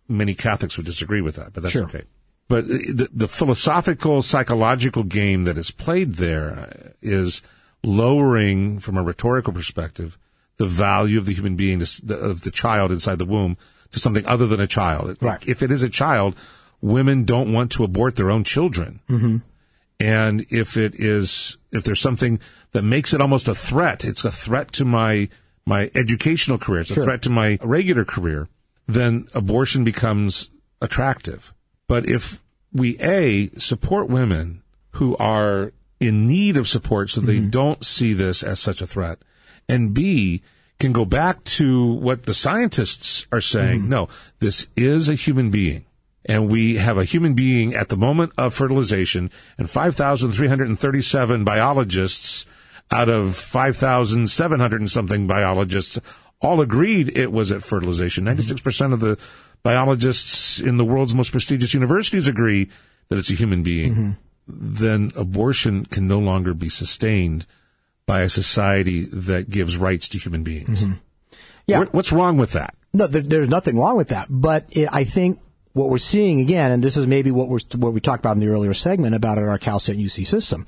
Many 0.08 0.34
Catholics 0.34 0.78
would 0.78 0.86
disagree 0.86 1.22
with 1.22 1.36
that, 1.36 1.54
but 1.54 1.64
that's 1.64 1.74
Sure. 1.74 1.84
okay. 1.86 2.04
But 2.50 2.68
the, 2.68 3.10
the 3.14 3.28
philosophical, 3.28 4.22
psychological 4.22 5.04
game 5.04 5.44
that 5.44 5.58
is 5.58 5.70
played 5.70 6.14
there 6.14 6.94
is 7.02 7.42
lowering, 7.84 8.80
from 8.80 8.98
a 8.98 9.04
rhetorical 9.04 9.52
perspective, 9.54 10.18
the 10.58 10.66
value 10.66 11.18
of 11.20 11.26
the 11.26 11.34
human 11.34 11.56
being, 11.56 11.82
of 11.82 12.42
the 12.42 12.52
child 12.52 12.92
inside 12.92 13.20
the 13.20 13.26
womb, 13.26 13.58
to 13.92 14.00
something 14.00 14.26
other 14.26 14.48
than 14.48 14.60
a 14.60 14.68
child. 14.68 15.18
Right. 15.22 15.46
If 15.48 15.62
it 15.62 15.72
is 15.72 15.84
a 15.84 15.90
child, 15.90 16.36
women 16.82 17.26
don't 17.26 17.52
want 17.54 17.72
to 17.74 17.84
abort 17.84 18.16
their 18.16 18.32
own 18.32 18.44
children. 18.44 19.00
Mm-hmm. 19.10 19.38
And 20.00 20.46
if 20.50 20.78
it 20.78 20.96
is, 20.96 21.58
if 21.72 21.84
there's 21.84 22.00
something 22.02 22.40
that 22.72 22.84
makes 22.84 23.14
it 23.14 23.22
almost 23.22 23.48
a 23.48 23.56
threat, 23.56 24.06
it's 24.06 24.24
a 24.24 24.32
threat 24.32 24.72
to 24.74 24.86
my, 24.86 25.28
my 25.66 25.90
educational 25.96 26.58
career, 26.58 26.82
it's 26.82 26.92
a 26.92 26.96
Sure. 26.96 27.04
threat 27.06 27.22
to 27.24 27.30
my 27.30 27.58
regular 27.62 28.06
career, 28.06 28.48
then 28.88 29.28
abortion 29.34 29.84
becomes 29.84 30.50
attractive. 30.82 31.54
But 31.88 32.06
if 32.06 32.42
we 32.74 32.98
A, 33.00 33.50
support 33.58 34.10
women 34.10 34.64
who 34.92 35.16
are 35.18 35.74
in 36.00 36.28
need 36.28 36.58
of 36.58 36.68
support 36.68 37.10
so 37.10 37.22
they 37.22 37.38
mm-hmm. 37.38 37.50
don't 37.50 37.84
see 37.84 38.14
this 38.14 38.44
as 38.44 38.60
such 38.60 38.82
a 38.82 38.88
threat, 38.88 39.20
and 39.68 39.94
B, 39.94 40.42
can 40.80 40.92
go 40.92 41.06
back 41.06 41.44
to 41.44 41.94
what 41.94 42.24
the 42.24 42.34
scientists 42.34 43.26
are 43.32 43.42
saying. 43.42 43.82
Mm-hmm. 43.82 43.90
No, 43.90 44.10
this 44.40 44.68
is 44.76 45.10
a 45.10 45.16
human 45.16 45.50
being. 45.50 45.86
And 46.26 46.52
we 46.52 46.76
have 46.76 46.98
a 46.98 47.06
human 47.06 47.34
being 47.34 47.74
at 47.74 47.90
the 47.90 47.98
moment 47.98 48.34
of 48.38 48.54
fertilization 48.54 49.32
and 49.58 49.70
5,337 49.70 51.44
biologists 51.44 52.46
out 52.92 53.10
of 53.10 53.36
5,700 53.36 54.82
and 54.82 54.90
something 54.90 55.26
biologists 55.26 56.00
all 56.42 56.62
agreed 56.62 57.16
it 57.18 57.32
was 57.32 57.52
at 57.52 57.64
fertilization. 57.64 58.26
Mm-hmm. 58.26 58.40
96% 58.40 58.94
of 58.94 59.00
the 59.00 59.18
biologists 59.64 60.60
in 60.60 60.78
the 60.78 60.86
world's 60.86 61.16
most 61.16 61.32
prestigious 61.32 61.74
universities 61.74 62.28
agree 62.28 62.70
that 63.10 63.18
it's 63.18 63.30
a 63.30 63.36
human 63.36 63.64
being. 63.64 63.94
Mm-hmm. 63.94 64.12
Then 64.48 65.12
abortion 65.16 65.86
can 65.86 66.08
no 66.08 66.20
longer 66.20 66.54
be 66.54 66.70
sustained 66.70 67.46
by 68.06 68.22
a 68.22 68.30
society 68.30 69.06
that 69.06 69.50
gives 69.50 69.78
rights 69.78 70.08
to 70.10 70.18
human 70.18 70.44
beings. 70.44 70.84
Mm-hmm. 70.84 70.94
Yeah. 71.66 71.84
What's 71.92 72.14
wrong 72.14 72.38
with 72.38 72.54
that? 72.54 72.74
No, 72.94 73.08
there, 73.08 73.22
there's 73.22 73.50
nothing 73.50 73.78
wrong 73.78 73.98
with 73.98 74.10
that. 74.10 74.28
But 74.30 74.66
it, 74.72 74.88
I 74.92 75.04
think 75.04 75.40
what 75.74 75.90
we're 75.90 75.98
seeing 75.98 76.40
again, 76.40 76.72
and 76.72 76.82
this 76.82 76.96
is 76.96 77.06
maybe 77.06 77.30
what 77.30 77.50
we're 77.50 77.60
what 77.76 77.94
we 77.94 78.00
talked 78.00 78.22
about 78.22 78.38
in 78.38 78.40
the 78.40 78.48
earlier 78.48 78.74
segment 78.74 79.16
about 79.16 79.38
our 79.38 79.58
Cal 79.58 79.80
State 79.80 79.98
UC 79.98 80.26
system, 80.26 80.66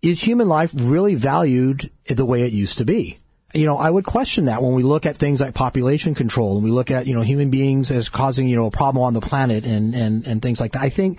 is 0.00 0.22
human 0.22 0.48
life 0.48 0.72
really 0.74 1.14
valued 1.14 1.90
the 2.06 2.24
way 2.24 2.42
it 2.42 2.52
used 2.52 2.78
to 2.78 2.86
be? 2.86 3.18
You 3.54 3.66
know, 3.66 3.76
I 3.76 3.88
would 3.88 4.04
question 4.04 4.46
that 4.46 4.62
when 4.62 4.72
we 4.72 4.82
look 4.82 5.06
at 5.06 5.16
things 5.16 5.40
like 5.40 5.54
population 5.54 6.14
control 6.14 6.56
and 6.56 6.64
we 6.64 6.70
look 6.70 6.90
at 6.90 7.06
you 7.06 7.14
know 7.14 7.22
human 7.22 7.50
beings 7.50 7.90
as 7.90 8.08
causing 8.08 8.48
you 8.48 8.56
know 8.56 8.66
a 8.66 8.70
problem 8.70 9.02
on 9.04 9.14
the 9.14 9.20
planet 9.20 9.64
and 9.64 9.94
and 9.94 10.26
and 10.26 10.42
things 10.42 10.60
like 10.60 10.72
that. 10.72 10.82
I 10.82 10.90
think. 10.90 11.18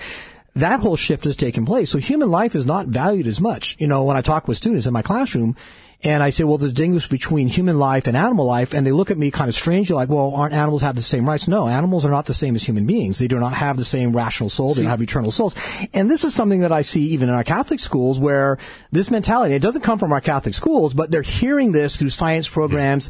That 0.58 0.80
whole 0.80 0.96
shift 0.96 1.26
has 1.26 1.36
taken 1.36 1.66
place. 1.66 1.90
So 1.90 1.98
human 1.98 2.32
life 2.32 2.56
is 2.56 2.66
not 2.66 2.88
valued 2.88 3.28
as 3.28 3.42
much. 3.42 3.76
You 3.78 3.88
know, 3.88 4.06
when 4.06 4.16
I 4.16 4.22
talk 4.22 4.48
with 4.48 4.56
students 4.56 4.86
in 4.86 4.94
my 4.94 5.02
classroom, 5.02 5.58
and 6.04 6.22
I 6.22 6.30
say, 6.30 6.44
well, 6.44 6.58
the 6.58 6.70
distinguish 6.70 7.08
between 7.08 7.48
human 7.48 7.80
life 7.80 8.06
and 8.06 8.16
animal 8.16 8.46
life, 8.46 8.74
and 8.74 8.86
they 8.86 8.92
look 8.92 9.12
at 9.12 9.18
me 9.18 9.32
kind 9.32 9.50
of 9.50 9.56
strangely 9.56 9.96
like, 9.96 10.10
well, 10.10 10.34
aren't 10.36 10.54
animals 10.54 10.82
have 10.82 10.96
the 10.96 11.02
same 11.02 11.28
rights? 11.28 11.48
No, 11.48 11.68
animals 11.68 12.06
are 12.06 12.12
not 12.12 12.26
the 12.26 12.34
same 12.34 12.56
as 12.56 12.64
human 12.64 12.86
beings. 12.86 13.18
They 13.18 13.28
do 13.28 13.40
not 13.40 13.54
have 13.54 13.78
the 13.78 13.86
same 13.86 14.16
rational 14.16 14.50
soul. 14.50 14.74
They 14.74 14.82
don't 14.82 14.92
have 14.92 15.02
eternal 15.02 15.32
souls. 15.32 15.56
And 15.94 16.10
this 16.10 16.24
is 16.24 16.36
something 16.36 16.62
that 16.62 16.72
I 16.72 16.82
see 16.82 17.04
even 17.08 17.30
in 17.30 17.36
our 17.36 17.44
Catholic 17.44 17.80
schools 17.80 18.20
where 18.20 18.58
this 18.92 19.10
mentality, 19.10 19.56
it 19.56 19.62
doesn't 19.62 19.82
come 19.82 19.98
from 19.98 20.12
our 20.12 20.22
Catholic 20.22 20.54
schools, 20.54 20.94
but 20.94 21.12
they're 21.12 21.22
hearing 21.22 21.72
this 21.72 21.96
through 21.96 22.12
science 22.12 22.48
programs. 22.48 23.10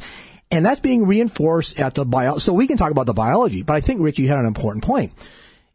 And 0.52 0.66
that's 0.66 0.80
being 0.80 1.08
reinforced 1.08 1.80
at 1.80 1.96
the 1.96 2.06
bio. 2.06 2.38
So 2.38 2.54
we 2.54 2.68
can 2.68 2.78
talk 2.78 2.92
about 2.92 3.08
the 3.08 3.14
biology, 3.14 3.64
but 3.64 3.76
I 3.76 3.82
think, 3.82 4.00
Rick, 4.00 4.20
you 4.20 4.28
had 4.28 4.38
an 4.38 4.46
important 4.46 4.84
point. 4.84 5.12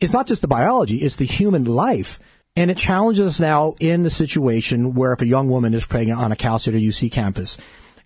It's 0.01 0.13
not 0.13 0.27
just 0.27 0.43
the 0.43 0.49
biology, 0.49 0.99
it's 0.99 1.17
the 1.17 1.27
human 1.27 1.65
life. 1.65 2.19
And 2.57 2.71
it 2.71 2.77
challenges 2.77 3.27
us 3.27 3.41
now 3.41 3.75
in 3.81 4.03
the 4.03 4.11
situation 4.11 4.95
where 4.95 5.13
if 5.13 5.21
a 5.23 5.27
young 5.27 5.49
woman 5.49 5.73
is 5.73 5.87
pregnant 5.87 6.19
on 6.21 6.33
a 6.33 6.37
Cal 6.37 6.59
State 6.59 6.75
or 6.75 6.79
UC 6.79 7.11
campus, 7.13 7.57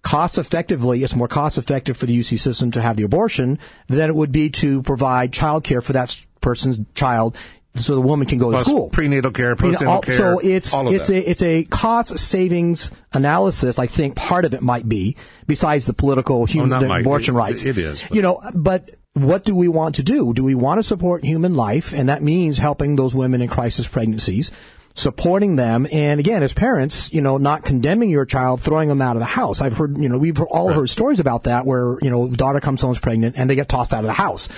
cost 0.02 0.36
effectively, 0.38 1.02
it's 1.02 1.14
more 1.14 1.28
cost 1.28 1.56
effective 1.56 1.96
for 1.96 2.06
the 2.06 2.18
UC 2.18 2.38
system 2.38 2.70
to 2.72 2.80
have 2.82 2.96
the 2.96 3.04
abortion 3.04 3.58
than 3.88 4.10
it 4.10 4.14
would 4.14 4.32
be 4.32 4.50
to 4.50 4.82
provide 4.82 5.32
child 5.32 5.64
care 5.64 5.80
for 5.80 5.94
that 5.94 6.20
person's 6.40 6.78
child 6.94 7.36
so 7.76 7.96
the 7.96 8.00
woman 8.00 8.26
can 8.28 8.38
go 8.38 8.50
Plus 8.50 8.64
to 8.66 8.70
school. 8.70 8.88
prenatal 8.90 9.32
care, 9.32 9.56
postnatal 9.56 10.04
care. 10.04 10.16
So 10.16 10.38
it's 10.38 10.72
it's 10.72 11.06
that. 11.08 11.12
a 11.12 11.30
it's 11.30 11.42
a 11.42 11.64
cost 11.64 12.16
savings 12.20 12.92
analysis. 13.12 13.80
I 13.80 13.88
think 13.88 14.14
part 14.14 14.44
of 14.44 14.54
it 14.54 14.62
might 14.62 14.88
be 14.88 15.16
besides 15.48 15.84
the 15.84 15.92
political 15.92 16.44
human 16.44 16.70
not 16.70 16.80
the 16.82 16.92
abortion 16.92 17.34
rights. 17.34 17.64
it 17.64 17.76
is, 17.76 18.02
but- 18.02 18.14
You 18.14 18.22
know, 18.22 18.40
but 18.54 18.92
what 19.14 19.44
do 19.44 19.54
we 19.54 19.68
want 19.68 19.94
to 19.96 20.02
do? 20.02 20.32
Do 20.34 20.44
we 20.44 20.54
want 20.54 20.78
to 20.78 20.82
support 20.82 21.24
human 21.24 21.54
life, 21.54 21.92
and 21.92 22.08
that 22.08 22.22
means 22.22 22.58
helping 22.58 22.96
those 22.96 23.14
women 23.14 23.40
in 23.42 23.48
crisis 23.48 23.86
pregnancies? 23.88 24.50
Supporting 24.96 25.56
them, 25.56 25.88
and 25.92 26.20
again, 26.20 26.44
as 26.44 26.52
parents, 26.52 27.12
you 27.12 27.20
know, 27.20 27.36
not 27.36 27.64
condemning 27.64 28.10
your 28.10 28.24
child, 28.24 28.60
throwing 28.60 28.88
them 28.88 29.02
out 29.02 29.16
of 29.16 29.20
the 29.20 29.26
house. 29.26 29.60
I've 29.60 29.76
heard, 29.76 29.98
you 29.98 30.08
know, 30.08 30.18
we've 30.18 30.40
all 30.40 30.72
heard 30.72 30.88
stories 30.88 31.18
about 31.18 31.44
that 31.44 31.66
where, 31.66 31.98
you 32.00 32.10
know, 32.10 32.28
daughter 32.28 32.60
comes 32.60 32.80
home 32.80 32.92
is 32.92 33.00
pregnant 33.00 33.34
and 33.36 33.50
they 33.50 33.56
get 33.56 33.68
tossed 33.68 33.92
out 33.92 34.00
of 34.04 34.06
the 34.06 34.12
house. 34.12 34.48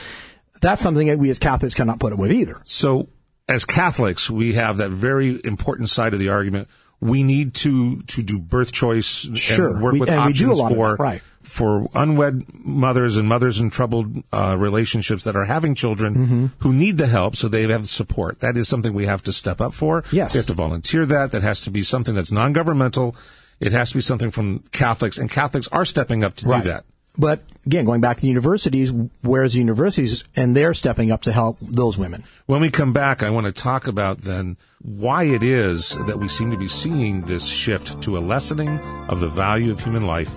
That's 0.61 0.83
something 0.83 1.07
that 1.07 1.19
we 1.19 1.31
as 1.31 1.39
Catholics 1.39 1.73
cannot 1.73 2.01
put 2.01 2.13
up 2.13 2.19
with 2.19 2.33
either. 2.33 2.61
So, 2.67 3.09
as 3.49 3.65
Catholics, 3.65 4.29
we 4.29 4.55
have 4.55 4.77
that 4.79 4.91
very 4.91 5.41
important 5.43 5.89
side 5.89 6.13
of 6.13 6.21
the 6.21 6.29
argument. 6.29 6.69
We 7.01 7.23
need 7.23 7.55
to 7.57 8.03
to 8.03 8.23
do 8.23 8.39
birth 8.39 8.73
choice 8.73 9.29
Sure. 9.35 9.71
and 9.71 9.83
work 9.83 9.93
We- 9.95 10.01
with 10.01 10.11
and 10.11 10.19
we 10.19 10.31
options 10.33 10.39
do 10.39 10.53
a 10.53 10.55
lot 10.55 10.73
of 10.73 10.77
for 10.77 10.97
that, 10.97 11.03
right. 11.03 11.23
For 11.47 11.89
unwed 11.95 12.45
mothers 12.65 13.17
and 13.17 13.29
mothers 13.29 13.61
in 13.61 13.71
troubled 13.71 14.23
uh, 14.33 14.57
relationships 14.59 15.25
that 15.25 15.37
are 15.37 15.45
having 15.45 15.75
children 15.75 16.15
Mm-hmm. 16.15 16.47
who 16.61 16.73
need 16.73 16.99
the 16.99 17.07
help, 17.07 17.37
so 17.37 17.49
they 17.49 17.63
have 17.69 17.89
support. 17.89 18.41
That 18.41 18.57
is 18.57 18.69
something 18.69 18.93
we 18.93 19.07
have 19.07 19.23
to 19.25 19.33
step 19.33 19.61
up 19.61 19.73
for. 19.75 20.05
Yes. 20.13 20.35
we 20.35 20.39
have 20.39 20.47
to 20.47 20.55
volunteer 20.55 21.07
that. 21.07 21.33
That 21.33 21.43
has 21.43 21.61
to 21.63 21.71
be 21.71 21.83
something 21.83 22.15
that's 22.15 22.33
non-governmental. 22.33 23.17
It 23.61 23.73
has 23.73 23.89
to 23.91 23.95
be 23.97 24.01
something 24.03 24.31
from 24.31 24.59
Catholics, 24.73 25.19
and 25.19 25.31
Catholics 25.31 25.69
are 25.73 25.85
stepping 25.87 26.25
up 26.25 26.35
to 26.37 26.47
Right. 26.49 26.63
do 26.63 26.71
that. 26.71 26.85
But 27.19 27.45
again, 27.65 27.87
going 27.87 28.03
back 28.03 28.17
to 28.19 28.21
the 28.23 28.29
universities, 28.29 28.93
where's 29.23 29.55
the 29.55 29.61
universities? 29.61 30.25
And 30.37 30.55
they're 30.55 30.75
stepping 30.75 31.11
up 31.11 31.23
to 31.23 31.33
help 31.33 31.57
those 31.63 31.97
women. 31.97 32.25
When 32.45 32.61
we 32.61 32.69
come 32.71 32.93
back, 32.93 33.23
I 33.23 33.31
want 33.31 33.47
to 33.47 33.53
talk 33.53 33.87
about 33.87 34.21
then 34.21 34.59
why 34.83 35.25
it 35.25 35.43
is 35.43 35.97
that 36.07 36.19
we 36.19 36.29
seem 36.29 36.51
to 36.51 36.59
be 36.59 36.69
seeing 36.69 37.23
this 37.23 37.47
shift 37.47 38.03
to 38.03 38.19
a 38.19 38.21
lessening 38.21 38.79
of 39.09 39.21
the 39.21 39.29
value 39.29 39.71
of 39.73 39.81
human 39.81 40.07
life. 40.07 40.31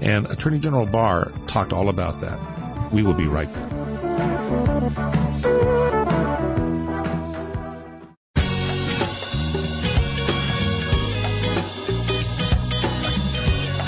And 0.00 0.26
Attorney 0.26 0.58
General 0.58 0.86
Barr 0.86 1.30
talked 1.46 1.72
all 1.72 1.88
about 1.88 2.20
that. 2.20 2.38
We 2.92 3.02
will 3.02 3.14
be 3.14 3.26
right 3.26 3.52
back. 3.52 3.72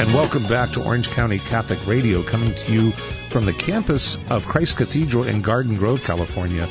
And 0.00 0.12
welcome 0.12 0.46
back 0.48 0.70
to 0.72 0.82
Orange 0.82 1.08
County 1.10 1.38
Catholic 1.38 1.86
Radio, 1.86 2.22
coming 2.22 2.54
to 2.54 2.72
you 2.72 2.90
from 3.30 3.46
the 3.46 3.52
campus 3.52 4.18
of 4.30 4.46
Christ 4.46 4.76
Cathedral 4.76 5.24
in 5.24 5.40
Garden 5.40 5.76
Grove, 5.76 6.04
California. 6.04 6.68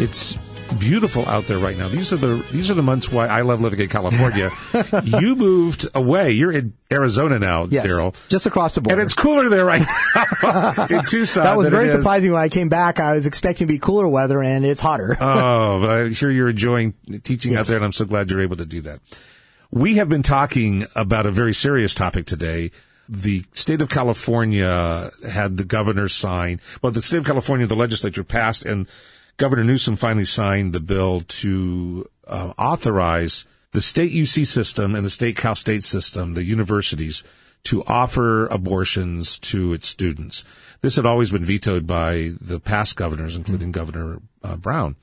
It's 0.00 0.34
beautiful 0.78 1.26
out 1.28 1.46
there 1.46 1.58
right 1.58 1.76
now. 1.76 1.88
These 1.88 2.12
are 2.12 2.16
the 2.16 2.44
these 2.50 2.70
are 2.70 2.74
the 2.74 2.82
months 2.82 3.10
why 3.10 3.26
I 3.26 3.42
love 3.42 3.60
living 3.60 3.80
in 3.80 3.88
California. 3.88 4.50
you 5.04 5.36
moved 5.36 5.86
away. 5.94 6.32
You're 6.32 6.52
in 6.52 6.74
Arizona 6.92 7.38
now, 7.38 7.64
Yes, 7.64 7.86
Daryl. 7.86 8.14
just 8.28 8.46
across 8.46 8.74
the 8.74 8.80
border. 8.80 9.00
And 9.00 9.04
it's 9.06 9.14
cooler 9.14 9.48
there 9.48 9.64
right 9.64 9.86
now 10.42 10.86
in 10.90 11.04
Tucson. 11.04 11.44
that 11.44 11.56
was 11.56 11.68
very 11.68 11.88
is- 11.88 11.92
surprising 11.94 12.32
when 12.32 12.40
I 12.42 12.48
came 12.48 12.68
back. 12.68 13.00
I 13.00 13.12
was 13.14 13.26
expecting 13.26 13.66
to 13.66 13.72
be 13.72 13.78
cooler 13.78 14.08
weather, 14.08 14.42
and 14.42 14.64
it's 14.66 14.80
hotter. 14.80 15.16
Oh, 15.20 15.80
but 15.82 15.90
I'm 15.90 16.12
sure 16.14 16.30
you're 16.30 16.50
enjoying 16.50 16.94
teaching 17.24 17.56
out 17.56 17.66
there, 17.66 17.76
and 17.76 17.84
I'm 17.84 17.92
so 17.92 18.04
glad 18.04 18.30
you're 18.30 18.40
able 18.40 18.56
to 18.56 18.66
do 18.66 18.80
that. 18.82 19.00
We 19.70 19.96
have 19.96 20.08
been 20.08 20.22
talking 20.22 20.86
about 20.94 21.24
a 21.26 21.30
very 21.30 21.54
serious 21.54 21.94
topic 21.94 22.26
today. 22.26 22.72
The 23.08 23.44
state 23.52 23.82
of 23.82 23.88
California 23.88 25.10
had 25.28 25.56
the 25.56 25.64
governor 25.64 26.08
sign, 26.08 26.60
well, 26.82 26.92
the 26.92 27.02
state 27.02 27.18
of 27.18 27.24
California, 27.24 27.66
the 27.66 27.74
legislature 27.76 28.22
passed, 28.24 28.64
and 28.64 28.86
Governor 29.36 29.64
Newsom 29.64 29.96
finally 29.96 30.24
signed 30.24 30.72
the 30.72 30.80
bill 30.80 31.22
to 31.22 32.06
uh, 32.26 32.52
authorize 32.58 33.44
the 33.72 33.80
state 33.80 34.12
UC 34.12 34.46
system 34.46 34.94
and 34.94 35.04
the 35.04 35.10
state 35.10 35.36
Cal 35.36 35.54
State 35.54 35.84
system, 35.84 36.34
the 36.34 36.44
universities, 36.44 37.24
to 37.64 37.82
offer 37.84 38.46
abortions 38.48 39.38
to 39.38 39.72
its 39.72 39.88
students. 39.88 40.44
This 40.80 40.96
had 40.96 41.06
always 41.06 41.30
been 41.30 41.44
vetoed 41.44 41.86
by 41.86 42.32
the 42.40 42.60
past 42.60 42.96
governors, 42.96 43.36
including 43.36 43.72
Governor 43.72 44.20
uh, 44.42 44.56
Brown. 44.56 44.96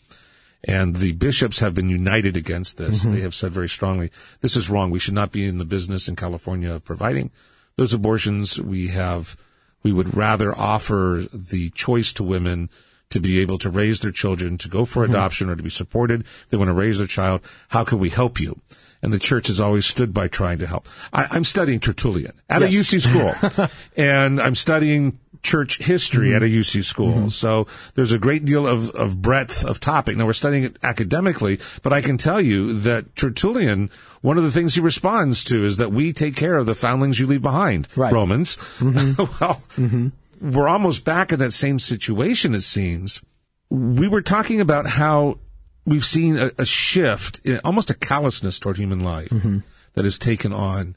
And 0.64 0.98
the 0.98 1.14
bishops 1.14 1.60
have 1.60 1.74
been 1.74 1.90
united 1.90 2.36
against 2.36 2.78
this. 2.78 3.04
They 3.04 3.22
have 3.22 3.34
said 3.34 3.54
very 3.54 3.70
strongly, 3.70 4.12
this 4.42 4.58
is 4.58 4.70
wrong. 4.70 4.92
We 4.92 5.00
should 5.00 5.14
not 5.14 5.32
be 5.32 5.46
in 5.46 5.58
the 5.58 5.66
business 5.66 6.10
in 6.10 6.18
California 6.18 6.74
of 6.74 6.84
providing 6.84 7.32
those 7.78 7.94
abortions. 7.94 8.60
We 8.60 8.90
have, 8.90 9.38
we 9.84 9.94
would 9.94 10.18
rather 10.18 10.54
offer 10.58 11.24
the 11.32 11.70
choice 11.70 12.12
to 12.14 12.24
women 12.24 12.70
to 13.10 13.20
be 13.20 13.40
able 13.40 13.58
to 13.60 13.70
raise 13.70 14.00
their 14.00 14.12
children, 14.12 14.58
to 14.60 14.70
go 14.70 14.86
for 14.86 15.04
mm-hmm. 15.04 15.14
adoption 15.14 15.50
or 15.50 15.56
to 15.56 15.64
be 15.64 15.70
supported. 15.70 16.26
They 16.50 16.58
want 16.58 16.70
to 16.70 16.74
raise 16.74 17.00
their 17.00 17.08
child. 17.08 17.42
How 17.70 17.84
can 17.84 18.00
we 18.00 18.10
help 18.10 18.40
you? 18.40 18.60
And 19.02 19.14
the 19.14 19.20
church 19.20 19.48
has 19.48 19.60
always 19.62 19.86
stood 19.86 20.14
by 20.14 20.28
trying 20.28 20.60
to 20.60 20.68
help. 20.68 20.88
I, 21.14 21.28
I'm 21.32 21.46
studying 21.46 21.80
Tertullian 21.80 22.34
at 22.50 22.62
a 22.62 22.68
UC 22.68 23.02
school 23.02 23.70
and 23.98 24.42
I'm 24.42 24.56
studying 24.56 25.20
church 25.42 25.78
history 25.78 26.30
mm-hmm. 26.30 26.38
at 26.38 26.44
a 26.44 26.48
UC 26.48 26.84
school. 26.84 27.14
Mm-hmm. 27.14 27.28
So 27.30 27.68
there's 27.96 28.12
a 28.12 28.20
great 28.20 28.46
deal 28.46 28.68
of, 28.68 28.90
of 28.92 29.22
breadth 29.22 29.64
of 29.64 29.80
topic. 29.80 30.18
Now 30.18 30.26
we're 30.26 30.34
studying 30.34 30.66
it 30.66 30.78
academically, 30.84 31.60
but 31.82 31.94
I 31.94 32.02
can 32.02 32.18
tell 32.18 32.42
you 32.42 32.74
that 32.82 33.16
Tertullian, 33.16 33.90
one 34.22 34.38
of 34.38 34.44
the 34.44 34.52
things 34.52 34.76
he 34.76 34.82
responds 34.82 35.46
to 35.46 35.64
is 35.64 35.78
that 35.78 35.92
we 35.92 36.12
take 36.12 36.36
care 36.36 36.58
of 36.58 36.66
the 36.66 36.76
foundlings 36.76 37.20
you 37.20 37.28
leave 37.28 37.42
behind, 37.42 37.88
Right. 37.96 38.12
Romans. 38.12 38.58
well, 38.82 39.62
we're 40.42 40.68
almost 40.68 41.04
back 41.04 41.32
in 41.32 41.40
that 41.40 41.54
same 41.54 41.80
situation, 41.80 42.56
it 42.56 42.62
seems. 42.62 43.22
We 43.70 44.08
were 44.08 44.22
talking 44.22 44.62
about 44.62 44.88
how 44.88 45.40
we've 45.86 46.06
seen 46.06 46.38
a, 46.38 46.52
a 46.58 46.66
shift, 46.66 47.42
eh, 47.46 47.60
almost 47.64 47.90
a 47.90 47.94
callousness 47.94 48.60
toward 48.60 48.78
human 48.78 49.02
life 49.02 49.30
mm-hmm. 49.30 49.60
that 49.94 50.06
has 50.06 50.18
taken 50.18 50.54
on. 50.54 50.96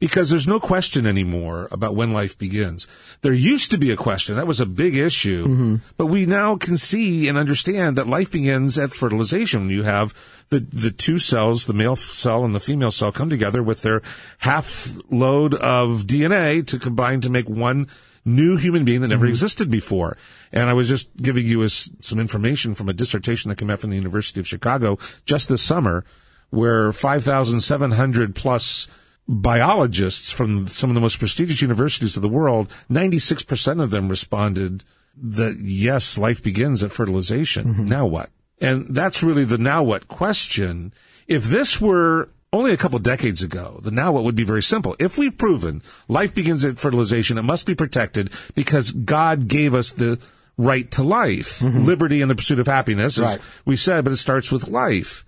Because 0.00 0.30
there's 0.30 0.48
no 0.48 0.58
question 0.58 1.06
anymore 1.06 1.68
about 1.70 1.94
when 1.94 2.12
life 2.12 2.36
begins. 2.36 2.88
There 3.22 3.32
used 3.32 3.70
to 3.70 3.78
be 3.78 3.92
a 3.92 3.96
question. 3.96 4.34
That 4.34 4.46
was 4.46 4.60
a 4.60 4.66
big 4.66 4.96
issue. 4.96 5.46
Mm-hmm. 5.46 5.76
But 5.96 6.06
we 6.06 6.26
now 6.26 6.56
can 6.56 6.76
see 6.76 7.28
and 7.28 7.38
understand 7.38 7.96
that 7.96 8.08
life 8.08 8.32
begins 8.32 8.76
at 8.76 8.92
fertilization. 8.92 9.60
When 9.60 9.70
you 9.70 9.84
have 9.84 10.12
the, 10.48 10.58
the 10.58 10.90
two 10.90 11.18
cells, 11.20 11.66
the 11.66 11.72
male 11.72 11.96
cell 11.96 12.44
and 12.44 12.54
the 12.54 12.60
female 12.60 12.90
cell 12.90 13.12
come 13.12 13.30
together 13.30 13.62
with 13.62 13.82
their 13.82 14.02
half 14.38 14.96
load 15.08 15.54
of 15.54 16.02
DNA 16.02 16.66
to 16.66 16.78
combine 16.78 17.20
to 17.20 17.30
make 17.30 17.48
one 17.48 17.86
new 18.24 18.56
human 18.56 18.84
being 18.84 19.00
that 19.00 19.08
never 19.08 19.26
existed 19.26 19.70
before. 19.70 20.16
And 20.52 20.68
I 20.68 20.72
was 20.72 20.88
just 20.88 21.14
giving 21.16 21.46
you 21.46 21.62
a 21.62 21.68
some 21.68 22.18
information 22.18 22.74
from 22.74 22.88
a 22.88 22.92
dissertation 22.92 23.48
that 23.48 23.58
came 23.58 23.70
out 23.70 23.80
from 23.80 23.90
the 23.90 23.96
University 23.96 24.40
of 24.40 24.48
Chicago 24.48 24.98
just 25.24 25.48
this 25.48 25.62
summer, 25.62 26.04
where 26.50 26.92
5,700 26.92 28.34
plus 28.34 28.88
biologists 29.28 30.30
from 30.30 30.66
some 30.66 30.90
of 30.90 30.94
the 30.94 31.00
most 31.00 31.18
prestigious 31.18 31.62
universities 31.62 32.16
of 32.16 32.22
the 32.22 32.28
world, 32.28 32.74
96% 32.90 33.82
of 33.82 33.90
them 33.90 34.08
responded 34.08 34.84
that 35.16 35.58
yes, 35.60 36.18
life 36.18 36.42
begins 36.42 36.82
at 36.82 36.90
fertilization. 36.90 37.74
Mm-hmm. 37.74 37.84
Now 37.86 38.06
what? 38.06 38.30
And 38.60 38.94
that's 38.94 39.22
really 39.22 39.44
the 39.44 39.58
now 39.58 39.82
what 39.82 40.08
question. 40.08 40.92
If 41.26 41.44
this 41.44 41.80
were 41.80 42.28
only 42.52 42.72
a 42.72 42.76
couple 42.76 42.98
decades 42.98 43.42
ago, 43.42 43.80
the 43.82 43.90
now 43.90 44.12
what 44.12 44.24
would 44.24 44.34
be 44.34 44.44
very 44.44 44.62
simple. 44.62 44.96
If 44.98 45.16
we've 45.16 45.36
proven 45.36 45.82
life 46.08 46.34
begins 46.34 46.64
at 46.64 46.78
fertilization, 46.78 47.38
it 47.38 47.42
must 47.42 47.66
be 47.66 47.74
protected 47.74 48.32
because 48.54 48.90
God 48.90 49.46
gave 49.46 49.74
us 49.74 49.92
the 49.92 50.20
right 50.56 50.90
to 50.92 51.02
life, 51.02 51.60
mm-hmm. 51.60 51.84
liberty 51.84 52.20
and 52.20 52.30
the 52.30 52.34
pursuit 52.34 52.60
of 52.60 52.66
happiness, 52.66 53.18
as 53.18 53.24
right. 53.24 53.40
we 53.64 53.76
said, 53.76 54.04
but 54.04 54.12
it 54.12 54.16
starts 54.16 54.50
with 54.50 54.68
life. 54.68 55.24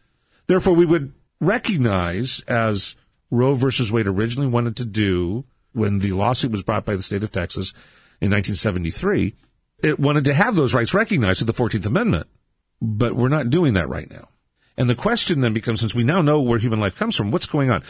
Therefore, 0.46 0.74
we 0.74 0.84
would 0.84 1.12
recognize, 1.40 2.40
as 2.48 2.96
Roe 3.30 3.54
versus 3.54 3.90
Wade 3.90 4.08
originally 4.08 4.48
wanted 4.48 4.76
to 4.76 4.84
do 4.84 5.44
when 5.72 6.00
the 6.00 6.12
lawsuit 6.12 6.50
was 6.50 6.62
brought 6.62 6.84
by 6.84 6.96
the 6.96 7.02
state 7.02 7.22
of 7.22 7.32
Texas 7.32 7.70
in 8.20 8.30
1973, 8.30 9.34
it 9.82 9.98
wanted 9.98 10.24
to 10.24 10.34
have 10.34 10.54
those 10.54 10.74
rights 10.74 10.92
recognized 10.92 11.40
with 11.40 11.54
the 11.54 11.62
14th 11.62 11.86
Amendment. 11.86 12.26
But 12.80 13.14
we're 13.14 13.28
not 13.28 13.48
doing 13.48 13.74
that 13.74 13.88
right 13.88 14.10
now. 14.10 14.28
And 14.76 14.88
the 14.88 14.94
question 14.94 15.40
then 15.40 15.52
becomes, 15.52 15.80
since 15.80 15.94
we 15.94 16.04
now 16.04 16.22
know 16.22 16.40
where 16.40 16.58
human 16.58 16.80
life 16.80 16.96
comes 16.96 17.14
from, 17.14 17.30
what's 17.30 17.46
going 17.46 17.70
on? 17.70 17.82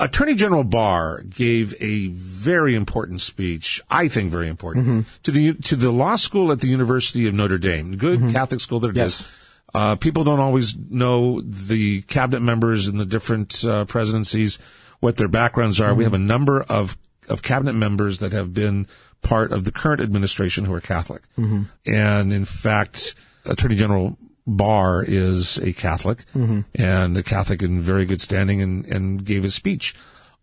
Attorney 0.00 0.34
General 0.34 0.62
Barr 0.62 1.22
gave 1.22 1.74
a 1.80 2.06
very 2.08 2.76
important 2.76 3.20
speech, 3.20 3.82
I 3.90 4.06
think 4.06 4.30
very 4.30 4.48
important, 4.48 4.86
mm-hmm. 4.86 5.00
to 5.24 5.30
the 5.30 5.54
to 5.54 5.74
the 5.74 5.90
law 5.90 6.14
school 6.14 6.52
at 6.52 6.60
the 6.60 6.68
University 6.68 7.26
of 7.26 7.34
Notre 7.34 7.58
Dame, 7.58 7.96
good 7.96 8.20
mm-hmm. 8.20 8.32
Catholic 8.32 8.60
school 8.60 8.78
that 8.80 8.90
it 8.90 8.96
yes. 8.96 9.20
is. 9.22 9.28
Uh, 9.74 9.96
people 9.96 10.24
don't 10.24 10.40
always 10.40 10.76
know 10.76 11.40
the 11.40 12.02
cabinet 12.02 12.40
members 12.40 12.86
in 12.86 12.96
the 12.96 13.04
different 13.04 13.64
uh, 13.64 13.84
presidencies, 13.86 14.58
what 15.00 15.16
their 15.16 15.28
backgrounds 15.28 15.80
are. 15.80 15.88
Mm-hmm. 15.88 15.98
We 15.98 16.04
have 16.04 16.14
a 16.14 16.18
number 16.18 16.62
of 16.62 16.96
of 17.28 17.42
cabinet 17.42 17.74
members 17.74 18.20
that 18.20 18.32
have 18.32 18.54
been 18.54 18.86
part 19.20 19.50
of 19.50 19.64
the 19.64 19.72
current 19.72 20.00
administration 20.00 20.64
who 20.64 20.74
are 20.74 20.80
Catholic, 20.80 21.22
mm-hmm. 21.36 21.64
and 21.86 22.32
in 22.32 22.44
fact, 22.44 23.16
Attorney 23.44 23.74
General 23.74 24.16
Barr 24.48 25.04
is 25.06 25.58
a 25.58 25.72
Catholic 25.74 26.24
mm-hmm. 26.34 26.60
and 26.74 27.16
a 27.16 27.22
Catholic 27.22 27.62
in 27.62 27.82
very 27.82 28.06
good 28.06 28.20
standing 28.20 28.62
and, 28.62 28.84
and 28.86 29.24
gave 29.24 29.44
a 29.44 29.50
speech 29.50 29.94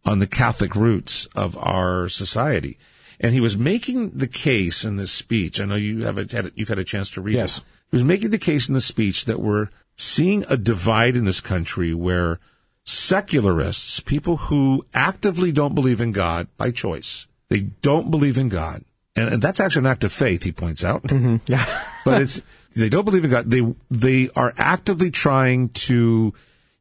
on 0.06 0.20
the 0.20 0.28
Catholic 0.28 0.76
roots 0.76 1.26
of 1.36 1.58
our 1.58 2.08
society. 2.08 2.78
And 3.20 3.34
he 3.34 3.40
was 3.40 3.58
making 3.58 4.12
the 4.12 4.28
case 4.28 4.84
in 4.84 4.98
this 4.98 5.12
speech. 5.12 5.60
I 5.60 5.66
know 5.66 5.76
you 5.76 6.06
have 6.06 6.18
a, 6.18 6.28
had, 6.32 6.52
you've 6.56 6.70
had 6.70 6.80
a 6.80 6.84
chance 6.84 7.10
to 7.12 7.22
read 7.22 7.36
yes. 7.36 7.58
it. 7.58 7.64
He 7.90 7.96
was 7.96 8.04
making 8.04 8.30
the 8.30 8.38
case 8.38 8.68
in 8.68 8.76
the 8.76 8.82
speech 8.82 9.26
that 9.26 9.40
we're 9.40 9.70
seeing 9.96 10.46
a 10.50 10.58
divide 10.58 11.16
in 11.16 11.26
this 11.26 11.42
country 11.42 11.94
where 11.94 12.40
secularists, 12.84 14.00
people 14.02 14.38
who 14.38 14.86
actively 14.94 15.52
don't 15.52 15.74
believe 15.74 16.02
in 16.02 16.12
God 16.12 16.48
by 16.58 16.70
choice, 16.70 17.26
they 17.50 17.62
don't 17.62 18.12
believe 18.12 18.38
in 18.38 18.50
God. 18.50 18.84
And, 19.16 19.30
and 19.30 19.42
that's 19.42 19.60
actually 19.60 19.82
an 19.82 19.92
act 19.92 20.04
of 20.04 20.12
faith, 20.12 20.44
he 20.44 20.52
points 20.52 20.84
out. 20.84 21.04
Mm-hmm. 21.04 21.38
Yeah. 21.52 21.84
but 22.04 22.22
it's, 22.22 22.42
they 22.76 22.90
don't 22.90 23.06
believe 23.06 23.24
in 23.24 23.32
God. 23.32 23.50
They 23.50 23.62
they 23.90 24.30
are 24.36 24.54
actively 24.58 25.12
trying 25.12 25.70
to 25.70 26.34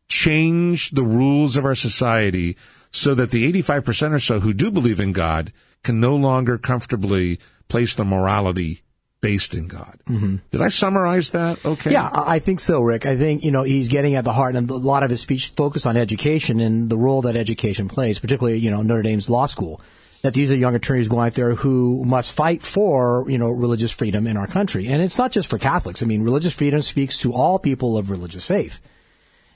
change 0.09 0.91
the 0.91 1.05
rules 1.05 1.57
of 1.57 1.65
our 1.65 1.75
society 1.75 2.57
so 2.91 3.15
that 3.15 3.31
the 3.31 3.51
85% 3.53 4.13
or 4.13 4.19
so 4.21 4.41
who 4.41 4.53
do 4.53 4.71
believe 4.71 5.01
in 5.01 5.13
God 5.13 5.53
can 5.83 5.99
no 5.99 6.15
longer 6.15 6.59
comfortably 6.59 7.41
place 7.69 7.95
their 7.95 8.07
morality 8.07 8.83
based 9.21 9.55
in 9.55 9.67
God. 9.67 9.99
Mm-hmm. 10.07 10.37
Did 10.51 10.61
I 10.61 10.69
summarize 10.69 11.31
that? 11.31 11.65
Okay. 11.65 11.93
Yeah, 11.93 12.11
I 12.13 12.39
think 12.39 12.61
so, 12.61 12.81
Rick. 12.81 13.07
I 13.07 13.17
think, 13.17 13.43
you 13.43 13.51
know, 13.51 13.63
he's 13.63 13.89
getting 13.89 14.15
at 14.17 14.25
the 14.25 14.35
heart 14.35 14.55
and 14.55 14.71
a 14.71 14.75
lot 14.75 15.03
of 15.03 15.11
his 15.11 15.23
speech 15.23 15.55
focused 15.57 15.87
on 15.87 15.97
education 15.97 16.61
and 16.61 16.91
the 16.91 16.99
role 16.99 17.23
that 17.23 17.35
education 17.35 17.89
plays, 17.89 18.19
particularly, 18.19 18.59
you 18.59 18.71
know, 18.71 18.83
Notre 18.83 19.03
Dame's 19.03 19.31
law 19.31 19.47
school 19.47 19.81
that 20.25 20.33
these 20.33 20.51
are 20.51 20.57
young 20.57 20.75
attorneys 20.75 21.07
going 21.07 21.27
out 21.27 21.35
there 21.35 21.55
who 21.55 22.03
must 22.03 22.33
fight 22.33 22.63
for, 22.63 23.27
you 23.29 23.37
know, 23.37 23.51
religious 23.51 23.93
freedom 23.93 24.27
in 24.27 24.39
our 24.39 24.47
country. 24.47 24.89
And 24.89 25.03
it's 25.03 25.19
not 25.19 25.33
just 25.33 25.51
for 25.51 25.59
Catholics. 25.59 26.03
I 26.03 26.07
mean, 26.07 26.23
religious 26.23 26.55
freedom 26.55 26.81
speaks 26.81 27.19
to 27.19 27.35
all 27.35 27.59
people 27.59 27.99
of 27.99 28.09
religious 28.09 28.47
faith. 28.47 28.81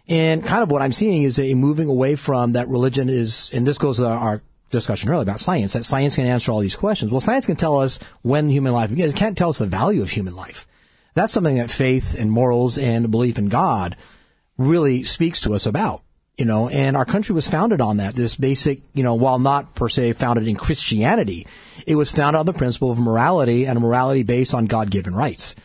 And 0.08 0.44
kind 0.44 0.62
of 0.62 0.70
what 0.70 0.82
I'm 0.82 0.92
seeing 0.92 1.22
is 1.22 1.38
a 1.38 1.54
moving 1.54 1.88
away 1.88 2.16
from 2.16 2.52
that 2.52 2.68
religion 2.68 3.08
is, 3.08 3.50
and 3.54 3.66
this 3.66 3.78
goes 3.78 3.96
to 3.96 4.08
our 4.08 4.42
discussion 4.68 5.08
earlier 5.08 5.22
about 5.22 5.40
science, 5.40 5.72
that 5.72 5.86
science 5.86 6.16
can 6.16 6.26
answer 6.26 6.52
all 6.52 6.60
these 6.60 6.76
questions. 6.76 7.10
Well, 7.10 7.22
science 7.22 7.46
can 7.46 7.56
tell 7.56 7.78
us 7.78 7.98
when 8.20 8.50
human 8.50 8.74
life 8.74 8.90
begins. 8.90 9.14
It 9.14 9.16
can't 9.16 9.38
tell 9.38 9.48
us 9.48 9.58
the 9.58 9.66
value 9.66 10.02
of 10.02 10.10
human 10.10 10.36
life. 10.36 10.68
That's 11.14 11.32
something 11.32 11.56
that 11.56 11.70
faith 11.70 12.14
and 12.14 12.30
morals 12.30 12.76
and 12.76 13.10
belief 13.10 13.38
in 13.38 13.48
God 13.48 13.96
really 14.58 15.02
speaks 15.02 15.40
to 15.40 15.54
us 15.54 15.64
about 15.64 16.02
you 16.38 16.44
know, 16.44 16.68
and 16.68 16.96
our 16.96 17.04
country 17.04 17.34
was 17.34 17.48
founded 17.48 17.80
on 17.80 17.96
that. 17.96 18.14
This 18.14 18.36
basic, 18.36 18.80
you 18.94 19.02
know, 19.02 19.14
while 19.14 19.40
not 19.40 19.74
per 19.74 19.88
se 19.88 20.12
founded 20.12 20.46
in 20.46 20.54
Christianity, 20.54 21.46
it 21.84 21.96
was 21.96 22.12
founded 22.12 22.38
on 22.38 22.46
the 22.46 22.52
principle 22.52 22.92
of 22.92 22.98
morality 22.98 23.66
and 23.66 23.76
a 23.76 23.80
morality 23.80 24.22
based 24.22 24.54
on 24.54 24.66
God-given 24.66 25.14
rights. 25.14 25.56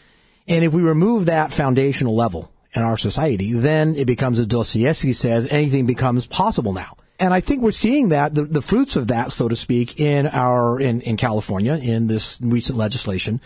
And 0.48 0.66
if 0.66 0.74
we 0.74 0.82
remove 0.82 1.28
that 1.28 1.54
foundational 1.54 2.16
level 2.16 2.52
in 2.74 2.82
our 2.82 2.98
society, 2.98 3.54
then 3.54 3.96
it 3.96 4.08
becomes, 4.08 4.40
as 4.40 4.48
Dostoevsky 4.48 5.14
says, 5.14 5.48
anything 5.52 5.86
becomes 5.86 6.26
possible 6.26 6.74
now. 6.74 6.98
And 7.20 7.34
I 7.34 7.40
think 7.40 7.62
we're 7.62 7.72
seeing 7.72 8.10
that, 8.10 8.34
the, 8.34 8.44
the 8.44 8.62
fruits 8.62 8.96
of 8.96 9.10
that, 9.10 9.32
so 9.32 9.48
to 9.48 9.56
speak, 9.56 10.00
in 10.00 10.26
our, 10.28 10.82
in, 10.82 11.02
in 11.02 11.16
California, 11.16 11.76
in 11.76 12.08
this 12.08 12.40
recent 12.42 12.78
legislation, 12.78 13.40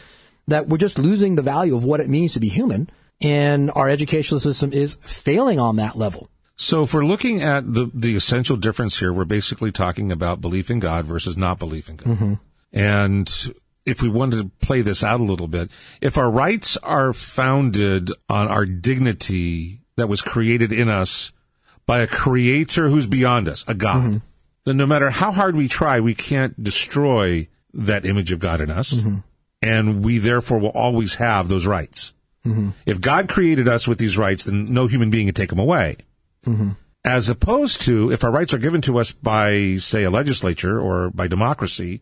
that 0.48 0.70
we're 0.70 0.78
just 0.78 0.98
losing 0.98 1.36
the 1.36 1.42
value 1.42 1.76
of 1.76 1.84
what 1.84 2.00
it 2.00 2.10
means 2.10 2.34
to 2.34 2.40
be 2.40 2.48
human. 2.48 2.90
And 3.20 3.70
our 3.72 3.90
educational 3.90 4.40
system 4.40 4.72
is 4.72 4.98
failing 5.02 5.60
on 5.60 5.76
that 5.76 5.98
level. 5.98 6.30
So 6.58 6.84
if 6.84 6.94
we're 6.94 7.06
looking 7.06 7.42
at 7.44 7.72
the, 7.72 7.90
the 7.94 8.16
essential 8.16 8.58
difference 8.58 8.98
here, 8.98 9.14
we're 9.14 9.26
basically 9.26 9.72
talking 9.72 10.12
about 10.12 10.42
belief 10.42 10.72
in 10.72 10.80
God 10.80 11.06
versus 11.06 11.38
not 11.38 11.60
belief 11.60 11.88
in 11.88 11.98
God. 11.98 12.08
Mm-hmm. 12.08 12.34
And 12.74 13.54
if 13.86 14.02
we 14.02 14.10
wanted 14.10 14.38
to 14.38 14.66
play 14.66 14.82
this 14.82 15.04
out 15.04 15.20
a 15.20 15.24
little 15.24 15.48
bit, 15.48 15.70
if 16.02 16.18
our 16.18 16.30
rights 16.30 16.76
are 16.78 17.14
founded 17.14 18.12
on 18.28 18.48
our 18.48 18.66
dignity 18.66 19.82
that 19.96 20.10
was 20.10 20.22
created 20.22 20.74
in 20.74 20.90
us 20.90 21.32
by 21.86 22.00
a 22.00 22.08
creator 22.08 22.90
who's 22.90 23.06
beyond 23.06 23.48
us, 23.48 23.64
a 23.68 23.76
God, 23.76 23.98
mm-hmm. 24.04 24.18
then 24.66 24.78
no 24.78 24.88
matter 24.88 25.12
how 25.12 25.32
hard 25.32 25.56
we 25.56 25.68
try, 25.68 26.00
we 26.00 26.16
can't 26.16 26.62
destroy 26.62 27.48
that 27.74 28.04
image 28.04 28.32
of 28.32 28.40
God 28.40 28.62
in 28.62 28.72
us. 28.72 28.94
Mm-hmm. 28.94 29.18
And 29.62 30.04
we 30.04 30.18
therefore 30.18 30.58
will 30.58 30.70
always 30.70 31.16
have 31.16 31.50
those 31.50 31.68
rights. 31.68 32.14
Mm-hmm. 32.46 32.70
If 32.86 33.00
God 33.00 33.30
created 33.30 33.68
us 33.68 33.88
with 33.88 34.00
these 34.00 34.18
rights, 34.18 34.44
then 34.44 34.74
no 34.74 34.88
human 34.88 35.10
being 35.10 35.28
can 35.28 35.36
take 35.36 35.50
them 35.50 35.60
away. 35.60 35.98
Mm-hmm. 36.46 36.72
As 37.06 37.30
opposed 37.30 37.82
to 37.82 38.12
if 38.12 38.24
our 38.24 38.32
rights 38.32 38.54
are 38.54 38.58
given 38.58 38.82
to 38.82 39.00
us 39.00 39.12
by, 39.12 39.76
say, 39.78 40.04
a 40.04 40.10
legislature 40.10 40.80
or 40.80 41.10
by 41.10 41.28
democracy 41.28 42.02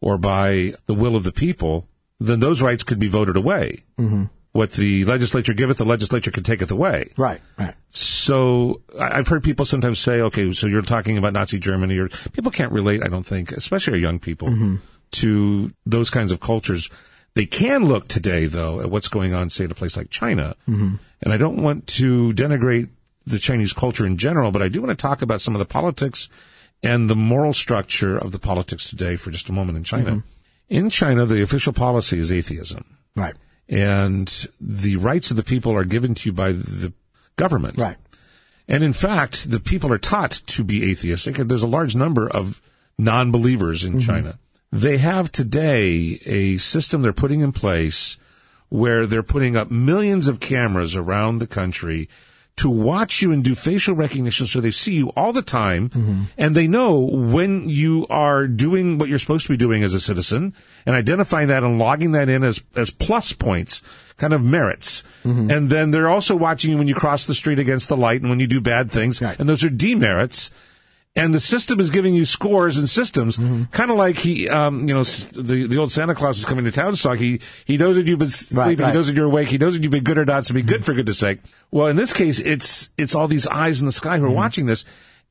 or 0.00 0.16
by 0.18 0.72
the 0.86 0.94
will 0.94 1.14
of 1.14 1.24
the 1.24 1.32
people, 1.32 1.88
then 2.18 2.40
those 2.40 2.62
rights 2.62 2.82
could 2.82 2.98
be 2.98 3.08
voted 3.08 3.36
away. 3.36 3.80
Mm-hmm. 3.98 4.24
What 4.52 4.72
the 4.72 5.04
legislature 5.04 5.52
giveth, 5.52 5.76
the 5.76 5.84
legislature 5.84 6.30
can 6.30 6.42
take 6.42 6.62
it 6.62 6.70
away. 6.70 7.12
Right, 7.18 7.42
right. 7.58 7.74
So 7.90 8.80
I've 8.98 9.28
heard 9.28 9.44
people 9.44 9.66
sometimes 9.66 9.98
say, 9.98 10.22
okay, 10.22 10.50
so 10.52 10.66
you're 10.66 10.80
talking 10.80 11.18
about 11.18 11.34
Nazi 11.34 11.58
Germany, 11.58 11.98
or 11.98 12.08
people 12.32 12.50
can't 12.50 12.72
relate, 12.72 13.02
I 13.02 13.08
don't 13.08 13.26
think, 13.26 13.52
especially 13.52 13.92
our 13.92 13.98
young 13.98 14.18
people, 14.18 14.48
mm-hmm. 14.48 14.76
to 15.12 15.70
those 15.84 16.08
kinds 16.08 16.32
of 16.32 16.40
cultures. 16.40 16.88
They 17.34 17.44
can 17.44 17.84
look 17.84 18.08
today, 18.08 18.46
though, 18.46 18.80
at 18.80 18.90
what's 18.90 19.08
going 19.08 19.34
on, 19.34 19.50
say, 19.50 19.66
in 19.66 19.70
a 19.70 19.74
place 19.74 19.98
like 19.98 20.08
China. 20.08 20.56
Mm-hmm. 20.66 20.94
And 21.20 21.32
I 21.34 21.36
don't 21.36 21.62
want 21.62 21.86
to 21.88 22.32
denigrate 22.32 22.88
the 23.26 23.38
Chinese 23.38 23.72
culture 23.72 24.06
in 24.06 24.16
general, 24.16 24.50
but 24.50 24.62
I 24.62 24.68
do 24.68 24.80
want 24.80 24.96
to 24.96 25.02
talk 25.02 25.20
about 25.20 25.40
some 25.40 25.54
of 25.54 25.58
the 25.58 25.66
politics 25.66 26.28
and 26.82 27.10
the 27.10 27.16
moral 27.16 27.52
structure 27.52 28.16
of 28.16 28.32
the 28.32 28.38
politics 28.38 28.88
today 28.88 29.16
for 29.16 29.30
just 29.30 29.48
a 29.48 29.52
moment 29.52 29.76
in 29.76 29.84
China. 29.84 30.10
Mm-hmm. 30.10 30.28
In 30.68 30.90
China, 30.90 31.26
the 31.26 31.42
official 31.42 31.72
policy 31.72 32.18
is 32.18 32.30
atheism. 32.30 32.96
Right. 33.14 33.34
And 33.68 34.48
the 34.60 34.96
rights 34.96 35.30
of 35.30 35.36
the 35.36 35.42
people 35.42 35.72
are 35.72 35.84
given 35.84 36.14
to 36.14 36.28
you 36.28 36.32
by 36.32 36.52
the 36.52 36.92
government. 37.36 37.78
Right. 37.78 37.96
And 38.68 38.84
in 38.84 38.92
fact, 38.92 39.50
the 39.50 39.60
people 39.60 39.92
are 39.92 39.98
taught 39.98 40.42
to 40.46 40.64
be 40.64 40.90
atheistic, 40.90 41.36
there's 41.36 41.62
a 41.62 41.68
large 41.68 41.94
number 41.96 42.28
of 42.28 42.60
non-believers 42.98 43.84
in 43.84 43.94
mm-hmm. 43.94 44.00
China. 44.00 44.38
They 44.72 44.98
have 44.98 45.30
today 45.30 46.20
a 46.26 46.56
system 46.58 47.02
they're 47.02 47.12
putting 47.12 47.40
in 47.40 47.52
place 47.52 48.18
where 48.68 49.06
they're 49.06 49.22
putting 49.22 49.56
up 49.56 49.70
millions 49.70 50.26
of 50.26 50.40
cameras 50.40 50.96
around 50.96 51.38
the 51.38 51.46
country 51.46 52.08
to 52.56 52.70
watch 52.70 53.20
you 53.20 53.32
and 53.32 53.44
do 53.44 53.54
facial 53.54 53.94
recognition 53.94 54.46
so 54.46 54.60
they 54.60 54.70
see 54.70 54.94
you 54.94 55.08
all 55.10 55.32
the 55.32 55.42
time 55.42 55.90
mm-hmm. 55.90 56.22
and 56.38 56.54
they 56.54 56.66
know 56.66 56.98
when 56.98 57.68
you 57.68 58.06
are 58.08 58.46
doing 58.46 58.96
what 58.96 59.08
you're 59.10 59.18
supposed 59.18 59.46
to 59.46 59.52
be 59.52 59.56
doing 59.58 59.82
as 59.82 59.92
a 59.92 60.00
citizen 60.00 60.54
and 60.86 60.96
identifying 60.96 61.48
that 61.48 61.62
and 61.62 61.78
logging 61.78 62.12
that 62.12 62.28
in 62.28 62.42
as, 62.42 62.62
as 62.74 62.90
plus 62.90 63.32
points, 63.34 63.82
kind 64.16 64.32
of 64.32 64.42
merits. 64.42 65.02
Mm-hmm. 65.24 65.50
And 65.50 65.70
then 65.70 65.90
they're 65.90 66.08
also 66.08 66.34
watching 66.34 66.70
you 66.70 66.78
when 66.78 66.88
you 66.88 66.94
cross 66.94 67.26
the 67.26 67.34
street 67.34 67.58
against 67.58 67.88
the 67.88 67.96
light 67.96 68.22
and 68.22 68.30
when 68.30 68.40
you 68.40 68.46
do 68.46 68.60
bad 68.60 68.90
things. 68.90 69.20
Right. 69.20 69.38
And 69.38 69.48
those 69.48 69.62
are 69.62 69.70
demerits 69.70 70.50
and 71.16 71.32
the 71.32 71.40
system 71.40 71.80
is 71.80 71.90
giving 71.90 72.14
you 72.14 72.26
scores 72.26 72.76
and 72.76 72.88
systems, 72.88 73.38
mm-hmm. 73.38 73.64
kind 73.72 73.90
of 73.90 73.96
like 73.96 74.16
he, 74.18 74.48
um, 74.48 74.80
you 74.80 74.94
know, 74.94 75.02
the 75.02 75.66
the 75.66 75.78
old 75.78 75.90
Santa 75.90 76.14
Claus 76.14 76.38
is 76.38 76.44
coming 76.44 76.64
to 76.66 76.70
town 76.70 76.94
song. 76.94 77.16
He 77.16 77.40
he 77.64 77.78
knows 77.78 77.96
that 77.96 78.06
you've 78.06 78.18
been 78.18 78.28
sleeping, 78.28 78.58
right, 78.58 78.78
right. 78.78 78.88
he 78.88 78.94
knows 78.94 79.06
that 79.06 79.16
you're 79.16 79.26
awake, 79.26 79.48
he 79.48 79.58
knows 79.58 79.74
that 79.74 79.82
you've 79.82 79.92
been 79.92 80.04
good 80.04 80.18
or 80.18 80.26
not. 80.26 80.44
So 80.44 80.54
be 80.54 80.60
mm-hmm. 80.60 80.68
good 80.68 80.84
for 80.84 80.92
goodness 80.92 81.18
sake. 81.18 81.40
Well, 81.70 81.86
in 81.86 81.96
this 81.96 82.12
case, 82.12 82.38
it's 82.38 82.90
it's 82.98 83.14
all 83.14 83.28
these 83.28 83.46
eyes 83.46 83.80
in 83.80 83.86
the 83.86 83.92
sky 83.92 84.18
who 84.18 84.24
are 84.24 84.28
mm-hmm. 84.28 84.36
watching 84.36 84.66
this, 84.66 84.84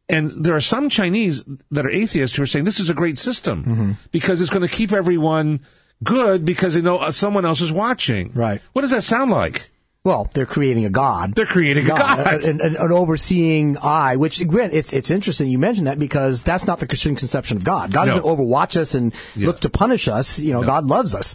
And 0.09 0.31
there 0.31 0.55
are 0.55 0.61
some 0.61 0.89
Chinese 0.89 1.43
that 1.71 1.85
are 1.85 1.91
atheists 1.91 2.35
who 2.35 2.43
are 2.43 2.47
saying 2.47 2.65
this 2.65 2.79
is 2.79 2.89
a 2.89 2.93
great 2.93 3.17
system 3.17 3.97
because 4.11 4.41
it's 4.41 4.49
going 4.49 4.67
to 4.67 4.73
keep 4.73 4.91
everyone 4.91 5.61
good 6.03 6.45
because 6.45 6.73
they 6.73 6.81
know 6.81 6.97
uh, 6.97 7.11
someone 7.11 7.45
else 7.45 7.61
is 7.61 7.71
watching. 7.71 8.31
Right. 8.33 8.61
What 8.73 8.81
does 8.81 8.91
that 8.91 9.03
sound 9.03 9.31
like? 9.31 9.69
Well, 10.05 10.29
they're 10.35 10.45
creating 10.45 10.85
a 10.85 10.89
god. 10.91 11.33
They're 11.33 11.47
creating 11.47 11.85
a 11.85 11.87
god. 11.89 12.43
An, 12.45 12.61
an, 12.61 12.75
an 12.75 12.91
overseeing 12.91 13.75
eye, 13.79 14.17
which 14.17 14.39
again, 14.39 14.69
it's, 14.71 14.93
it's 14.93 15.09
interesting 15.09 15.49
you 15.49 15.57
mentioned 15.57 15.87
that 15.87 15.97
because 15.97 16.43
that's 16.43 16.67
not 16.67 16.77
the 16.79 16.85
Christian 16.87 17.15
conception 17.15 17.57
of 17.57 17.63
God. 17.63 17.91
God 17.91 18.05
No. 18.07 18.15
doesn't 18.17 18.29
overwatch 18.37 18.77
us 18.77 18.93
and 18.93 19.13
Yeah. 19.35 19.47
look 19.47 19.61
to 19.61 19.69
punish 19.69 20.07
us. 20.07 20.37
You 20.37 20.53
know, 20.53 20.63
God 20.63 20.85
loves 20.85 21.15
us. 21.15 21.33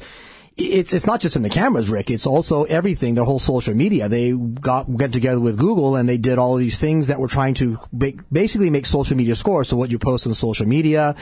It's, 0.63 0.93
it's 0.93 1.07
not 1.07 1.21
just 1.21 1.37
in 1.37 1.43
the 1.43 1.49
cameras, 1.49 1.89
Rick. 1.89 2.11
It's 2.11 2.27
also 2.27 2.65
everything, 2.65 3.15
their 3.15 3.25
whole 3.25 3.39
social 3.39 3.75
media. 3.75 4.09
They 4.09 4.33
got, 4.33 4.95
get 4.95 5.13
together 5.13 5.41
with 5.41 5.59
Google 5.59 5.97
and 5.97 6.09
they 6.09 6.19
did 6.19 6.39
all 6.39 6.57
these 6.57 6.79
things 6.79 7.07
that 7.07 7.19
were 7.19 7.29
trying 7.29 7.55
to 7.55 7.79
ba- 7.93 8.13
basically 8.31 8.69
make 8.69 8.85
social 8.85 9.17
media 9.17 9.35
score. 9.37 9.65
So 9.65 9.77
what 9.77 9.91
you 9.91 9.99
post 9.99 10.27
on 10.27 10.35
social 10.35 10.67
media, 10.67 11.17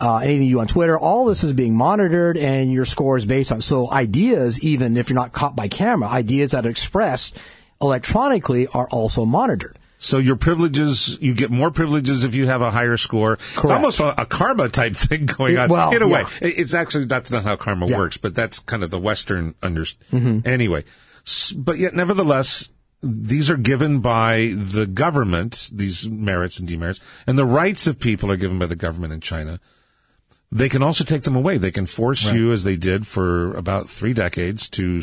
uh, 0.00 0.18
anything 0.18 0.46
you 0.46 0.56
do 0.56 0.60
on 0.60 0.68
Twitter, 0.68 0.98
all 0.98 1.24
this 1.24 1.42
is 1.42 1.52
being 1.52 1.74
monitored 1.74 2.36
and 2.36 2.72
your 2.72 2.84
score 2.84 3.16
is 3.16 3.24
based 3.24 3.50
on. 3.50 3.60
So 3.60 3.90
ideas, 3.90 4.60
even 4.60 4.96
if 4.96 5.10
you're 5.10 5.14
not 5.14 5.32
caught 5.32 5.56
by 5.56 5.68
camera, 5.68 6.08
ideas 6.08 6.52
that 6.52 6.64
are 6.64 6.70
expressed 6.70 7.36
electronically 7.80 8.68
are 8.68 8.88
also 8.88 9.24
monitored. 9.24 9.76
So 9.98 10.18
your 10.18 10.36
privileges, 10.36 11.16
you 11.20 11.34
get 11.34 11.50
more 11.50 11.70
privileges 11.70 12.24
if 12.24 12.34
you 12.34 12.46
have 12.46 12.60
a 12.60 12.70
higher 12.70 12.96
score. 12.98 13.36
Correct. 13.36 13.64
It's 13.64 13.70
almost 13.72 14.00
a, 14.00 14.20
a 14.22 14.26
karma 14.26 14.68
type 14.68 14.96
thing 14.96 15.24
going 15.26 15.56
on. 15.56 15.68
well, 15.70 15.94
in 15.94 16.02
a 16.02 16.08
way, 16.08 16.22
yeah. 16.42 16.48
It- 16.48 16.58
it's 16.58 16.74
actually 16.74 17.06
that's 17.06 17.30
not 17.30 17.44
how 17.44 17.56
karma 17.56 17.86
Yeah. 17.86 17.92
Mm-hmm. 17.92 18.00
works, 18.00 18.16
but 18.18 18.34
that's 18.34 18.58
kind 18.58 18.82
of 18.82 18.90
the 18.90 18.98
Western 18.98 19.54
under. 19.62 19.84
Anyway, 20.12 20.84
but 21.56 21.78
yet 21.78 21.94
nevertheless, 21.94 22.68
these 23.02 23.50
are 23.50 23.56
given 23.56 24.00
by 24.00 24.54
the 24.56 24.86
government. 24.86 25.70
These 25.72 26.08
merits 26.10 26.58
and 26.58 26.68
demerits, 26.68 27.00
and 27.26 27.38
the 27.38 27.46
rights 27.46 27.86
of 27.86 27.98
people 27.98 28.30
are 28.30 28.36
given 28.36 28.58
by 28.58 28.66
the 28.66 28.76
government 28.76 29.12
in 29.12 29.20
China. 29.20 29.58
They 30.52 30.68
can 30.68 30.82
also 30.82 31.02
take 31.04 31.22
them 31.22 31.34
away. 31.34 31.56
They 31.58 31.70
can 31.72 31.86
force 31.86 32.30
you, 32.30 32.52
as 32.52 32.62
they 32.64 32.76
did 32.76 33.06
for 33.06 33.54
about 33.56 33.88
three 33.90 34.12
decades, 34.12 34.68
to 34.70 35.00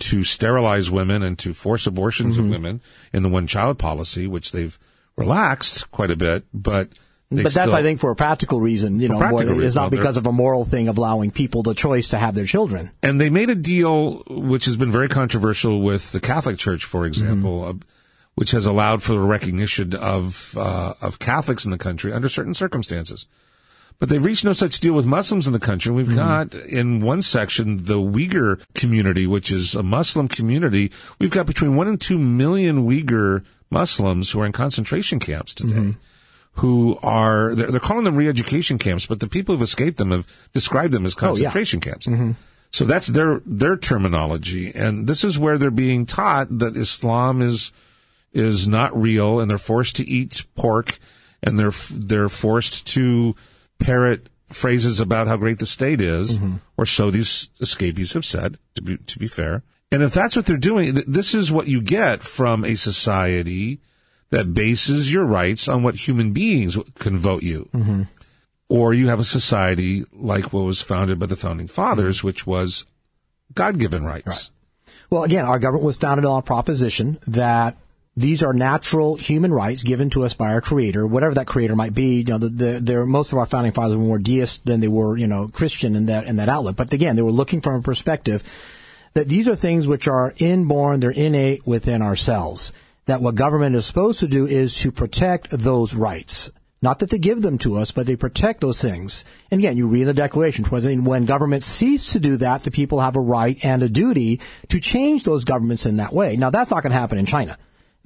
to 0.00 0.22
sterilize 0.24 0.90
women 0.90 1.22
and 1.22 1.38
to 1.40 1.52
force 1.54 1.86
abortions 1.86 2.36
Mm-hmm. 2.36 2.44
of 2.46 2.50
women 2.50 2.80
in 3.12 3.22
the 3.22 3.28
one 3.28 3.46
child 3.46 3.78
policy, 3.78 4.26
which 4.26 4.52
they've 4.52 4.78
relaxed 5.16 5.90
quite 5.90 6.10
a 6.10 6.16
bit, 6.16 6.44
but 6.52 6.90
they 7.30 7.44
but 7.44 7.54
that's, 7.54 7.68
still- 7.68 7.74
I 7.74 7.82
think, 7.82 8.00
for 8.00 8.10
a 8.10 8.16
practical 8.16 8.60
reason. 8.60 9.00
You 9.00 9.08
know, 9.08 9.18
more, 9.18 9.42
it's 9.42 9.50
reason, 9.50 9.74
not 9.82 9.90
because 9.90 10.16
of 10.16 10.26
a 10.26 10.32
moral 10.32 10.64
thing 10.64 10.88
of 10.88 10.98
allowing 10.98 11.30
people 11.30 11.62
the 11.62 11.74
choice 11.74 12.08
to 12.10 12.18
have 12.18 12.34
their 12.34 12.44
children. 12.46 12.90
and 13.02 13.20
they 13.20 13.30
made 13.30 13.48
a 13.50 13.54
deal 13.54 14.22
which 14.28 14.64
has 14.66 14.76
been 14.76 14.92
very 14.92 15.08
controversial 15.08 15.80
with 15.80 16.12
the 16.12 16.20
Catholic 16.20 16.58
Church, 16.58 16.84
for 16.84 17.06
example, 17.06 17.60
Mm-hmm. 17.60 17.78
uh, 17.78 17.82
which 18.34 18.52
has 18.52 18.64
allowed 18.64 19.02
for 19.02 19.12
the 19.12 19.18
recognition 19.20 19.94
of 19.94 20.56
uh, 20.56 20.94
of 21.02 21.18
Catholics 21.18 21.66
in 21.66 21.70
the 21.70 21.76
country 21.78 22.12
under 22.14 22.30
certain 22.30 22.54
circumstances. 22.54 23.26
But 23.98 24.08
they've 24.08 24.24
reached 24.24 24.44
no 24.44 24.52
such 24.52 24.80
deal 24.80 24.94
with 24.94 25.06
Muslims 25.06 25.46
in 25.46 25.52
the 25.52 25.60
country. 25.60 25.92
We've 25.92 26.06
hmm. 26.06 26.16
got 26.16 26.54
in 26.54 27.00
one 27.00 27.22
section 27.22 27.84
the 27.84 27.98
Uyghur 27.98 28.60
community, 28.74 29.26
which 29.26 29.50
is 29.50 29.74
a 29.74 29.82
Muslim 29.82 30.28
community. 30.28 30.90
We've 31.18 31.30
got 31.30 31.46
between 31.46 31.76
one 31.76 31.88
and 31.88 32.00
two 32.00 32.18
million 32.18 32.86
Uyghur 32.86 33.44
Muslims 33.70 34.30
who 34.30 34.40
are 34.40 34.46
in 34.46 34.52
concentration 34.52 35.18
camps 35.18 35.54
today. 35.54 35.74
Mm-hmm. 35.74 35.90
Who 36.56 36.98
are 37.02 37.54
they're, 37.54 37.70
they're 37.70 37.80
calling 37.80 38.04
them 38.04 38.14
re-education 38.14 38.76
camps, 38.76 39.06
but 39.06 39.20
the 39.20 39.26
people 39.26 39.54
who've 39.54 39.62
escaped 39.62 39.96
them 39.96 40.10
have 40.10 40.26
described 40.52 40.92
them 40.92 41.06
as 41.06 41.14
Oh, 41.14 41.20
yeah. 41.20 41.28
concentration 41.28 41.80
camps. 41.80 42.06
Mm-hmm. 42.06 42.32
So 42.72 42.84
that's 42.84 43.06
their 43.06 43.40
their 43.46 43.76
terminology, 43.76 44.70
and 44.74 45.06
this 45.06 45.24
is 45.24 45.38
where 45.38 45.56
they're 45.56 45.70
being 45.70 46.04
taught 46.06 46.58
that 46.58 46.76
Islam 46.76 47.40
is 47.40 47.72
is 48.32 48.66
not 48.66 48.98
real, 48.98 49.40
and 49.40 49.50
they're 49.50 49.58
forced 49.58 49.96
to 49.96 50.08
eat 50.08 50.44
pork, 50.54 50.98
and 51.42 51.58
they're 51.58 51.72
they're 51.90 52.30
forced 52.30 52.86
to 52.88 53.34
parrot 53.82 54.28
phrases 54.50 55.00
about 55.00 55.26
how 55.26 55.36
great 55.36 55.58
the 55.58 55.66
state 55.66 56.00
is, 56.00 56.38
mm-hmm. 56.38 56.56
or 56.76 56.86
so 56.86 57.10
these 57.10 57.50
escapees 57.60 58.12
have 58.12 58.24
said. 58.24 58.58
To 58.74 58.82
be 58.82 58.96
to 58.96 59.18
be 59.18 59.28
fair, 59.28 59.62
and 59.90 60.02
if 60.02 60.14
that's 60.14 60.36
what 60.36 60.46
they're 60.46 60.56
doing, 60.56 60.94
th- 60.94 61.06
this 61.06 61.34
is 61.34 61.52
what 61.52 61.68
you 61.68 61.80
get 61.80 62.22
from 62.22 62.64
a 62.64 62.74
society 62.74 63.80
that 64.30 64.54
bases 64.54 65.12
your 65.12 65.24
rights 65.24 65.68
on 65.68 65.82
what 65.82 65.94
human 65.94 66.32
beings 66.32 66.78
can 66.98 67.18
vote 67.18 67.42
you. 67.42 67.68
Mm-hmm. 67.74 68.02
Or 68.68 68.94
you 68.94 69.08
have 69.08 69.20
a 69.20 69.24
society 69.24 70.04
like 70.14 70.52
what 70.52 70.64
was 70.64 70.80
founded 70.80 71.18
by 71.18 71.26
the 71.26 71.36
founding 71.36 71.68
fathers, 71.68 72.18
mm-hmm. 72.18 72.28
which 72.28 72.46
was 72.46 72.86
God-given 73.52 74.02
rights. 74.02 74.50
Well, 75.10 75.24
again, 75.24 75.44
our 75.44 75.58
government 75.58 75.84
was 75.84 75.98
founded 75.98 76.24
on 76.24 76.38
a 76.38 76.42
proposition 76.42 77.18
that 77.26 77.76
these 78.14 78.42
are 78.42 78.52
natural 78.52 79.16
human 79.16 79.52
rights 79.52 79.82
given 79.82 80.10
to 80.10 80.24
us 80.24 80.34
by 80.34 80.52
our 80.52 80.60
creator, 80.60 81.06
whatever 81.06 81.34
that 81.34 81.46
creator 81.46 81.74
might 81.74 81.94
be. 81.94 82.18
You 82.18 82.24
know, 82.24 82.38
the, 82.38 82.48
the, 82.48 82.80
they're, 82.80 83.06
most 83.06 83.32
of 83.32 83.38
our 83.38 83.46
founding 83.46 83.72
fathers 83.72 83.96
were 83.96 84.04
more 84.04 84.18
deist 84.18 84.66
than 84.66 84.80
they 84.80 84.88
were, 84.88 85.16
you 85.16 85.26
know, 85.26 85.48
Christian 85.48 85.96
in 85.96 86.06
that, 86.06 86.26
in 86.26 86.36
that 86.36 86.50
outlet. 86.50 86.76
But 86.76 86.92
again, 86.92 87.16
they 87.16 87.22
were 87.22 87.30
looking 87.30 87.62
from 87.62 87.76
a 87.76 87.82
perspective 87.82 88.42
that 89.14 89.28
these 89.28 89.48
are 89.48 89.56
things 89.56 89.86
which 89.86 90.08
are 90.08 90.34
inborn, 90.36 91.00
they're 91.00 91.10
innate 91.10 91.66
within 91.66 92.02
ourselves. 92.02 92.72
That 93.06 93.22
what 93.22 93.34
government 93.34 93.76
is 93.76 93.86
supposed 93.86 94.20
to 94.20 94.28
do 94.28 94.46
is 94.46 94.74
to 94.80 94.92
protect 94.92 95.50
those 95.50 95.94
rights. 95.94 96.50
Not 96.82 96.98
that 96.98 97.10
they 97.10 97.18
give 97.18 97.42
them 97.42 97.58
to 97.58 97.76
us, 97.76 97.92
but 97.92 98.06
they 98.06 98.16
protect 98.16 98.60
those 98.60 98.80
things. 98.80 99.24
And 99.50 99.60
again, 99.60 99.76
you 99.76 99.86
read 99.86 100.04
the 100.04 100.14
Declaration, 100.14 100.64
when 101.04 101.24
governments 101.24 101.66
cease 101.66 102.12
to 102.12 102.20
do 102.20 102.36
that, 102.38 102.64
the 102.64 102.70
people 102.70 103.00
have 103.00 103.16
a 103.16 103.20
right 103.20 103.56
and 103.64 103.82
a 103.82 103.88
duty 103.88 104.40
to 104.68 104.80
change 104.80 105.24
those 105.24 105.44
governments 105.44 105.86
in 105.86 105.98
that 105.98 106.12
way. 106.12 106.36
Now, 106.36 106.50
that's 106.50 106.70
not 106.70 106.82
going 106.82 106.92
to 106.92 106.98
happen 106.98 107.18
in 107.18 107.26
China. 107.26 107.56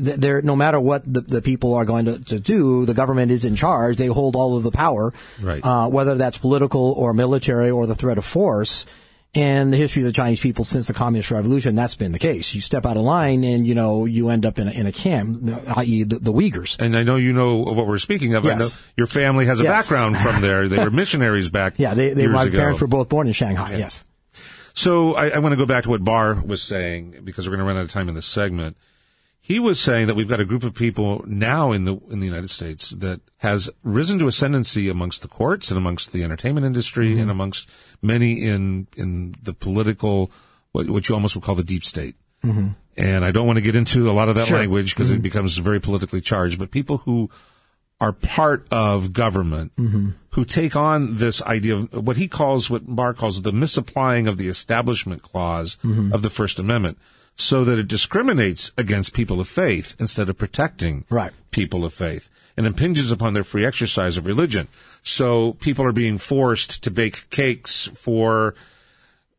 Th- 0.03 0.17
There, 0.19 0.43
no 0.43 0.57
matter 0.57 0.79
what 0.81 1.03
the, 1.11 1.21
the 1.23 1.43
people 1.43 1.75
are 1.75 1.85
going 1.85 2.05
to, 2.07 2.19
to 2.27 2.39
do, 2.41 2.85
the 2.87 2.95
government 2.95 3.31
is 3.33 3.45
in 3.45 3.57
charge. 3.57 3.97
They 3.97 4.07
hold 4.09 4.37
all 4.37 4.57
of 4.57 4.63
the 4.63 4.71
power, 4.71 5.13
Right. 5.43 5.65
uh, 5.65 5.89
whether 5.89 6.15
that's 6.17 6.39
political 6.39 6.93
or 6.93 7.13
military 7.15 7.71
or 7.71 7.87
the 7.87 7.95
threat 7.95 8.19
of 8.19 8.25
force. 8.25 8.87
And 9.35 9.71
the 9.71 9.77
history 9.77 10.03
of 10.03 10.07
the 10.07 10.15
Chinese 10.15 10.41
people 10.41 10.65
since 10.65 10.87
the 10.87 10.95
Communist 10.95 11.31
Revolution, 11.31 11.75
that's 11.75 11.95
been 11.95 12.13
the 12.13 12.19
case. 12.19 12.55
You 12.55 12.63
step 12.63 12.87
out 12.87 12.97
of 12.97 13.03
line 13.03 13.45
and, 13.45 13.67
you 13.67 13.75
know, 13.75 14.07
you 14.07 14.31
end 14.31 14.47
up 14.47 14.59
in 14.59 14.67
a, 14.67 14.71
in 14.71 14.87
a 14.87 14.93
camp, 14.93 15.51
i.e. 15.77 16.05
the, 16.05 16.19
the 16.21 16.33
Uyghurs. 16.33 16.79
And 16.79 16.97
I 16.97 17.03
know 17.03 17.17
you 17.17 17.35
know 17.35 17.57
what 17.59 17.87
we're 17.87 17.99
speaking 17.99 18.35
of. 18.35 18.47
I 18.47 18.51
Yes. 18.51 18.59
know 18.61 18.69
your 18.97 19.07
family 19.07 19.45
has 19.45 19.61
a 19.61 19.65
Yes. 19.65 19.73
background 19.91 20.17
from 20.19 20.41
there. 20.41 20.69
They 20.69 20.79
were 20.79 20.91
missionaries 21.03 21.51
back 21.51 21.75
Yeah, 21.77 21.93
they, 21.93 22.15
they 22.15 22.27
my 22.29 22.45
ago. 22.45 22.57
parents 22.57 22.81
were 22.81 22.87
both 22.87 23.11
born 23.11 23.27
in 23.27 23.35
Shanghai. 23.35 23.77
Yes. 23.77 24.05
So 24.73 25.15
I, 25.15 25.29
I 25.31 25.39
want 25.41 25.53
to 25.53 25.57
go 25.57 25.67
back 25.67 25.83
to 25.85 25.91
what 25.91 26.03
Barr 26.05 26.35
was 26.35 26.63
saying 26.63 27.21
because 27.25 27.47
we're 27.47 27.57
going 27.57 27.67
to 27.67 27.67
run 27.67 27.77
out 27.77 27.85
of 27.85 27.91
time 27.91 28.09
in 28.09 28.15
this 28.15 28.27
segment. 28.27 28.79
He 29.47 29.61
was 29.61 29.79
saying 29.79 30.09
that 30.09 30.17
we've 30.17 30.29
got 30.29 30.41
a 30.41 30.45
group 30.45 30.65
of 30.65 30.75
people 30.75 31.23
now 31.25 31.71
in 31.71 31.85
the 31.85 31.97
in 32.11 32.19
the 32.19 32.27
United 32.27 32.51
States 32.51 32.91
that 32.91 33.21
has 33.37 33.71
risen 33.85 34.19
to 34.19 34.27
ascendancy 34.27 34.89
amongst 34.89 35.23
the 35.23 35.29
courts 35.29 35.71
and 35.71 35.79
amongst 35.79 36.13
the 36.13 36.25
entertainment 36.25 36.67
industry 36.67 37.11
mm-hmm. 37.11 37.21
and 37.21 37.31
amongst 37.31 37.69
many 38.03 38.43
in 38.43 38.89
in 38.97 39.37
the 39.41 39.55
political 39.55 40.33
what, 40.73 40.91
what 40.91 41.09
you 41.09 41.15
almost 41.15 41.37
would 41.37 41.45
call 41.45 41.55
the 41.55 41.63
deep 41.63 41.85
state. 41.85 42.17
Mm-hmm. 42.43 42.71
And 42.97 43.25
I 43.25 43.31
don't 43.31 43.47
want 43.47 43.59
to 43.59 43.61
get 43.61 43.77
into 43.77 44.11
a 44.11 44.15
lot 44.19 44.29
of 44.29 44.35
that 44.35 44.49
Sure. 44.49 44.59
language 44.59 44.97
because 44.97 45.11
it 45.11 45.15
mm-hmm. 45.15 45.23
becomes 45.23 45.57
very 45.59 45.81
politically 45.81 46.21
charged. 46.21 46.59
But 46.59 46.73
people 46.73 46.99
who 46.99 47.31
are 48.01 48.13
part 48.13 48.67
of 48.73 49.13
government 49.13 49.71
who 50.31 50.45
take 50.45 50.75
on 50.75 51.15
this 51.15 51.41
idea 51.43 51.77
of 51.77 52.05
what 52.05 52.17
he 52.17 52.27
calls, 52.27 52.69
what 52.69 52.83
Barr 52.85 53.15
calls 53.15 53.43
the 53.43 53.53
misapplying 53.53 54.27
of 54.27 54.39
the 54.39 54.49
establishment 54.49 55.23
clause 55.23 55.79
of 56.13 56.23
the 56.23 56.31
First 56.31 56.59
Amendment 56.59 56.99
so 57.37 57.65
that 57.65 57.79
it 57.79 57.87
discriminates 57.87 58.73
against 58.79 59.13
people 59.13 59.41
of 59.41 59.47
faith 59.49 59.95
instead 59.99 60.29
of 60.29 60.39
protecting 60.39 61.05
Right. 61.11 61.33
people 61.51 61.85
of 61.85 61.93
faith 61.95 62.29
and 62.57 62.67
impinges 62.67 63.11
upon 63.11 63.35
their 63.35 63.45
free 63.45 63.65
exercise 63.67 64.17
of 64.17 64.27
religion. 64.27 64.69
So 65.03 65.53
people 65.61 65.85
are 65.85 65.93
being 65.93 66.17
forced 66.19 66.83
to 66.85 66.91
bake 66.91 67.29
cakes 67.29 67.91
for 67.95 68.55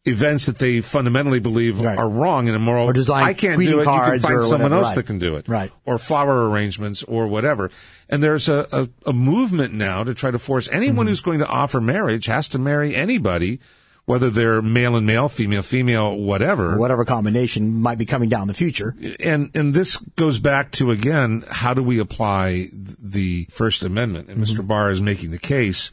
events 0.05 0.45
that 0.45 0.59
they 0.59 0.79
fundamentally 0.81 1.39
believe 1.39 1.81
Right. 1.81 1.97
are 1.97 2.07
wrong 2.07 2.47
and 2.47 2.55
immoral. 2.55 2.87
Or 2.87 2.93
I 3.13 3.33
can't 3.33 3.59
do 3.59 3.67
it. 3.67 3.69
You 3.71 3.83
can 3.83 4.19
find 4.19 4.43
someone 4.43 4.71
else 4.71 4.87
right. 4.87 4.95
that 4.95 5.03
can 5.07 5.19
do 5.19 5.35
it. 5.35 5.47
Right. 5.49 5.71
Or 5.83 5.97
flower 5.97 6.49
arrangements 6.49 7.03
or 7.03 7.27
whatever. 7.27 7.69
And 8.07 8.23
there's 8.23 8.47
a, 8.47 8.67
a, 8.71 9.09
a 9.09 9.13
movement 9.13 9.73
now 9.73 10.03
to 10.03 10.13
try 10.13 10.31
to 10.31 10.39
force 10.39 10.69
anyone 10.71 11.05
Mm-hmm. 11.05 11.09
who's 11.09 11.21
going 11.21 11.39
to 11.39 11.47
offer 11.47 11.81
marriage 11.81 12.27
has 12.27 12.47
to 12.49 12.59
marry 12.59 12.95
anybody, 12.95 13.59
whether 14.07 14.29
they're 14.29 14.61
male 14.61 14.95
and 14.95 15.05
male, 15.05 15.27
female, 15.27 15.61
female, 15.61 16.15
whatever. 16.15 16.77
Whatever 16.77 17.03
combination 17.03 17.73
might 17.73 17.97
be 17.97 18.05
coming 18.05 18.29
down 18.29 18.47
the 18.47 18.53
future. 18.53 18.95
And 19.19 19.51
and 19.53 19.73
this 19.73 19.97
goes 19.97 20.39
back 20.39 20.71
to 20.73 20.91
again, 20.91 21.43
how 21.51 21.73
do 21.73 21.83
we 21.83 21.99
apply 21.99 22.69
the 22.73 23.47
First 23.51 23.83
Amendment? 23.83 24.29
And 24.29 24.41
Mr. 24.43 24.65
Barr 24.65 24.89
is 24.91 25.01
making 25.01 25.31
the 25.31 25.37
case 25.37 25.91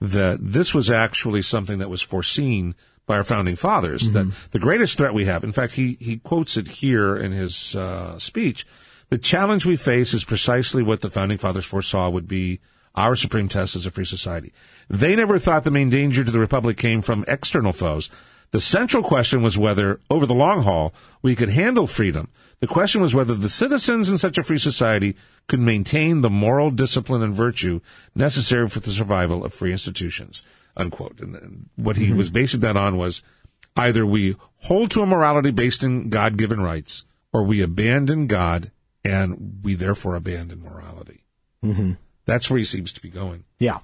that 0.00 0.38
this 0.40 0.74
was 0.74 0.92
actually 0.92 1.42
something 1.42 1.78
that 1.78 1.90
was 1.90 2.02
foreseen 2.02 2.76
by 3.04 3.16
our 3.16 3.24
founding 3.24 3.56
fathers. 3.56 4.12
That 4.12 4.32
the 4.52 4.60
greatest 4.60 4.96
threat 4.96 5.12
we 5.12 5.24
have, 5.24 5.42
in 5.42 5.52
fact, 5.52 5.72
he 5.72 5.96
he 6.00 6.18
quotes 6.18 6.56
it 6.56 6.68
here 6.68 7.16
in 7.16 7.32
his 7.32 7.74
uh, 7.74 8.16
speech. 8.20 8.64
The 9.08 9.18
challenge 9.18 9.66
we 9.66 9.76
face 9.76 10.14
is 10.14 10.24
precisely 10.24 10.84
what 10.84 11.00
the 11.00 11.10
founding 11.10 11.38
fathers 11.38 11.64
foresaw 11.64 12.10
would 12.10 12.28
be 12.28 12.60
our 12.96 13.14
supreme 13.14 13.48
test 13.48 13.76
as 13.76 13.86
a 13.86 13.90
free 13.90 14.04
society. 14.04 14.52
They 14.88 15.14
never 15.14 15.38
thought 15.38 15.64
the 15.64 15.70
main 15.70 15.90
danger 15.90 16.24
to 16.24 16.30
the 16.30 16.38
republic 16.38 16.76
came 16.76 17.02
from 17.02 17.24
external 17.28 17.72
foes. 17.72 18.10
The 18.52 18.60
central 18.60 19.02
question 19.02 19.42
was 19.42 19.58
whether, 19.58 20.00
over 20.08 20.24
the 20.24 20.34
long 20.34 20.62
haul, 20.62 20.94
we 21.20 21.34
could 21.34 21.50
handle 21.50 21.86
freedom. 21.86 22.28
The 22.60 22.66
question 22.66 23.00
was 23.00 23.14
whether 23.14 23.34
the 23.34 23.50
citizens 23.50 24.08
in 24.08 24.18
such 24.18 24.38
a 24.38 24.44
free 24.44 24.58
society 24.58 25.16
could 25.48 25.60
maintain 25.60 26.20
the 26.20 26.30
moral 26.30 26.70
discipline 26.70 27.22
and 27.22 27.34
virtue 27.34 27.80
necessary 28.14 28.68
for 28.68 28.80
the 28.80 28.92
survival 28.92 29.44
of 29.44 29.52
free 29.52 29.72
institutions. 29.72 30.44
Unquote. 30.76 31.20
And 31.20 31.68
what 31.76 31.96
he 31.96 32.08
mm-hmm. 32.08 32.18
was 32.18 32.30
basing 32.30 32.60
that 32.60 32.76
on 32.76 32.96
was 32.96 33.22
either 33.76 34.06
we 34.06 34.36
hold 34.58 34.90
to 34.92 35.02
a 35.02 35.06
morality 35.06 35.50
based 35.50 35.82
in 35.82 36.08
God 36.08 36.36
given 36.38 36.60
rights, 36.60 37.04
or 37.32 37.42
we 37.42 37.60
abandon 37.62 38.26
God 38.26 38.70
and 39.04 39.60
we 39.62 39.74
therefore 39.74 40.14
abandon 40.14 40.62
morality. 40.62 41.24
Mm-hmm. 41.64 41.92
That's 42.26 42.50
where 42.50 42.58
he 42.58 42.64
seems 42.64 42.92
to 42.92 43.00
be 43.00 43.08
going. 43.08 43.44
Yeah. 43.58 43.78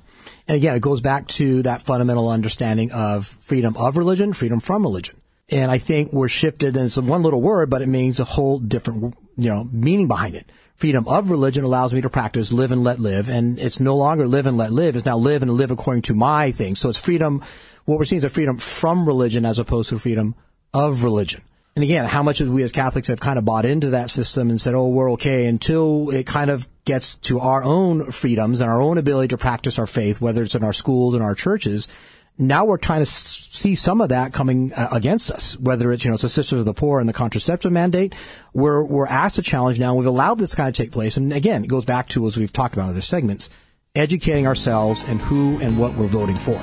And 0.46 0.56
again, 0.56 0.74
it 0.74 0.82
goes 0.82 1.00
back 1.00 1.28
to 1.28 1.62
that 1.62 1.82
fundamental 1.82 2.28
understanding 2.28 2.92
of 2.92 3.26
freedom 3.26 3.76
of 3.76 3.96
religion, 3.96 4.32
freedom 4.32 4.60
from 4.60 4.82
religion. 4.82 5.20
And 5.48 5.70
I 5.70 5.78
think 5.78 6.12
we're 6.12 6.28
shifted, 6.28 6.76
and 6.76 6.86
it's 6.86 6.96
one 6.96 7.22
little 7.22 7.40
word, 7.40 7.70
but 7.70 7.82
it 7.82 7.88
means 7.88 8.20
a 8.20 8.24
whole 8.24 8.58
different, 8.58 9.14
you 9.36 9.50
know, 9.50 9.68
meaning 9.70 10.08
behind 10.08 10.34
it. 10.34 10.50
Freedom 10.76 11.06
of 11.06 11.30
religion 11.30 11.62
allows 11.62 11.92
me 11.92 12.00
to 12.00 12.10
practice 12.10 12.50
live 12.50 12.72
and 12.72 12.82
let 12.82 12.98
live, 12.98 13.28
and 13.28 13.58
it's 13.58 13.78
no 13.78 13.96
longer 13.96 14.26
live 14.26 14.46
and 14.46 14.56
let 14.56 14.72
live. 14.72 14.96
It's 14.96 15.06
now 15.06 15.18
live 15.18 15.42
and 15.42 15.50
live 15.50 15.70
according 15.70 16.02
to 16.02 16.14
my 16.14 16.52
thing. 16.52 16.74
So 16.74 16.88
it's 16.88 17.00
freedom. 17.00 17.42
What 17.84 17.98
we're 17.98 18.04
seeing 18.04 18.18
is 18.18 18.24
a 18.24 18.30
freedom 18.30 18.56
from 18.58 19.06
religion 19.06 19.44
as 19.44 19.58
opposed 19.58 19.90
to 19.90 19.98
freedom 19.98 20.34
of 20.72 21.04
religion. 21.04 21.42
And 21.74 21.82
again, 21.82 22.04
how 22.04 22.22
much 22.22 22.40
of 22.42 22.50
we 22.50 22.62
as 22.64 22.72
Catholics 22.72 23.08
have 23.08 23.20
kind 23.20 23.38
of 23.38 23.46
bought 23.46 23.64
into 23.64 23.90
that 23.90 24.10
system 24.10 24.50
and 24.50 24.60
said, 24.60 24.74
oh, 24.74 24.88
we're 24.88 25.12
okay 25.12 25.46
until 25.46 26.10
it 26.10 26.26
kind 26.26 26.50
of 26.50 26.68
gets 26.84 27.16
to 27.16 27.40
our 27.40 27.62
own 27.64 28.10
freedoms 28.10 28.60
and 28.60 28.70
our 28.70 28.80
own 28.80 28.98
ability 28.98 29.28
to 29.28 29.38
practice 29.38 29.78
our 29.78 29.86
faith, 29.86 30.20
whether 30.20 30.42
it's 30.42 30.54
in 30.54 30.64
our 30.64 30.74
schools 30.74 31.14
and 31.14 31.22
our 31.22 31.34
churches. 31.34 31.88
Now 32.36 32.66
we're 32.66 32.76
trying 32.76 33.00
to 33.00 33.06
see 33.10 33.74
some 33.74 34.02
of 34.02 34.10
that 34.10 34.34
coming 34.34 34.72
uh, 34.74 34.88
against 34.92 35.30
us, 35.30 35.58
whether 35.58 35.92
it's, 35.92 36.04
you 36.04 36.10
know, 36.10 36.14
it's 36.14 36.22
the 36.22 36.28
Sisters 36.28 36.60
of 36.60 36.64
the 36.66 36.74
Poor 36.74 37.00
and 37.00 37.08
the 37.08 37.14
contraceptive 37.14 37.72
mandate. 37.72 38.14
We're, 38.52 38.82
we're 38.82 39.06
asked 39.06 39.36
to 39.36 39.42
challenge 39.42 39.78
now. 39.78 39.94
We've 39.94 40.06
allowed 40.06 40.38
this 40.38 40.54
kind 40.54 40.68
of 40.68 40.74
take 40.74 40.92
place. 40.92 41.16
And 41.16 41.32
again, 41.32 41.64
it 41.64 41.68
goes 41.68 41.86
back 41.86 42.08
to, 42.10 42.26
as 42.26 42.36
we've 42.36 42.52
talked 42.52 42.74
about 42.74 42.84
in 42.84 42.90
other 42.90 43.00
segments, 43.00 43.48
educating 43.94 44.46
ourselves 44.46 45.04
and 45.04 45.20
who 45.20 45.58
and 45.60 45.78
what 45.78 45.94
we're 45.94 46.06
voting 46.06 46.36
for. 46.36 46.60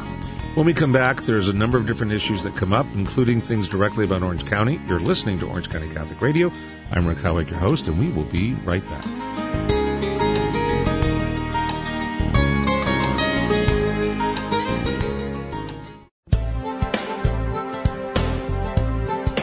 When 0.60 0.66
we 0.66 0.74
come 0.74 0.92
back, 0.92 1.22
there's 1.22 1.48
a 1.48 1.54
number 1.54 1.78
of 1.78 1.88
different 1.88 2.12
issues 2.12 2.44
that 2.44 2.54
come 2.54 2.74
up, 2.74 2.86
including 2.94 3.40
things 3.40 3.70
directly 3.70 4.04
about 4.04 4.24
Orange 4.24 4.46
County. 4.46 4.78
You're 4.88 5.00
listening 5.00 5.40
to 5.40 5.48
Orange 5.48 5.70
County 5.70 5.88
Catholic 5.88 6.20
Radio. 6.20 6.52
I'm 6.92 7.08
Rick 7.08 7.20
Howick, 7.20 7.50
your 7.50 7.60
host, 7.60 7.88
and 7.88 7.98
we 7.98 8.10
will 8.10 8.26
be 8.26 8.56
right 8.66 8.84
back. 8.84 9.06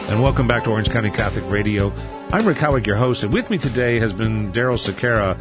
And 0.07 0.21
welcome 0.21 0.47
back 0.47 0.65
to 0.65 0.69
Orange 0.69 0.91
County 0.91 1.09
Catholic 1.09 1.49
Radio. 1.51 1.91
I'm 2.31 2.45
Rick 2.45 2.57
Howick, 2.59 2.85
your 2.85 2.97
host, 2.97 3.23
and 3.23 3.33
with 3.33 3.49
me 3.49 3.57
today 3.57 3.97
has 3.97 4.13
been 4.13 4.51
Daryl 4.51 4.77
Sequeira. 4.77 5.35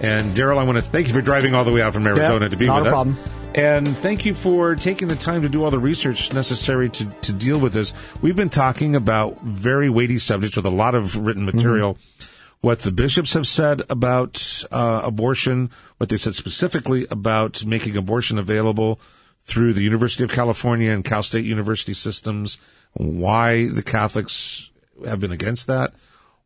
And 0.00 0.34
Daryl, 0.34 0.56
I 0.56 0.62
want 0.62 0.76
to 0.76 0.82
thank 0.82 1.06
you 1.06 1.12
for 1.12 1.20
driving 1.20 1.52
all 1.52 1.64
the 1.64 1.72
way 1.72 1.82
out 1.82 1.92
from 1.92 2.06
Arizona 2.06 2.46
yeah, 2.46 2.48
to 2.48 2.56
be 2.56 2.66
with 2.66 2.86
us. 2.86 2.88
Problem. 2.88 3.37
And 3.54 3.88
thank 3.88 4.26
you 4.26 4.34
for 4.34 4.74
taking 4.74 5.08
the 5.08 5.16
time 5.16 5.42
to 5.42 5.48
do 5.48 5.64
all 5.64 5.70
the 5.70 5.78
research 5.78 6.32
necessary 6.32 6.90
to, 6.90 7.04
to 7.06 7.32
deal 7.32 7.58
with 7.58 7.72
this. 7.72 7.92
We've 8.20 8.36
been 8.36 8.50
talking 8.50 8.94
about 8.94 9.40
very 9.40 9.88
weighty 9.88 10.18
subjects 10.18 10.56
with 10.56 10.66
a 10.66 10.70
lot 10.70 10.94
of 10.94 11.16
written 11.16 11.46
mm-hmm. 11.46 11.56
material. 11.56 11.94
Mm-hmm. 11.94 12.34
What 12.60 12.80
the 12.80 12.92
bishops 12.92 13.32
have 13.32 13.46
said 13.46 13.82
about 13.88 14.64
uh, 14.70 15.00
abortion, 15.02 15.70
what 15.96 16.10
they 16.10 16.16
said 16.16 16.34
specifically 16.34 17.06
about 17.10 17.64
making 17.64 17.96
abortion 17.96 18.38
available 18.38 19.00
through 19.44 19.72
the 19.72 19.82
University 19.82 20.24
of 20.24 20.30
California 20.30 20.92
and 20.92 21.04
Cal 21.04 21.22
State 21.22 21.44
University 21.44 21.94
systems, 21.94 22.58
why 22.92 23.68
the 23.68 23.82
Catholics 23.82 24.70
have 25.06 25.20
been 25.20 25.32
against 25.32 25.66
that, 25.68 25.94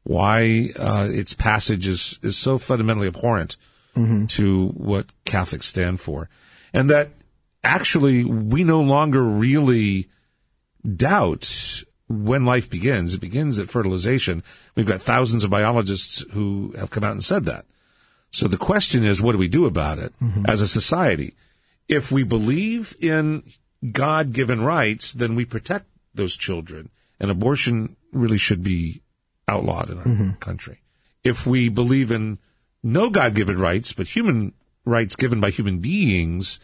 why 0.04 0.68
uh, 0.78 1.08
its 1.10 1.34
passage 1.34 1.86
is, 1.88 2.18
is 2.22 2.36
so 2.36 2.58
fundamentally 2.58 3.08
abhorrent 3.08 3.56
mm-hmm. 3.96 4.26
to 4.26 4.68
what 4.68 5.06
Catholics 5.24 5.66
stand 5.66 6.00
for 6.00 6.28
and 6.72 6.90
that 6.90 7.10
actually 7.64 8.24
we 8.24 8.64
no 8.64 8.80
longer 8.80 9.22
really 9.22 10.08
doubt 10.96 11.84
when 12.08 12.44
life 12.44 12.68
begins. 12.68 13.14
It 13.14 13.20
begins 13.20 13.58
at 13.58 13.70
fertilization. 13.70 14.42
We've 14.74 14.86
got 14.86 15.00
thousands 15.00 15.44
of 15.44 15.50
biologists 15.50 16.24
who 16.32 16.74
have 16.78 16.90
come 16.90 17.04
out 17.04 17.12
and 17.12 17.24
said 17.24 17.46
that. 17.46 17.64
So 18.30 18.48
the 18.48 18.58
question 18.58 19.04
is, 19.04 19.20
what 19.20 19.32
do 19.32 19.38
we 19.38 19.48
do 19.48 19.66
about 19.66 19.98
it 19.98 20.12
mm-hmm. 20.20 20.46
as 20.46 20.60
a 20.60 20.68
society? 20.68 21.34
If 21.88 22.10
we 22.10 22.22
believe 22.22 22.96
in 23.00 23.42
God 23.90 24.32
given 24.32 24.62
rights, 24.62 25.12
then 25.12 25.34
we 25.34 25.44
protect 25.44 25.86
those 26.14 26.36
children, 26.36 26.90
and 27.18 27.30
abortion 27.30 27.96
really 28.12 28.38
should 28.38 28.62
be 28.62 29.02
outlawed 29.48 29.90
in 29.90 29.98
our 29.98 30.04
mm-hmm. 30.04 30.30
country. 30.32 30.80
If 31.24 31.46
we 31.46 31.68
believe 31.68 32.10
in 32.10 32.38
no 32.82 33.10
God 33.10 33.34
given 33.34 33.58
rights, 33.58 33.92
but 33.92 34.08
human 34.08 34.54
rights 34.84 35.16
given 35.16 35.40
by 35.40 35.50
human 35.50 35.78
beings, 35.78 36.60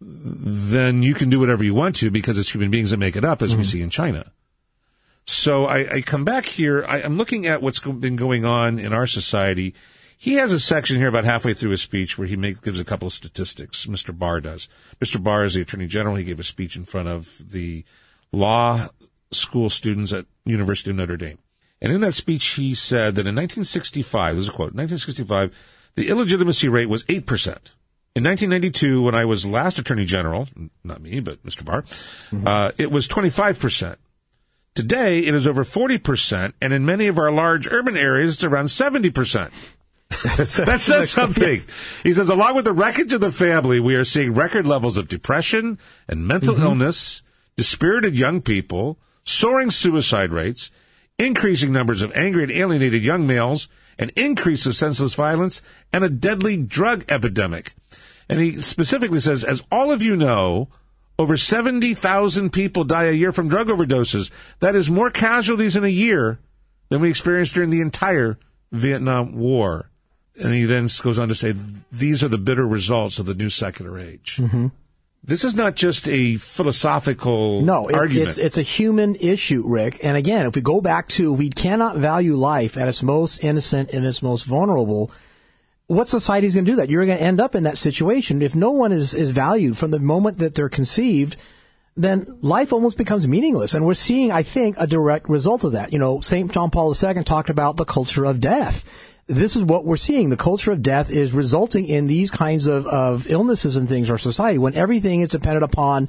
then 0.00 1.02
you 1.02 1.14
can 1.14 1.30
do 1.30 1.40
whatever 1.40 1.64
you 1.64 1.74
want 1.74 1.96
to 1.96 2.10
because 2.10 2.38
it's 2.38 2.52
human 2.52 2.70
beings 2.70 2.90
that 2.90 2.98
make 2.98 3.16
it 3.16 3.24
up, 3.24 3.42
as 3.42 3.50
mm-hmm. 3.50 3.58
we 3.58 3.64
see 3.64 3.82
in 3.82 3.90
China. 3.90 4.32
So 5.24 5.64
I, 5.64 5.94
I 5.94 6.00
come 6.02 6.24
back 6.24 6.46
here. 6.46 6.84
I, 6.86 7.00
am 7.00 7.16
looking 7.16 7.46
at 7.46 7.60
what's 7.60 7.80
been 7.80 8.16
going 8.16 8.44
on 8.44 8.78
in 8.78 8.92
our 8.92 9.06
society. 9.06 9.74
He 10.16 10.34
has 10.34 10.52
a 10.52 10.60
section 10.60 10.96
here 10.96 11.08
about 11.08 11.24
halfway 11.24 11.52
through 11.52 11.70
his 11.70 11.82
speech 11.82 12.16
where 12.16 12.28
he 12.28 12.36
make, 12.36 12.62
gives 12.62 12.78
a 12.78 12.84
couple 12.84 13.06
of 13.06 13.12
statistics. 13.12 13.86
Mr. 13.86 14.16
Barr 14.16 14.40
does. 14.40 14.68
Mr. 15.00 15.22
Barr 15.22 15.44
is 15.44 15.54
the 15.54 15.62
Attorney 15.62 15.86
General. 15.86 16.14
He 16.14 16.24
gave 16.24 16.38
a 16.38 16.44
speech 16.44 16.76
in 16.76 16.84
front 16.84 17.08
of 17.08 17.50
the 17.50 17.84
law 18.32 18.88
school 19.32 19.68
students 19.68 20.12
at 20.12 20.26
University 20.44 20.90
of 20.90 20.96
Notre 20.96 21.16
Dame. 21.16 21.38
And 21.80 21.92
in 21.92 22.00
that 22.00 22.14
speech, 22.14 22.44
he 22.50 22.74
said 22.74 23.16
that 23.16 23.26
in 23.26 23.34
1965, 23.34 24.36
there's 24.36 24.48
a 24.48 24.52
quote, 24.52 24.74
1965, 24.74 25.52
the 25.96 26.08
illegitimacy 26.08 26.68
rate 26.68 26.88
was 26.88 27.04
8%. 27.04 27.72
In 28.14 28.24
1992, 28.24 29.02
when 29.02 29.14
I 29.14 29.26
was 29.26 29.44
last 29.44 29.78
Attorney 29.78 30.06
General, 30.06 30.48
not 30.84 31.02
me, 31.02 31.20
but 31.20 31.44
Mr. 31.44 31.64
Barr, 31.64 31.82
mm-hmm. 31.82 32.46
uh, 32.46 32.70
it 32.78 32.90
was 32.90 33.08
25%. 33.08 33.96
Today, 34.74 35.20
it 35.20 35.34
is 35.34 35.46
over 35.46 35.64
40%, 35.64 36.52
and 36.60 36.72
in 36.72 36.86
many 36.86 37.08
of 37.08 37.18
our 37.18 37.30
large 37.30 37.66
urban 37.70 37.96
areas, 37.96 38.34
it's 38.34 38.44
around 38.44 38.66
70%. 38.66 39.50
that 40.08 40.80
says 40.80 41.10
something. 41.10 41.62
He 42.02 42.12
says, 42.12 42.28
along 42.28 42.56
with 42.56 42.64
the 42.64 42.72
wreckage 42.72 43.12
of 43.12 43.20
the 43.20 43.32
family, 43.32 43.80
we 43.80 43.94
are 43.96 44.04
seeing 44.04 44.34
record 44.34 44.66
levels 44.66 44.96
of 44.96 45.08
depression 45.08 45.78
and 46.08 46.26
mental 46.26 46.54
mm-hmm. 46.54 46.64
illness, 46.64 47.22
dispirited 47.56 48.18
young 48.18 48.40
people, 48.40 48.98
soaring 49.24 49.70
suicide 49.70 50.32
rates, 50.32 50.70
increasing 51.18 51.72
numbers 51.72 52.02
of 52.02 52.12
angry 52.14 52.44
and 52.44 52.52
alienated 52.52 53.04
young 53.04 53.26
males, 53.26 53.68
an 53.98 54.10
increase 54.16 54.66
of 54.66 54.76
senseless 54.76 55.14
violence, 55.14 55.62
and 55.92 56.04
a 56.04 56.08
deadly 56.08 56.56
drug 56.56 57.04
epidemic. 57.08 57.74
And 58.28 58.40
he 58.40 58.60
specifically 58.60 59.20
says, 59.20 59.44
as 59.44 59.62
all 59.70 59.90
of 59.92 60.02
you 60.02 60.16
know, 60.16 60.68
over 61.18 61.36
70,000 61.36 62.50
people 62.52 62.84
die 62.84 63.04
a 63.04 63.12
year 63.12 63.32
from 63.32 63.48
drug 63.48 63.68
overdoses. 63.68 64.30
That 64.60 64.74
is 64.74 64.90
more 64.90 65.10
casualties 65.10 65.76
in 65.76 65.84
a 65.84 65.88
year 65.88 66.38
than 66.88 67.00
we 67.00 67.08
experienced 67.08 67.54
during 67.54 67.70
the 67.70 67.80
entire 67.80 68.38
Vietnam 68.70 69.36
War. 69.36 69.90
And 70.42 70.52
he 70.52 70.64
then 70.64 70.88
goes 71.02 71.18
on 71.18 71.28
to 71.28 71.34
say, 71.34 71.54
these 71.90 72.22
are 72.22 72.28
the 72.28 72.38
bitter 72.38 72.66
results 72.66 73.18
of 73.18 73.26
the 73.26 73.34
new 73.34 73.48
secular 73.48 73.98
age. 73.98 74.36
Mm-hmm. 74.40 74.66
This 75.26 75.42
is 75.42 75.56
not 75.56 75.74
just 75.74 76.08
a 76.08 76.36
philosophical 76.36 77.60
no, 77.60 77.88
it, 77.88 77.96
argument. 77.96 78.28
It's, 78.28 78.38
it's 78.38 78.58
a 78.58 78.62
human 78.62 79.16
issue, 79.16 79.64
Rick. 79.66 79.98
And 80.04 80.16
again, 80.16 80.46
if 80.46 80.54
we 80.54 80.62
go 80.62 80.80
back 80.80 81.08
to 81.10 81.32
we 81.32 81.50
cannot 81.50 81.96
value 81.96 82.36
life 82.36 82.76
at 82.76 82.86
its 82.86 83.02
most 83.02 83.42
innocent 83.42 83.90
and 83.90 84.06
its 84.06 84.22
most 84.22 84.44
vulnerable, 84.44 85.10
what 85.88 86.06
society 86.06 86.46
is 86.46 86.54
going 86.54 86.64
to 86.64 86.70
do 86.70 86.76
that? 86.76 86.90
You're 86.90 87.06
going 87.06 87.18
to 87.18 87.24
end 87.24 87.40
up 87.40 87.56
in 87.56 87.64
that 87.64 87.76
situation. 87.76 88.40
If 88.40 88.54
no 88.54 88.70
one 88.70 88.92
is, 88.92 89.14
is 89.14 89.30
valued 89.30 89.76
from 89.76 89.90
the 89.90 89.98
moment 89.98 90.38
that 90.38 90.54
they're 90.54 90.68
conceived, 90.68 91.36
then 91.96 92.38
life 92.40 92.72
almost 92.72 92.96
becomes 92.96 93.26
meaningless. 93.26 93.74
And 93.74 93.84
we're 93.84 93.94
seeing, 93.94 94.30
I 94.30 94.44
think, 94.44 94.76
a 94.78 94.86
direct 94.86 95.28
result 95.28 95.64
of 95.64 95.72
that. 95.72 95.92
You 95.92 95.98
know, 95.98 96.20
St. 96.20 96.52
John 96.52 96.70
Paul 96.70 96.94
II 96.94 97.24
talked 97.24 97.50
about 97.50 97.76
the 97.76 97.84
culture 97.84 98.24
of 98.24 98.40
death 98.40 98.84
this 99.26 99.56
is 99.56 99.64
what 99.64 99.84
we're 99.84 99.96
seeing. 99.96 100.30
The 100.30 100.36
culture 100.36 100.72
of 100.72 100.82
death 100.82 101.10
is 101.10 101.32
resulting 101.32 101.86
in 101.86 102.06
these 102.06 102.30
kinds 102.30 102.66
of, 102.66 102.86
of 102.86 103.26
illnesses 103.28 103.76
and 103.76 103.88
things 103.88 104.08
in 104.08 104.12
our 104.12 104.18
society 104.18 104.58
when 104.58 104.74
everything 104.74 105.20
is 105.20 105.30
dependent 105.30 105.64
upon 105.64 106.08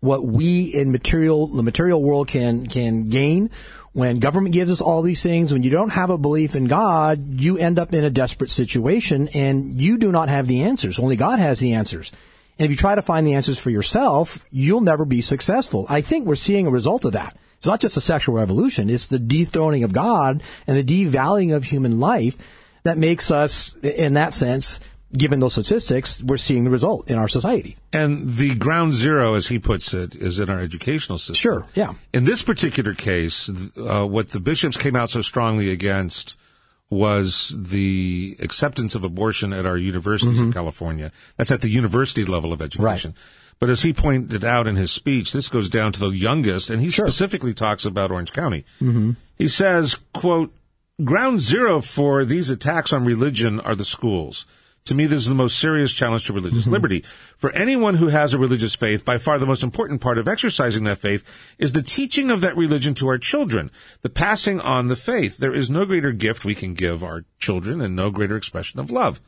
what 0.00 0.24
we 0.24 0.62
in 0.74 0.92
material, 0.92 1.48
the 1.48 1.62
material 1.62 2.02
world 2.02 2.28
can, 2.28 2.66
can 2.66 3.08
gain. 3.08 3.50
When 3.92 4.20
government 4.20 4.52
gives 4.52 4.70
us 4.70 4.80
all 4.80 5.02
these 5.02 5.22
things, 5.22 5.52
when 5.52 5.62
you 5.62 5.70
don't 5.70 5.90
have 5.90 6.10
a 6.10 6.18
belief 6.18 6.54
in 6.54 6.66
God, 6.66 7.40
you 7.40 7.58
end 7.58 7.78
up 7.78 7.92
in 7.92 8.04
a 8.04 8.10
desperate 8.10 8.50
situation 8.50 9.28
and 9.34 9.80
you 9.80 9.98
do 9.98 10.12
not 10.12 10.28
have 10.28 10.46
the 10.46 10.62
answers. 10.62 10.98
Only 10.98 11.16
God 11.16 11.40
has 11.40 11.58
the 11.58 11.74
answers. 11.74 12.12
And 12.58 12.64
if 12.64 12.70
you 12.70 12.76
try 12.76 12.94
to 12.94 13.02
find 13.02 13.26
the 13.26 13.34
answers 13.34 13.58
for 13.58 13.70
yourself, 13.70 14.46
you'll 14.50 14.80
never 14.80 15.04
be 15.04 15.20
successful. 15.20 15.86
I 15.88 16.00
think 16.00 16.26
we're 16.26 16.36
seeing 16.36 16.66
a 16.66 16.70
result 16.70 17.04
of 17.04 17.12
that. 17.12 17.36
It's 17.58 17.66
not 17.66 17.80
just 17.80 17.96
a 17.96 18.00
sexual 18.00 18.36
revolution, 18.36 18.88
it's 18.88 19.06
the 19.08 19.18
dethroning 19.18 19.84
of 19.84 19.92
God 19.92 20.42
and 20.66 20.76
the 20.76 20.84
devaluing 20.84 21.54
of 21.54 21.64
human 21.64 21.98
life 22.00 22.36
that 22.84 22.96
makes 22.98 23.30
us, 23.30 23.74
in 23.82 24.14
that 24.14 24.32
sense, 24.32 24.78
given 25.12 25.40
those 25.40 25.52
statistics, 25.54 26.22
we're 26.22 26.36
seeing 26.36 26.64
the 26.64 26.70
result 26.70 27.08
in 27.10 27.16
our 27.18 27.28
society. 27.28 27.76
And 27.92 28.34
the 28.34 28.54
ground 28.54 28.94
zero, 28.94 29.34
as 29.34 29.48
he 29.48 29.58
puts 29.58 29.92
it, 29.94 30.14
is 30.14 30.38
in 30.38 30.50
our 30.50 30.60
educational 30.60 31.18
system. 31.18 31.34
Sure, 31.34 31.66
yeah. 31.74 31.94
In 32.12 32.24
this 32.24 32.42
particular 32.42 32.94
case, 32.94 33.50
uh, 33.76 34.06
what 34.06 34.28
the 34.28 34.40
bishops 34.40 34.76
came 34.76 34.94
out 34.94 35.10
so 35.10 35.22
strongly 35.22 35.70
against 35.70 36.36
was 36.90 37.56
the 37.58 38.36
acceptance 38.40 38.94
of 38.94 39.02
abortion 39.04 39.52
at 39.52 39.66
our 39.66 39.76
universities 39.76 40.36
Mm-hmm. 40.36 40.46
in 40.46 40.52
California. 40.52 41.12
That's 41.36 41.50
at 41.50 41.60
the 41.60 41.68
university 41.68 42.24
level 42.24 42.52
of 42.52 42.62
education. 42.62 43.14
But 43.60 43.70
as 43.70 43.82
he 43.82 43.92
pointed 43.92 44.44
out 44.44 44.66
in 44.66 44.76
his 44.76 44.90
speech, 44.90 45.32
this 45.32 45.48
goes 45.48 45.68
down 45.68 45.92
to 45.92 46.00
the 46.00 46.10
youngest, 46.10 46.70
and 46.70 46.80
he 46.80 46.90
specifically 46.90 47.54
talks 47.54 47.84
about 47.84 48.12
Orange 48.12 48.32
County. 48.32 48.64
Mm-hmm. 48.80 49.12
He 49.36 49.48
says, 49.48 49.96
quote, 50.14 50.54
ground 51.04 51.40
zero 51.40 51.80
for 51.80 52.24
these 52.24 52.50
attacks 52.50 52.92
on 52.92 53.04
religion 53.04 53.60
are 53.60 53.74
the 53.74 53.84
schools. 53.84 54.46
To 54.84 54.94
me, 54.94 55.06
this 55.06 55.20
is 55.20 55.28
the 55.28 55.34
most 55.34 55.58
serious 55.58 55.92
challenge 55.92 56.26
to 56.26 56.32
religious 56.32 56.66
liberty. 56.66 57.04
For 57.36 57.50
anyone 57.50 57.96
who 57.96 58.08
has 58.08 58.32
a 58.32 58.38
religious 58.38 58.74
faith, 58.74 59.04
by 59.04 59.18
far 59.18 59.38
the 59.38 59.44
most 59.44 59.62
important 59.62 60.00
part 60.00 60.16
of 60.16 60.26
exercising 60.26 60.84
that 60.84 60.96
faith 60.96 61.22
is 61.58 61.72
the 61.72 61.82
teaching 61.82 62.30
of 62.30 62.40
that 62.40 62.56
religion 62.56 62.94
to 62.94 63.08
our 63.08 63.18
children, 63.18 63.70
the 64.00 64.08
passing 64.08 64.60
on 64.60 64.88
the 64.88 64.96
faith. 64.96 65.36
There 65.36 65.52
is 65.52 65.68
no 65.68 65.84
greater 65.84 66.10
gift 66.12 66.46
we 66.46 66.54
can 66.54 66.72
give 66.72 67.04
our 67.04 67.26
children 67.38 67.82
and 67.82 67.94
no 67.94 68.10
greater 68.10 68.34
expression 68.34 68.80
of 68.80 68.90
love. 68.90 69.20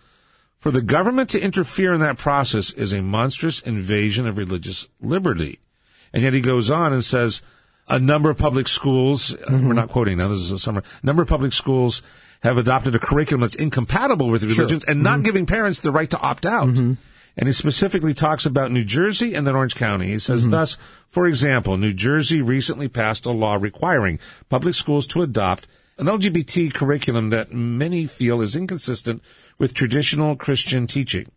For 0.61 0.71
the 0.71 0.83
government 0.83 1.31
to 1.31 1.41
interfere 1.41 1.95
in 1.95 2.01
that 2.01 2.19
process 2.19 2.71
is 2.71 2.93
a 2.93 3.01
monstrous 3.01 3.61
invasion 3.61 4.27
of 4.27 4.37
religious 4.37 4.89
liberty. 5.01 5.59
And 6.13 6.23
yet 6.23 6.35
he 6.35 6.41
goes 6.41 6.71
on 6.71 6.93
and 6.93 7.03
says, 7.03 7.41
a 7.89 7.99
number 7.99 8.31
of 8.31 8.39
public 8.39 8.69
schools, 8.69 9.35
uh, 9.35 9.39
we're 9.49 9.57
mm-hmm. 9.57 9.73
not 9.73 9.89
quoting 9.89 10.19
now, 10.19 10.29
this 10.29 10.41
is 10.41 10.51
a 10.51 10.59
summer, 10.59 10.83
a 11.03 11.07
number 11.07 11.23
of 11.23 11.29
public 11.29 11.53
schools 11.53 12.03
have 12.43 12.57
adopted 12.57 12.95
a 12.95 12.99
curriculum 12.99 13.41
that's 13.41 13.55
incompatible 13.55 14.29
with 14.29 14.45
religions 14.45 14.85
and 14.85 15.03
not 15.03 15.15
mm-hmm. 15.15 15.23
giving 15.23 15.47
parents 15.47 15.81
the 15.81 15.91
right 15.91 16.11
to 16.11 16.19
opt 16.21 16.47
out. 16.47 16.69
Mm-hmm. 16.69 16.93
And 17.37 17.49
he 17.49 17.53
specifically 17.53 18.13
talks 18.13 18.45
about 18.45 18.71
New 18.71 18.85
Jersey 18.85 19.35
and 19.35 19.47
then 19.47 19.57
Orange 19.57 19.77
County. 19.77 20.09
He 20.09 20.19
says, 20.19 20.49
thus, 20.49 20.77
for 21.09 21.27
example, 21.27 21.77
New 21.77 21.93
Jersey 21.93 22.43
recently 22.43 22.89
passed 22.89 23.25
a 23.25 23.31
law 23.31 23.55
requiring 23.55 24.19
public 24.49 24.75
schools 24.75 25.07
to 25.09 25.23
adopt 25.23 25.67
an 26.01 26.07
LGBT 26.07 26.73
curriculum 26.73 27.29
that 27.29 27.53
many 27.53 28.07
feel 28.07 28.41
is 28.41 28.57
inconsistent 28.57 29.23
with 29.59 29.75
traditional 29.75 30.35
Christian 30.35 30.87
teaching. 30.87 31.31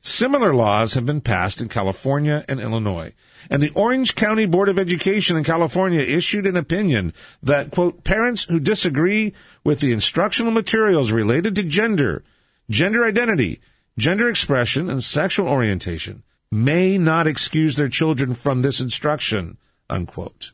Similar 0.00 0.54
laws 0.54 0.94
have 0.94 1.04
been 1.04 1.20
passed 1.20 1.60
in 1.60 1.68
California 1.68 2.42
and 2.48 2.58
Illinois. 2.58 3.12
And 3.50 3.62
the 3.62 3.72
Orange 3.74 4.14
County 4.14 4.46
Board 4.46 4.70
of 4.70 4.78
Education 4.78 5.36
in 5.36 5.44
California 5.44 6.00
issued 6.00 6.46
an 6.46 6.56
opinion 6.56 7.12
that, 7.42 7.70
quote, 7.70 8.04
parents 8.04 8.44
who 8.44 8.58
disagree 8.58 9.34
with 9.64 9.80
the 9.80 9.92
instructional 9.92 10.50
materials 10.50 11.12
related 11.12 11.54
to 11.56 11.62
gender, 11.62 12.24
gender 12.70 13.04
identity, 13.04 13.60
gender 13.98 14.30
expression, 14.30 14.88
and 14.88 15.04
sexual 15.04 15.46
orientation 15.46 16.22
may 16.50 16.96
not 16.96 17.26
excuse 17.26 17.76
their 17.76 17.88
children 17.88 18.32
from 18.32 18.62
this 18.62 18.80
instruction, 18.80 19.58
unquote. 19.90 20.52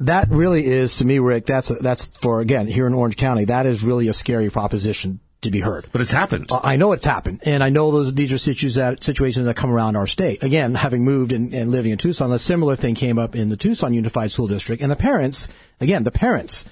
That 0.00 0.30
really 0.30 0.66
is, 0.66 0.96
to 0.96 1.04
me, 1.04 1.18
Rick, 1.18 1.46
that's, 1.46 1.68
that's 1.68 2.06
for, 2.06 2.40
again, 2.40 2.66
here 2.66 2.86
in 2.86 2.94
Orange 2.94 3.16
County, 3.16 3.44
that 3.44 3.66
is 3.66 3.84
really 3.84 4.08
a 4.08 4.14
scary 4.14 4.50
proposition 4.50 5.20
to 5.42 5.50
be 5.50 5.60
heard. 5.60 5.86
But 5.92 6.00
it's 6.00 6.10
happened. 6.10 6.50
Uh, 6.50 6.60
I 6.62 6.76
know 6.76 6.92
it's 6.92 7.04
happened, 7.04 7.40
and 7.44 7.62
I 7.62 7.68
know 7.70 7.90
those 7.90 8.12
these 8.14 8.32
are 8.32 8.38
situations 8.38 8.74
that 8.74 9.02
situations 9.02 9.46
that 9.46 9.56
come 9.56 9.70
around 9.70 9.96
our 9.96 10.06
state. 10.06 10.42
Again, 10.42 10.74
having 10.74 11.04
moved 11.04 11.32
and, 11.32 11.52
and 11.54 11.70
living 11.70 11.92
in 11.92 11.98
Tucson, 11.98 12.32
a 12.32 12.38
similar 12.38 12.76
thing 12.76 12.94
came 12.94 13.18
up 13.18 13.34
in 13.34 13.48
the 13.48 13.56
Tucson 13.56 13.94
Unified 13.94 14.32
School 14.32 14.48
District, 14.48 14.82
and 14.82 14.90
the 14.90 14.96
parents, 14.96 15.48
again, 15.80 16.04
the 16.04 16.10
parents 16.10 16.64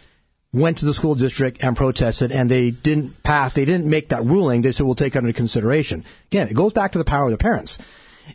went 0.52 0.78
to 0.78 0.86
the 0.86 0.94
school 0.94 1.14
district 1.14 1.62
and 1.62 1.76
protested, 1.76 2.32
and 2.32 2.50
they 2.50 2.70
didn't 2.70 3.22
pass. 3.22 3.52
They 3.52 3.64
didn't 3.64 3.86
make 3.86 4.08
that 4.08 4.24
ruling. 4.24 4.62
They 4.62 4.72
said 4.72 4.86
we'll 4.86 4.94
take 4.94 5.14
it 5.14 5.18
under 5.18 5.32
consideration. 5.32 6.04
Again, 6.30 6.48
it 6.48 6.54
goes 6.54 6.72
back 6.72 6.92
to 6.92 6.98
the 6.98 7.04
power 7.04 7.26
of 7.26 7.30
the 7.30 7.38
parents. 7.38 7.78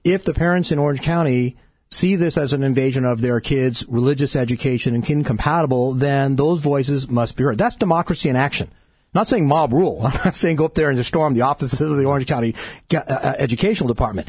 If 0.04 0.24
the 0.24 0.34
parents 0.34 0.72
in 0.72 0.80
Orange 0.80 1.02
County 1.02 1.58
see 1.94 2.16
this 2.16 2.38
as 2.38 2.54
an 2.54 2.64
invasion 2.64 3.06
of 3.06 3.22
their 3.22 3.40
kids' 3.40 3.86
religious 3.88 4.36
education 4.36 4.96
and 4.96 5.10
incompatible, 5.10 5.94
then 5.94 6.36
those 6.36 6.60
voices 6.60 7.10
must 7.10 7.36
be 7.36 7.44
heard. 7.44 7.58
That's 7.58 7.76
democracy 7.76 8.30
in 8.30 8.36
action. 8.36 8.70
Not 9.14 9.28
saying 9.28 9.48
mob 9.48 9.74
rule. 9.74 10.02
I'm 10.04 10.20
not 10.26 10.36
saying 10.36 10.58
go 10.58 10.66
up 10.66 10.74
there 10.74 10.90
and 10.90 10.98
just 10.98 11.10
storm 11.10 11.34
the 11.34 11.44
offices 11.44 11.80
of 11.80 11.98
the 11.98 12.06
Orange 12.06 12.28
County 12.28 12.56
uh, 12.94 12.98
uh, 12.98 13.34
Educational 13.38 13.88
Department. 13.88 14.28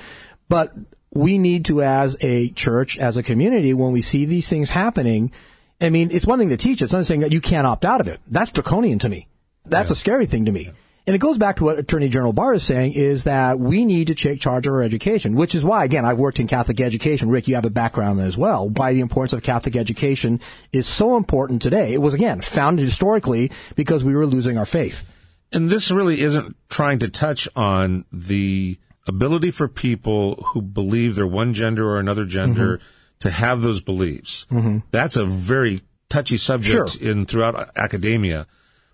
But 0.48 0.74
we 1.12 1.38
need 1.38 1.66
to, 1.66 1.82
as 1.82 2.16
a 2.20 2.50
church, 2.50 2.98
as 2.98 3.16
a 3.16 3.22
community, 3.22 3.72
when 3.72 3.92
we 3.92 4.02
see 4.02 4.24
these 4.26 4.48
things 4.48 4.68
happening, 4.68 5.32
I 5.80 5.90
mean, 5.90 6.10
it's 6.10 6.26
one 6.26 6.38
thing 6.38 6.50
to 6.50 6.56
teach. 6.56 6.82
It's 6.82 6.92
not 6.92 7.06
saying 7.06 7.20
that 7.20 7.32
you 7.32 7.40
can't 7.40 7.66
opt 7.66 7.84
out 7.84 8.00
of 8.00 8.08
it. 8.08 8.20
That's 8.28 8.52
draconian 8.52 8.98
to 9.00 9.08
me. 9.08 9.28
That's 9.64 9.90
a 9.90 9.94
scary 9.94 10.26
thing 10.26 10.44
to 10.44 10.52
me. 10.52 10.70
And 11.06 11.14
it 11.14 11.18
goes 11.18 11.36
back 11.36 11.56
to 11.56 11.64
what 11.64 11.78
Attorney 11.78 12.08
General 12.08 12.32
Barr 12.32 12.54
is 12.54 12.62
saying 12.62 12.94
is 12.94 13.24
that 13.24 13.58
we 13.60 13.84
need 13.84 14.06
to 14.06 14.14
take 14.14 14.40
charge 14.40 14.66
of 14.66 14.72
our 14.72 14.82
education, 14.82 15.34
which 15.34 15.54
is 15.54 15.62
why, 15.62 15.84
again, 15.84 16.06
I've 16.06 16.18
worked 16.18 16.40
in 16.40 16.46
Catholic 16.46 16.80
education. 16.80 17.28
Rick, 17.28 17.46
you 17.46 17.56
have 17.56 17.66
a 17.66 17.70
background 17.70 18.20
as 18.20 18.38
well. 18.38 18.70
Why 18.70 18.94
the 18.94 19.00
importance 19.00 19.34
of 19.34 19.42
Catholic 19.42 19.76
education 19.76 20.40
is 20.72 20.86
so 20.86 21.16
important 21.18 21.60
today. 21.60 21.92
It 21.92 22.00
was, 22.00 22.14
again, 22.14 22.40
founded 22.40 22.86
historically 22.86 23.50
because 23.74 24.02
we 24.02 24.14
were 24.14 24.24
losing 24.24 24.56
our 24.56 24.64
faith. 24.64 25.04
And 25.52 25.68
this 25.68 25.90
really 25.90 26.22
isn't 26.22 26.56
trying 26.70 27.00
to 27.00 27.08
touch 27.08 27.48
on 27.54 28.06
the 28.10 28.78
ability 29.06 29.50
for 29.50 29.68
people 29.68 30.36
who 30.36 30.62
believe 30.62 31.16
they're 31.16 31.26
one 31.26 31.52
gender 31.52 31.86
or 31.86 31.98
another 31.98 32.24
gender 32.24 32.78
mm-hmm. 32.78 33.18
to 33.20 33.30
have 33.30 33.60
those 33.60 33.82
beliefs. 33.82 34.46
Mm-hmm. 34.50 34.78
That's 34.90 35.16
a 35.16 35.26
very 35.26 35.82
touchy 36.08 36.38
subject 36.38 36.92
Sure. 36.92 37.10
in 37.10 37.26
throughout 37.26 37.76
academia. 37.76 38.46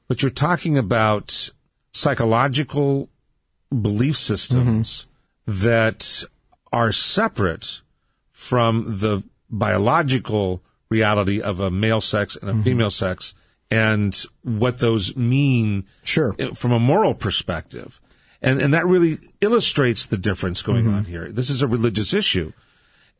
But 0.08 0.22
you're 0.22 0.30
talking 0.32 0.76
about 0.76 1.50
psychological 1.92 3.08
belief 3.70 4.16
systems 4.16 5.06
that 5.46 6.24
are 6.72 6.92
separate 6.92 7.82
from 8.32 8.98
the 9.00 9.22
biological 9.48 10.62
reality 10.88 11.40
of 11.40 11.60
a 11.60 11.70
male 11.70 12.00
sex 12.00 12.36
and 12.36 12.50
a 12.50 12.62
female 12.62 12.90
sex 12.90 13.34
and 13.70 14.24
what 14.42 14.78
those 14.78 15.16
mean 15.16 15.84
Sure. 16.02 16.34
from 16.54 16.72
a 16.72 16.80
moral 16.80 17.14
perspective. 17.14 18.00
And, 18.42 18.60
and 18.60 18.74
that 18.74 18.86
really 18.86 19.18
illustrates 19.40 20.06
the 20.06 20.18
difference 20.18 20.62
going 20.62 20.86
mm-hmm. 20.86 20.96
on 20.96 21.04
here. 21.04 21.30
This 21.30 21.50
is 21.50 21.62
a 21.62 21.68
religious 21.68 22.14
issue. 22.14 22.52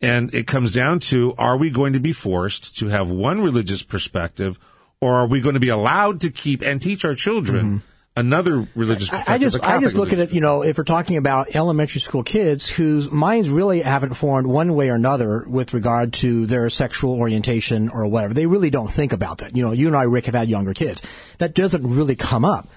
And 0.01 0.33
it 0.35 0.47
comes 0.47 0.73
down 0.73 0.99
to, 1.01 1.35
are 1.37 1.59
we 1.59 1.71
going 1.71 1.93
to 1.93 2.01
be 2.01 2.13
forced 2.13 2.79
to 2.79 2.89
have 2.89 3.11
one 3.11 3.43
religious 3.43 3.83
perspective 3.83 4.59
or 5.01 5.17
are 5.17 5.27
we 5.27 5.41
going 5.41 5.55
to 5.55 5.61
be 5.61 5.69
allowed 5.69 6.21
to 6.23 6.31
keep 6.31 6.63
and 6.63 6.81
teach 6.81 7.05
our 7.05 7.15
children 7.15 7.67
mm-hmm. 7.67 7.90
Another 8.17 8.69
religious 8.75 9.09
I, 9.11 9.17
perspective? 9.17 9.35
I 9.35 9.39
just, 9.39 9.65
I 9.65 9.81
just 9.81 9.97
look 9.97 10.13
at 10.13 10.19
it, 10.19 10.33
you 10.33 10.41
know, 10.41 10.63
if 10.63 10.79
we're 10.79 10.85
talking 10.85 11.17
about 11.17 11.55
elementary 11.55 12.01
school 12.01 12.23
kids 12.23 12.69
whose 12.69 13.11
minds 13.11 13.49
really 13.49 13.81
haven't 13.81 14.15
formed 14.15 14.47
one 14.47 14.75
way 14.75 14.91
or 14.91 14.95
another 14.95 15.45
with 15.49 15.75
regard 15.75 16.13
to 16.15 16.47
their 16.47 16.69
sexual 16.71 17.15
orientation 17.15 17.89
or 17.89 18.07
whatever. 18.07 18.35
They 18.35 18.47
really 18.47 18.71
don't 18.71 18.91
think 18.91 19.13
about 19.13 19.39
that. 19.39 19.57
You 19.57 19.65
know, 19.65 19.73
you 19.73 19.87
and 19.87 19.97
I, 19.97 20.03
Rick, 20.03 20.27
have 20.27 20.35
had 20.35 20.49
younger 20.49 20.75
kids. 20.75 21.03
That 21.39 21.55
doesn't 21.55 21.87
really 21.87 22.17
come 22.17 22.45
up. 22.45 22.69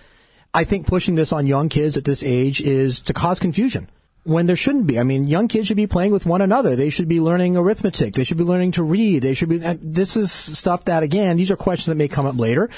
I 0.54 0.66
think 0.66 0.86
pushing 0.86 1.16
this 1.16 1.34
on 1.34 1.48
young 1.48 1.68
kids 1.68 1.98
at 1.98 2.06
this 2.06 2.24
age 2.24 2.62
is 2.62 3.02
to 3.02 3.14
cause 3.14 3.40
confusion 3.40 3.90
when 4.24 4.46
there 4.46 4.56
shouldn't 4.56 4.86
be. 4.86 5.00
I 5.00 5.04
mean, 5.04 5.28
young 5.28 5.48
kids 5.48 5.68
should 5.68 5.78
be 5.78 5.88
playing 5.88 6.12
with 6.12 6.28
one 6.28 6.42
another. 6.42 6.76
They 6.76 6.92
should 6.92 7.08
be 7.08 7.20
learning 7.20 7.58
arithmetic. 7.58 8.14
They 8.14 8.24
should 8.24 8.38
be 8.38 8.44
learning 8.44 8.74
to 8.74 8.84
read. 8.84 9.24
They 9.24 9.34
should 9.34 9.50
be, 9.50 9.58
this 9.58 10.16
is 10.16 10.32
stuff 10.32 10.86
that, 10.86 11.02
again, 11.02 11.38
these 11.38 11.50
are 11.50 11.56
questions 11.56 11.88
that 11.88 11.96
may 11.96 12.08
come 12.08 12.28
up 12.28 12.38
later. 12.38 12.70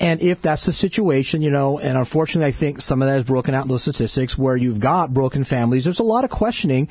And 0.00 0.20
if 0.20 0.40
that's 0.40 0.64
the 0.64 0.72
situation, 0.72 1.42
you 1.42 1.50
know, 1.50 1.78
and 1.78 1.98
unfortunately, 1.98 2.48
I 2.48 2.52
think 2.52 2.80
some 2.80 3.02
of 3.02 3.08
that 3.08 3.18
is 3.18 3.24
broken 3.24 3.54
out 3.54 3.64
in 3.64 3.68
those 3.68 3.82
statistics 3.82 4.38
where 4.38 4.56
you've 4.56 4.78
got 4.78 5.12
broken 5.12 5.42
families. 5.42 5.84
There's 5.84 5.98
a 5.98 6.04
lot 6.04 6.24
of 6.24 6.30
questioning. 6.30 6.88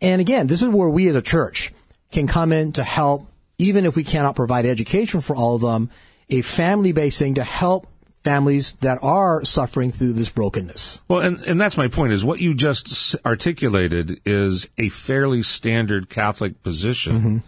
And 0.00 0.20
again, 0.20 0.48
this 0.48 0.62
is 0.62 0.68
where 0.68 0.88
we 0.88 1.08
as 1.08 1.14
a 1.14 1.22
church 1.22 1.72
can 2.10 2.26
come 2.26 2.52
in 2.52 2.72
to 2.72 2.82
help, 2.82 3.26
even 3.58 3.86
if 3.86 3.94
we 3.94 4.02
cannot 4.02 4.34
provide 4.34 4.66
education 4.66 5.20
for 5.20 5.36
all 5.36 5.54
of 5.54 5.60
them, 5.60 5.90
a 6.30 6.42
family 6.42 6.92
based 6.92 7.18
thing 7.18 7.34
to 7.34 7.44
help 7.44 7.86
families 8.24 8.72
that 8.80 8.98
are 9.02 9.44
suffering 9.44 9.92
through 9.92 10.12
this 10.12 10.28
brokenness. 10.28 11.00
Well, 11.08 11.20
and, 11.20 11.38
and 11.46 11.60
that's 11.60 11.76
my 11.76 11.88
point 11.88 12.12
is 12.12 12.24
what 12.24 12.40
you 12.40 12.54
just 12.54 13.14
articulated 13.24 14.20
is 14.24 14.68
a 14.76 14.88
fairly 14.88 15.42
standard 15.42 16.10
Catholic 16.10 16.62
position 16.62 17.18
mm-hmm. 17.18 17.38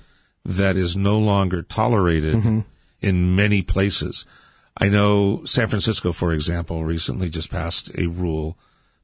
that 0.45 0.77
is 0.77 0.97
no 0.97 1.19
longer 1.19 1.63
tolerated 1.63 2.37
mm-hmm. 2.37 2.61
in 3.01 3.35
many 3.35 3.63
places. 3.63 4.25
I 4.81 4.89
know 4.89 5.45
San 5.45 5.69
Francisco, 5.69 6.13
for 6.13 6.33
example, 6.33 6.85
recently 6.85 7.29
just 7.29 7.51
passed 7.51 7.91
a 7.99 8.07
rule 8.07 8.57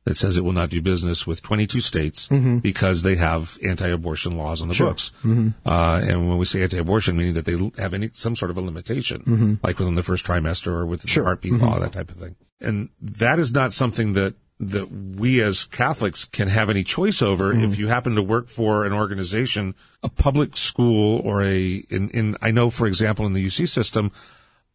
that 0.07 0.16
says 0.16 0.37
it 0.37 0.45
will 0.45 0.53
not 0.53 0.70
do 0.70 0.81
business 0.81 1.27
with 1.27 1.43
22 1.43 1.81
states 1.81 2.29
mm-hmm. 2.29 2.59
because 2.59 3.03
they 3.03 3.16
have 3.16 3.59
anti-abortion 3.64 4.39
laws 4.39 4.62
on 4.62 4.68
the 4.68 4.74
books. 4.74 5.12
Mm-hmm. 5.24 5.49
Uh, 5.68 6.01
and 6.01 6.29
when 6.29 6.39
we 6.39 6.45
say 6.45 6.62
anti-abortion, 6.62 7.16
meaning 7.16 7.35
that 7.35 7.45
they 7.45 7.57
have 7.77 7.93
any 7.93 8.11
some 8.12 8.37
sort 8.37 8.53
of 8.53 8.57
a 8.57 8.61
limitation, 8.61 9.22
mm-hmm. 9.22 9.55
like 9.64 9.81
within 9.81 9.97
the 9.97 10.05
first 10.05 10.24
trimester 10.24 10.68
or 10.68 10.87
with 10.87 11.03
the 11.03 11.22
heartbeat 11.22 11.55
law, 11.55 11.81
that 11.81 11.93
type 11.93 12.11
of 12.11 12.16
thing. 12.16 12.37
And 12.61 12.89
that 13.01 13.41
is 13.41 13.53
not 13.53 13.72
something 13.72 14.12
that 14.12 14.35
that 14.59 14.91
we 14.91 15.43
as 15.43 15.64
Catholics 15.64 16.24
can 16.24 16.49
have 16.49 16.70
any 16.70 16.83
choice 16.83 17.20
over. 17.20 17.53
If 17.53 17.79
you 17.79 17.89
happen 17.89 18.14
to 18.14 18.22
work 18.22 18.49
for 18.49 18.87
an 18.87 18.93
organization, 18.93 19.74
a 20.03 20.09
public 20.09 20.57
school, 20.57 21.20
or 21.24 21.43
a 21.43 21.85
in, 21.91 22.09
in 22.11 22.37
I 22.41 22.53
know, 22.53 22.70
for 22.70 22.87
example, 22.87 23.27
in 23.27 23.35
the 23.35 23.45
UC 23.45 23.68
system, 23.68 24.12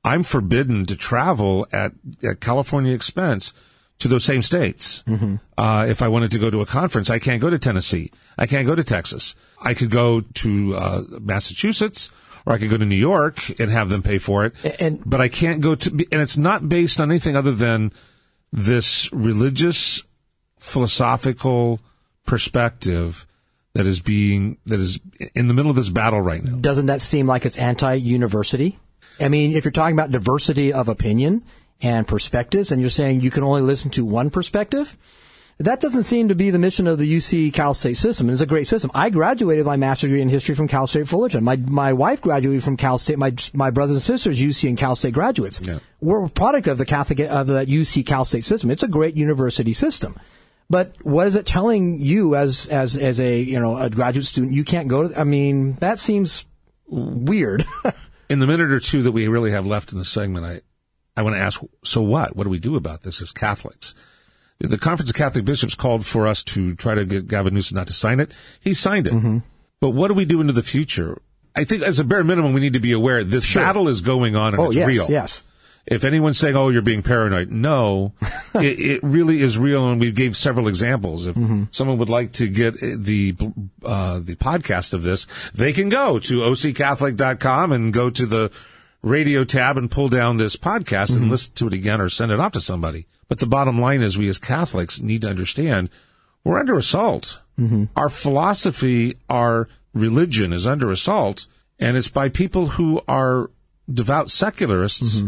I'm 0.04 0.24
forbidden 0.24 0.86
to 0.88 0.96
travel 0.96 1.68
at, 1.72 1.94
at 2.24 2.40
California 2.40 2.94
expense 2.94 3.54
to 4.00 4.08
those 4.08 4.24
same 4.24 4.42
states. 4.42 5.04
Mm-hmm. 5.08 5.36
Uh, 5.58 5.86
if 5.88 6.02
I 6.02 6.08
wanted 6.08 6.32
to 6.32 6.40
go 6.40 6.50
to 6.50 6.62
a 6.62 6.66
conference, 6.66 7.10
I 7.12 7.20
can't 7.20 7.40
go 7.40 7.52
to 7.52 7.60
Tennessee. 7.60 8.12
I 8.38 8.48
can't 8.48 8.66
go 8.66 8.74
to 8.74 8.84
Texas. 8.84 9.36
I 9.64 9.76
could 9.76 9.92
go 9.92 10.22
to 10.22 10.76
uh, 10.76 11.02
Massachusetts 11.20 12.10
or 12.48 12.54
I 12.54 12.58
could 12.58 12.72
go 12.72 12.78
to 12.78 12.86
New 12.86 12.96
York 12.96 13.60
and 13.60 13.70
have 13.70 13.90
them 13.90 14.02
pay 14.02 14.18
for 14.18 14.46
it. 14.46 14.56
And- 14.80 15.04
but 15.06 15.22
I 15.22 15.28
can't 15.28 15.62
go 15.62 15.76
to, 15.76 15.90
and 16.12 16.22
it's 16.22 16.38
not 16.38 16.68
based 16.68 17.00
on 17.00 17.12
anything 17.12 17.36
other 17.36 17.52
than 17.52 17.94
this 18.52 19.12
religious, 19.14 20.04
philosophical 20.60 21.80
perspective 22.26 23.28
that 23.74 23.86
is 23.86 24.00
being, 24.00 24.58
that 24.66 24.80
is 24.80 25.00
in 25.36 25.48
the 25.48 25.54
middle 25.54 25.70
of 25.70 25.78
this 25.78 25.90
battle 25.90 26.22
right 26.22 26.44
now. 26.44 26.56
Doesn't 26.56 26.88
that 26.88 27.02
seem 27.02 27.28
like 27.28 27.46
it's 27.46 27.58
anti-university? 27.58 28.80
I 29.22 29.30
mean, 29.30 29.54
if 29.54 29.66
you're 29.66 29.72
talking 29.72 29.96
about 29.96 30.12
diversity 30.12 30.74
of 30.74 30.90
opinion 30.90 31.44
and 31.82 32.08
perspectives, 32.08 32.72
and 32.72 32.82
you're 32.82 32.90
saying 32.90 33.22
you 33.22 33.32
can 33.32 33.44
only 33.44 33.62
listen 33.62 33.92
to 33.92 34.06
one 34.06 34.30
perspective, 34.30 34.98
that 35.60 35.80
doesn't 35.80 36.04
seem 36.04 36.30
to 36.30 36.36
be 36.36 36.50
the 36.50 36.60
mission 36.60 36.88
of 36.88 36.98
the 36.98 37.18
UC 37.18 37.54
Cal 37.54 37.74
State 37.74 37.98
system. 37.98 38.30
It's 38.30 38.42
a 38.42 38.48
great 38.48 38.68
system. 38.68 38.90
I 38.94 39.10
graduated 39.10 39.66
my 39.66 39.78
master's 39.78 40.10
degree 40.10 40.22
in 40.22 40.30
history 40.30 40.56
from 40.56 40.68
Cal 40.68 40.88
State 40.88 41.08
Fullerton. 41.08 41.44
My 41.44 41.56
my 41.56 41.94
wife 41.94 42.22
graduated 42.22 42.64
from 42.64 42.78
Cal 42.78 42.98
State. 42.98 43.20
My 43.20 43.36
my 43.54 43.70
brothers 43.70 43.98
and 43.98 44.04
sisters 44.04 44.42
UC 44.42 44.70
and 44.70 44.78
Cal 44.78 44.96
State 44.96 45.14
graduates. 45.14 45.62
Yeah. 45.64 45.80
We're 46.00 46.26
a 46.26 46.30
product 46.30 46.68
of 46.68 46.78
the 46.78 46.86
Catholic 46.86 47.20
of 47.20 47.48
the 47.48 47.66
UC 47.66 48.06
Cal 48.06 48.26
State 48.26 48.46
system. 48.46 48.72
It's 48.72 48.84
a 48.84 48.88
great 48.88 49.16
university 49.16 49.74
system. 49.74 50.20
But 50.70 50.96
what 51.04 51.28
is 51.28 51.36
it 51.36 51.46
telling 51.46 52.02
you 52.02 52.36
as 52.36 52.68
as 52.68 52.96
as 52.96 53.20
a 53.20 53.40
you 53.40 53.60
know 53.60 53.78
a 53.78 53.90
graduate 53.90 54.26
student? 54.26 54.54
You 54.54 54.64
can't 54.64 54.88
go. 54.88 55.10
To, 55.10 55.20
I 55.20 55.26
mean, 55.26 55.76
that 55.76 56.00
seems 56.00 56.46
weird. 56.88 57.66
in 58.32 58.40
the 58.40 58.48
minute 58.48 58.72
or 58.72 58.80
two 58.80 59.04
that 59.04 59.12
we 59.12 59.28
really 59.28 59.52
have 59.52 59.68
left 59.68 59.92
in 59.92 59.98
the 59.98 60.06
segment, 60.06 60.46
I, 60.46 60.62
I 61.18 61.22
want 61.22 61.36
to 61.36 61.42
ask, 61.42 61.62
so 61.84 62.02
what? 62.02 62.36
What 62.36 62.46
do 62.46 62.50
we 62.50 62.60
do 62.60 62.78
about 62.78 63.04
this 63.04 63.22
as 63.22 63.34
Catholics? 63.34 63.94
The 64.60 64.78
Conference 64.78 65.10
of 65.10 65.18
Catholic 65.18 65.44
Bishops 65.44 65.76
called 65.76 66.06
for 66.06 66.28
us 66.28 66.42
to 66.44 66.74
try 66.76 66.96
to 66.96 67.04
get 67.04 67.28
Gavin 67.28 67.54
Newsom 67.54 67.76
not 67.76 67.88
to 67.88 67.94
sign 67.94 68.22
it. 68.22 68.34
He 68.62 68.74
signed 68.74 69.08
it. 69.08 69.14
Mm-hmm. 69.14 69.40
But 69.82 69.90
what 69.90 70.08
do 70.08 70.14
we 70.14 70.24
do 70.24 70.40
into 70.40 70.54
the 70.54 70.64
future? 70.64 71.22
I 71.54 71.66
think 71.66 71.84
as 71.84 72.00
a 72.00 72.06
bare 72.06 72.24
minimum, 72.24 72.54
we 72.54 72.62
need 72.62 72.74
to 72.74 72.80
be 72.80 72.94
aware 72.94 73.24
this 73.26 73.54
battle 73.54 73.90
is 73.90 74.00
going 74.00 74.38
on 74.38 74.54
and 74.54 74.62
oh 74.62 74.68
it's 74.68 74.78
yes, 74.78 74.88
real. 74.88 75.08
yes. 75.10 75.46
If 75.86 76.04
anyone's 76.04 76.38
saying, 76.38 76.56
"Oh, 76.56 76.70
you're 76.70 76.82
being 76.82 77.02
paranoid," 77.02 77.50
no, 77.50 78.14
it, 78.56 78.80
it 78.80 79.04
really 79.04 79.42
is 79.42 79.58
real, 79.58 79.90
and 79.90 80.00
we 80.00 80.12
gave 80.12 80.38
several 80.38 80.68
examples. 80.68 81.28
If 81.28 81.36
mm-hmm. 81.36 81.66
someone 81.72 81.98
would 81.98 82.10
like 82.10 82.34
to 82.34 82.48
get 82.48 82.76
eh, 82.82 82.96
the 82.98 83.36
uh, 83.84 84.20
the 84.20 84.36
podcast 84.36 84.94
of 84.94 85.04
this, 85.04 85.28
they 85.54 85.74
can 85.74 85.90
go 85.90 86.20
to 86.20 86.42
occatholic.com 86.42 87.72
and 87.72 87.94
go 87.94 88.10
to 88.10 88.26
the 88.26 88.52
radio 89.02 89.44
tab 89.44 89.78
and 89.78 89.90
pull 89.90 90.10
down 90.10 90.38
this 90.38 90.56
podcast 90.56 91.12
and 91.12 91.22
mm-hmm. 91.22 91.32
listen 91.32 91.54
to 91.56 91.68
it 91.68 91.74
again 91.74 92.00
or 92.00 92.10
send 92.10 92.32
it 92.32 92.40
off 92.40 92.52
to 92.52 92.62
somebody. 92.62 93.08
But 93.28 93.40
the 93.40 93.48
bottom 93.48 93.80
line 93.80 94.02
is, 94.02 94.18
we 94.18 94.30
as 94.30 94.38
Catholics 94.38 95.02
need 95.02 95.24
to 95.24 95.30
understand 95.30 95.90
we're 96.44 96.60
under 96.60 96.76
assault. 96.76 97.40
Mm-hmm. 97.60 97.86
Our 97.96 98.10
philosophy, 98.10 99.18
our 99.30 99.68
religion 99.94 100.54
is 100.54 100.66
under 100.66 100.90
assault, 100.92 101.48
and 101.80 101.98
it's 101.98 102.08
by 102.08 102.30
people 102.30 102.68
who 102.68 103.02
are 103.08 103.52
devout 103.92 104.32
secularists 104.32 105.22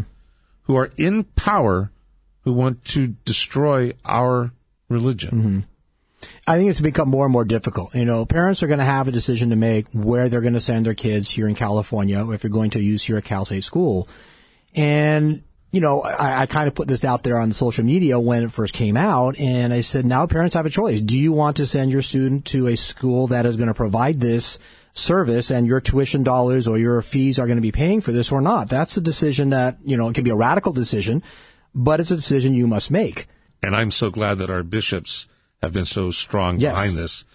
who 0.63 0.75
are 0.75 0.91
in 0.97 1.23
power 1.23 1.91
who 2.41 2.53
want 2.53 2.83
to 2.85 3.07
destroy 3.07 3.93
our 4.05 4.51
religion. 4.89 5.31
Mm-hmm. 5.31 5.59
I 6.47 6.57
think 6.57 6.69
it's 6.69 6.79
become 6.79 7.09
more 7.09 7.25
and 7.25 7.33
more 7.33 7.45
difficult. 7.45 7.93
You 7.95 8.05
know, 8.05 8.25
parents 8.25 8.63
are 8.63 8.67
going 8.67 8.79
to 8.79 8.85
have 8.85 9.07
a 9.07 9.11
decision 9.11 9.49
to 9.49 9.55
make 9.55 9.87
where 9.91 10.29
they're 10.29 10.41
going 10.41 10.53
to 10.53 10.61
send 10.61 10.85
their 10.85 10.93
kids 10.93 11.29
here 11.29 11.47
in 11.47 11.55
California, 11.55 12.29
if 12.31 12.43
you're 12.43 12.49
going 12.49 12.71
to 12.71 12.81
use 12.81 13.03
here 13.03 13.17
at 13.17 13.25
Cal 13.25 13.45
State 13.45 13.63
School. 13.63 14.07
And, 14.75 15.43
you 15.71 15.81
know, 15.81 16.01
I, 16.01 16.41
I 16.41 16.45
kind 16.45 16.67
of 16.67 16.75
put 16.75 16.87
this 16.87 17.03
out 17.03 17.23
there 17.23 17.37
on 17.37 17.51
social 17.51 17.83
media 17.83 18.19
when 18.19 18.43
it 18.43 18.51
first 18.51 18.73
came 18.73 18.95
out, 18.95 19.37
and 19.37 19.73
I 19.73 19.81
said, 19.81 20.05
now 20.05 20.25
parents 20.25 20.55
have 20.55 20.65
a 20.65 20.69
choice. 20.69 21.01
Do 21.01 21.17
you 21.17 21.33
want 21.33 21.57
to 21.57 21.65
send 21.65 21.91
your 21.91 22.01
student 22.01 22.45
to 22.47 22.67
a 22.67 22.77
school 22.77 23.27
that 23.27 23.45
is 23.45 23.57
going 23.57 23.67
to 23.67 23.73
provide 23.73 24.19
this 24.19 24.59
service 24.93 25.49
and 25.51 25.65
your 25.67 25.81
tuition 25.81 26.23
dollars 26.23 26.67
or 26.67 26.77
your 26.77 27.01
fees 27.01 27.39
are 27.39 27.45
going 27.47 27.57
to 27.57 27.61
be 27.61 27.71
paying 27.71 28.01
for 28.01 28.11
this 28.11 28.31
or 28.31 28.41
not? 28.41 28.69
That's 28.69 28.95
a 28.97 29.01
decision 29.01 29.49
that, 29.49 29.77
you 29.83 29.97
know, 29.97 30.07
it 30.09 30.13
can 30.15 30.23
be 30.23 30.29
a 30.29 30.35
radical 30.35 30.71
decision, 30.73 31.23
but 31.73 31.99
it's 31.99 32.11
a 32.11 32.15
decision 32.15 32.53
you 32.53 32.67
must 32.67 32.91
make. 32.91 33.27
And 33.61 33.75
I'm 33.75 33.91
so 33.91 34.09
glad 34.09 34.37
that 34.39 34.49
our 34.49 34.63
bishops 34.63 35.25
have 35.61 35.73
been 35.73 35.85
so 35.85 36.11
strong 36.11 36.59
Yes. 36.59 36.73
behind 36.75 36.97
this. 36.97 37.25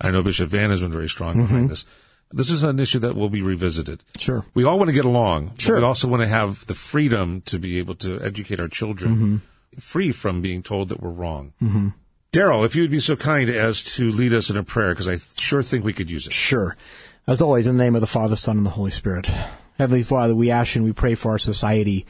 I 0.00 0.10
know 0.10 0.22
Bishop 0.22 0.50
Vann 0.50 0.70
has 0.70 0.80
been 0.80 0.92
very 0.92 1.08
strong 1.08 1.38
behind 1.38 1.70
this. 1.70 1.86
This 2.32 2.50
is 2.50 2.64
an 2.64 2.80
issue 2.80 2.98
that 2.98 3.14
will 3.14 3.30
be 3.30 3.40
revisited. 3.40 4.02
Sure. 4.18 4.44
We 4.52 4.64
all 4.64 4.78
want 4.78 4.88
to 4.88 4.92
get 4.92 5.04
along. 5.04 5.52
Sure. 5.58 5.78
we 5.78 5.84
also 5.84 6.08
want 6.08 6.22
to 6.22 6.28
have 6.28 6.66
the 6.66 6.74
freedom 6.74 7.40
to 7.42 7.58
be 7.58 7.78
able 7.78 7.94
to 7.96 8.20
educate 8.20 8.60
our 8.60 8.68
children 8.68 9.42
free 9.78 10.10
from 10.12 10.42
being 10.42 10.62
told 10.62 10.88
that 10.88 11.00
we're 11.00 11.10
wrong. 11.10 11.52
Mm-hmm. 11.62 11.88
Daryl, 12.32 12.66
if 12.66 12.74
you 12.76 12.82
would 12.82 12.90
be 12.90 13.00
so 13.00 13.16
kind 13.16 13.48
as 13.48 13.82
to 13.94 14.10
lead 14.10 14.34
us 14.34 14.50
in 14.50 14.56
a 14.56 14.62
prayer, 14.64 14.90
because 14.92 15.08
I 15.08 15.18
sure 15.40 15.62
think 15.62 15.84
we 15.84 15.92
could 15.94 16.10
use 16.10 16.26
it. 16.26 16.32
Sure. 16.32 16.76
As 17.28 17.40
always, 17.40 17.66
in 17.66 17.76
the 17.76 17.82
name 17.82 17.96
of 17.96 18.00
the 18.00 18.06
Father, 18.06 18.36
Son, 18.36 18.56
and 18.56 18.64
the 18.64 18.70
Holy 18.70 18.92
Spirit. 18.92 19.26
Heavenly 19.78 20.04
Father, 20.04 20.32
we 20.32 20.52
ask 20.52 20.76
and 20.76 20.84
we 20.84 20.92
pray 20.92 21.16
for 21.16 21.32
our 21.32 21.40
society 21.40 22.06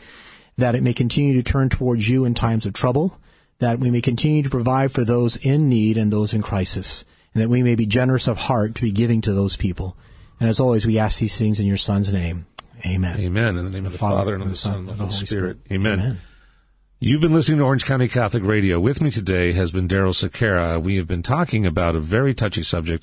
that 0.59 0.75
it 0.75 0.83
may 0.83 0.93
continue 0.93 1.33
to 1.33 1.43
turn 1.43 1.71
towards 1.71 2.07
you 2.07 2.27
in 2.27 2.35
times 2.35 2.67
of 2.67 2.75
trouble, 2.75 3.19
that 3.59 3.79
we 3.79 3.91
may 3.91 4.03
continue 4.03 4.43
to 4.43 4.51
provide 4.51 4.93
for 4.93 5.05
those 5.05 5.37
in 5.37 5.71
need 5.71 5.97
and 5.97 6.13
those 6.13 6.35
in 6.35 6.43
crisis, 6.43 7.07
and 7.33 7.43
that 7.43 7.49
we 7.49 7.63
may 7.63 7.75
be 7.75 7.87
generous 7.87 8.29
of 8.29 8.37
heart 8.37 8.75
to 8.75 8.83
be 8.83 8.93
giving 8.93 9.23
to 9.23 9.33
those 9.33 9.57
people. 9.57 9.97
And 10.39 10.51
as 10.51 10.61
always, 10.61 10.85
we 10.85 10.99
ask 10.99 11.19
these 11.19 11.39
things 11.39 11.61
in 11.61 11.67
your 11.67 11.79
Son's 11.79 12.13
name. 12.13 12.45
Amen. 12.85 13.19
Amen. 13.19 13.57
In 13.57 13.65
the 13.65 13.71
name 13.71 13.87
of 13.87 13.93
the 13.93 13.99
Father, 13.99 14.35
and 14.35 14.43
of 14.43 14.51
the 14.51 14.55
Son, 14.55 14.81
and 14.81 14.91
of 14.91 14.99
the 14.99 15.05
Holy 15.05 15.17
Spirit. 15.17 15.57
Amen. 15.73 15.99
Amen. 15.99 16.21
You've 17.01 17.23
been 17.23 17.33
listening 17.33 17.59
to 17.59 17.65
Orange 17.65 17.87
County 17.87 18.09
Catholic 18.09 18.45
Radio. 18.45 18.79
With 18.79 19.01
me 19.01 19.11
today 19.11 19.53
has 19.53 19.71
been 19.71 19.89
Daryl 19.89 20.15
Sequeira. 20.15 20.79
We 20.79 20.97
have 20.97 21.09
been 21.09 21.23
talking 21.23 21.65
about 21.65 21.97
a 21.97 22.01
very 22.01 22.35
touchy 22.35 22.63
subject 22.63 23.03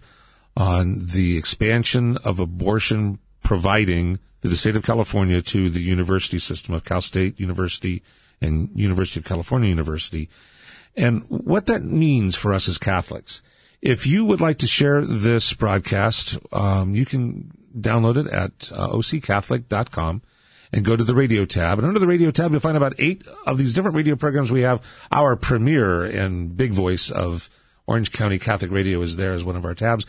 on 0.56 1.08
the 1.08 1.38
expansion 1.38 2.18
of 2.24 2.40
abortion 2.40 3.20
providing 3.44 4.20
the 4.42 4.56
state 4.56 4.76
of 4.76 4.84
California 4.84 5.42
to 5.42 5.70
the 5.70 5.82
university 5.82 6.38
system 6.40 6.74
of 6.74 6.84
Cal 6.84 7.02
State 7.02 7.40
University 7.40 8.04
and 8.42 8.70
University 8.76 9.20
of 9.20 9.26
California 9.26 9.70
University 9.70 10.30
and 10.96 11.24
what 11.30 11.66
that 11.68 11.84
means 11.84 12.36
for 12.36 12.54
us 12.54 12.68
as 12.68 12.78
Catholics. 12.78 13.42
If 13.82 14.08
you 14.08 14.26
would 14.26 14.42
like 14.42 14.60
to 14.60 14.68
share 14.68 15.04
this 15.04 15.54
broadcast, 15.54 16.38
um, 16.52 16.96
you 16.96 17.06
can 17.06 17.52
download 17.78 18.18
it 18.18 18.32
at 18.32 18.72
uh, 18.72 18.90
occatholic.com 18.90 20.22
and 20.72 20.86
go 20.86 20.96
to 20.96 21.04
the 21.04 21.16
radio 21.16 21.46
tab. 21.46 21.80
And 21.80 21.88
under 21.88 22.00
the 22.00 22.08
radio 22.08 22.32
tab, 22.32 22.52
you'll 22.52 22.60
find 22.60 22.78
about 22.78 22.96
eight 23.00 23.28
of 23.46 23.58
these 23.58 23.74
different 23.74 23.98
radio 23.98 24.16
programs 24.16 24.52
we 24.52 24.62
have. 24.62 24.82
Our 25.12 25.36
premier 25.36 26.04
and 26.04 26.56
big 26.56 26.72
voice 26.72 27.10
of 27.12 27.50
Orange 27.86 28.12
County 28.12 28.40
Catholic 28.40 28.72
Radio 28.72 29.02
is 29.02 29.18
there 29.18 29.34
as 29.34 29.44
one 29.44 29.56
of 29.56 29.66
our 29.66 29.76
tabs. 29.76 30.06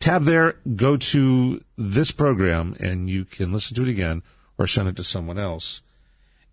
Tab 0.00 0.24
there, 0.24 0.56
go 0.74 0.96
to 0.96 1.62
this 1.76 2.10
program 2.10 2.74
and 2.80 3.08
you 3.08 3.24
can 3.24 3.52
listen 3.52 3.74
to 3.76 3.82
it 3.82 3.88
again 3.88 4.22
or 4.58 4.66
send 4.66 4.88
it 4.88 4.96
to 4.96 5.04
someone 5.04 5.38
else. 5.38 5.82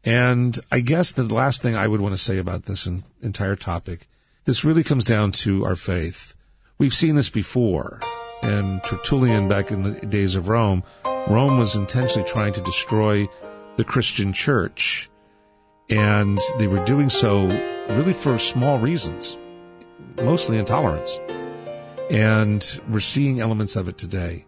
And 0.03 0.59
I 0.71 0.81
guess 0.81 1.11
the 1.11 1.23
last 1.23 1.61
thing 1.61 1.75
I 1.75 1.87
would 1.87 2.01
want 2.01 2.13
to 2.13 2.21
say 2.21 2.37
about 2.37 2.65
this 2.65 2.87
en- 2.87 3.03
entire 3.21 3.55
topic, 3.55 4.07
this 4.45 4.63
really 4.63 4.83
comes 4.83 5.03
down 5.03 5.31
to 5.43 5.65
our 5.65 5.75
faith. 5.75 6.33
We've 6.77 6.93
seen 6.93 7.15
this 7.15 7.29
before. 7.29 8.01
And 8.41 8.83
Tertullian, 8.83 9.47
back 9.47 9.71
in 9.71 9.83
the 9.83 10.05
days 10.05 10.35
of 10.35 10.49
Rome, 10.49 10.83
Rome 11.29 11.57
was 11.57 11.75
intentionally 11.75 12.27
trying 12.27 12.51
to 12.53 12.61
destroy 12.61 13.29
the 13.77 13.85
Christian 13.85 14.33
church. 14.33 15.09
And 15.89 16.39
they 16.57 16.67
were 16.67 16.83
doing 16.85 17.09
so 17.09 17.45
really 17.89 18.11
for 18.11 18.37
small 18.39 18.79
reasons, 18.79 19.37
mostly 20.17 20.57
intolerance. 20.57 21.17
And 22.10 22.82
we're 22.89 22.99
seeing 22.99 23.39
elements 23.39 23.76
of 23.76 23.88
it 23.88 23.97
today. 23.97 24.45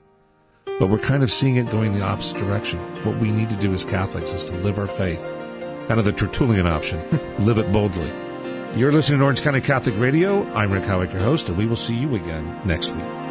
But 0.80 0.89
we're 0.89 0.99
kind 0.99 1.24
of 1.24 1.32
seeing 1.32 1.56
it 1.56 1.70
going 1.72 1.93
the 1.93 2.03
opposite 2.03 2.38
direction. 2.38 2.80
What 3.06 3.18
we 3.18 3.32
need 3.32 3.49
to 3.49 3.56
do 3.56 3.74
as 3.74 3.86
Catholics 3.86 4.34
is 4.34 4.43
to 4.45 4.56
live 4.58 4.78
our 4.78 4.88
faith. 4.88 5.24
Kind 5.88 5.99
of 5.99 6.06
the 6.06 6.12
Tertullian 6.12 6.68
option. 6.68 6.99
live 7.39 7.58
it 7.58 7.72
boldly. 7.72 8.12
You're 8.76 8.91
listening 8.91 9.20
to 9.20 9.26
Orange 9.26 9.41
County 9.41 9.62
Catholic 9.62 9.97
Radio. 9.97 10.43
I'm 10.53 10.72
Rick 10.72 10.84
Howick, 10.84 11.14
your 11.14 11.22
host, 11.22 11.47
and 11.47 11.58
we 11.58 11.66
will 11.66 11.78
see 11.78 11.95
you 11.95 12.16
again 12.16 12.60
next 12.66 12.93
week. 12.93 13.24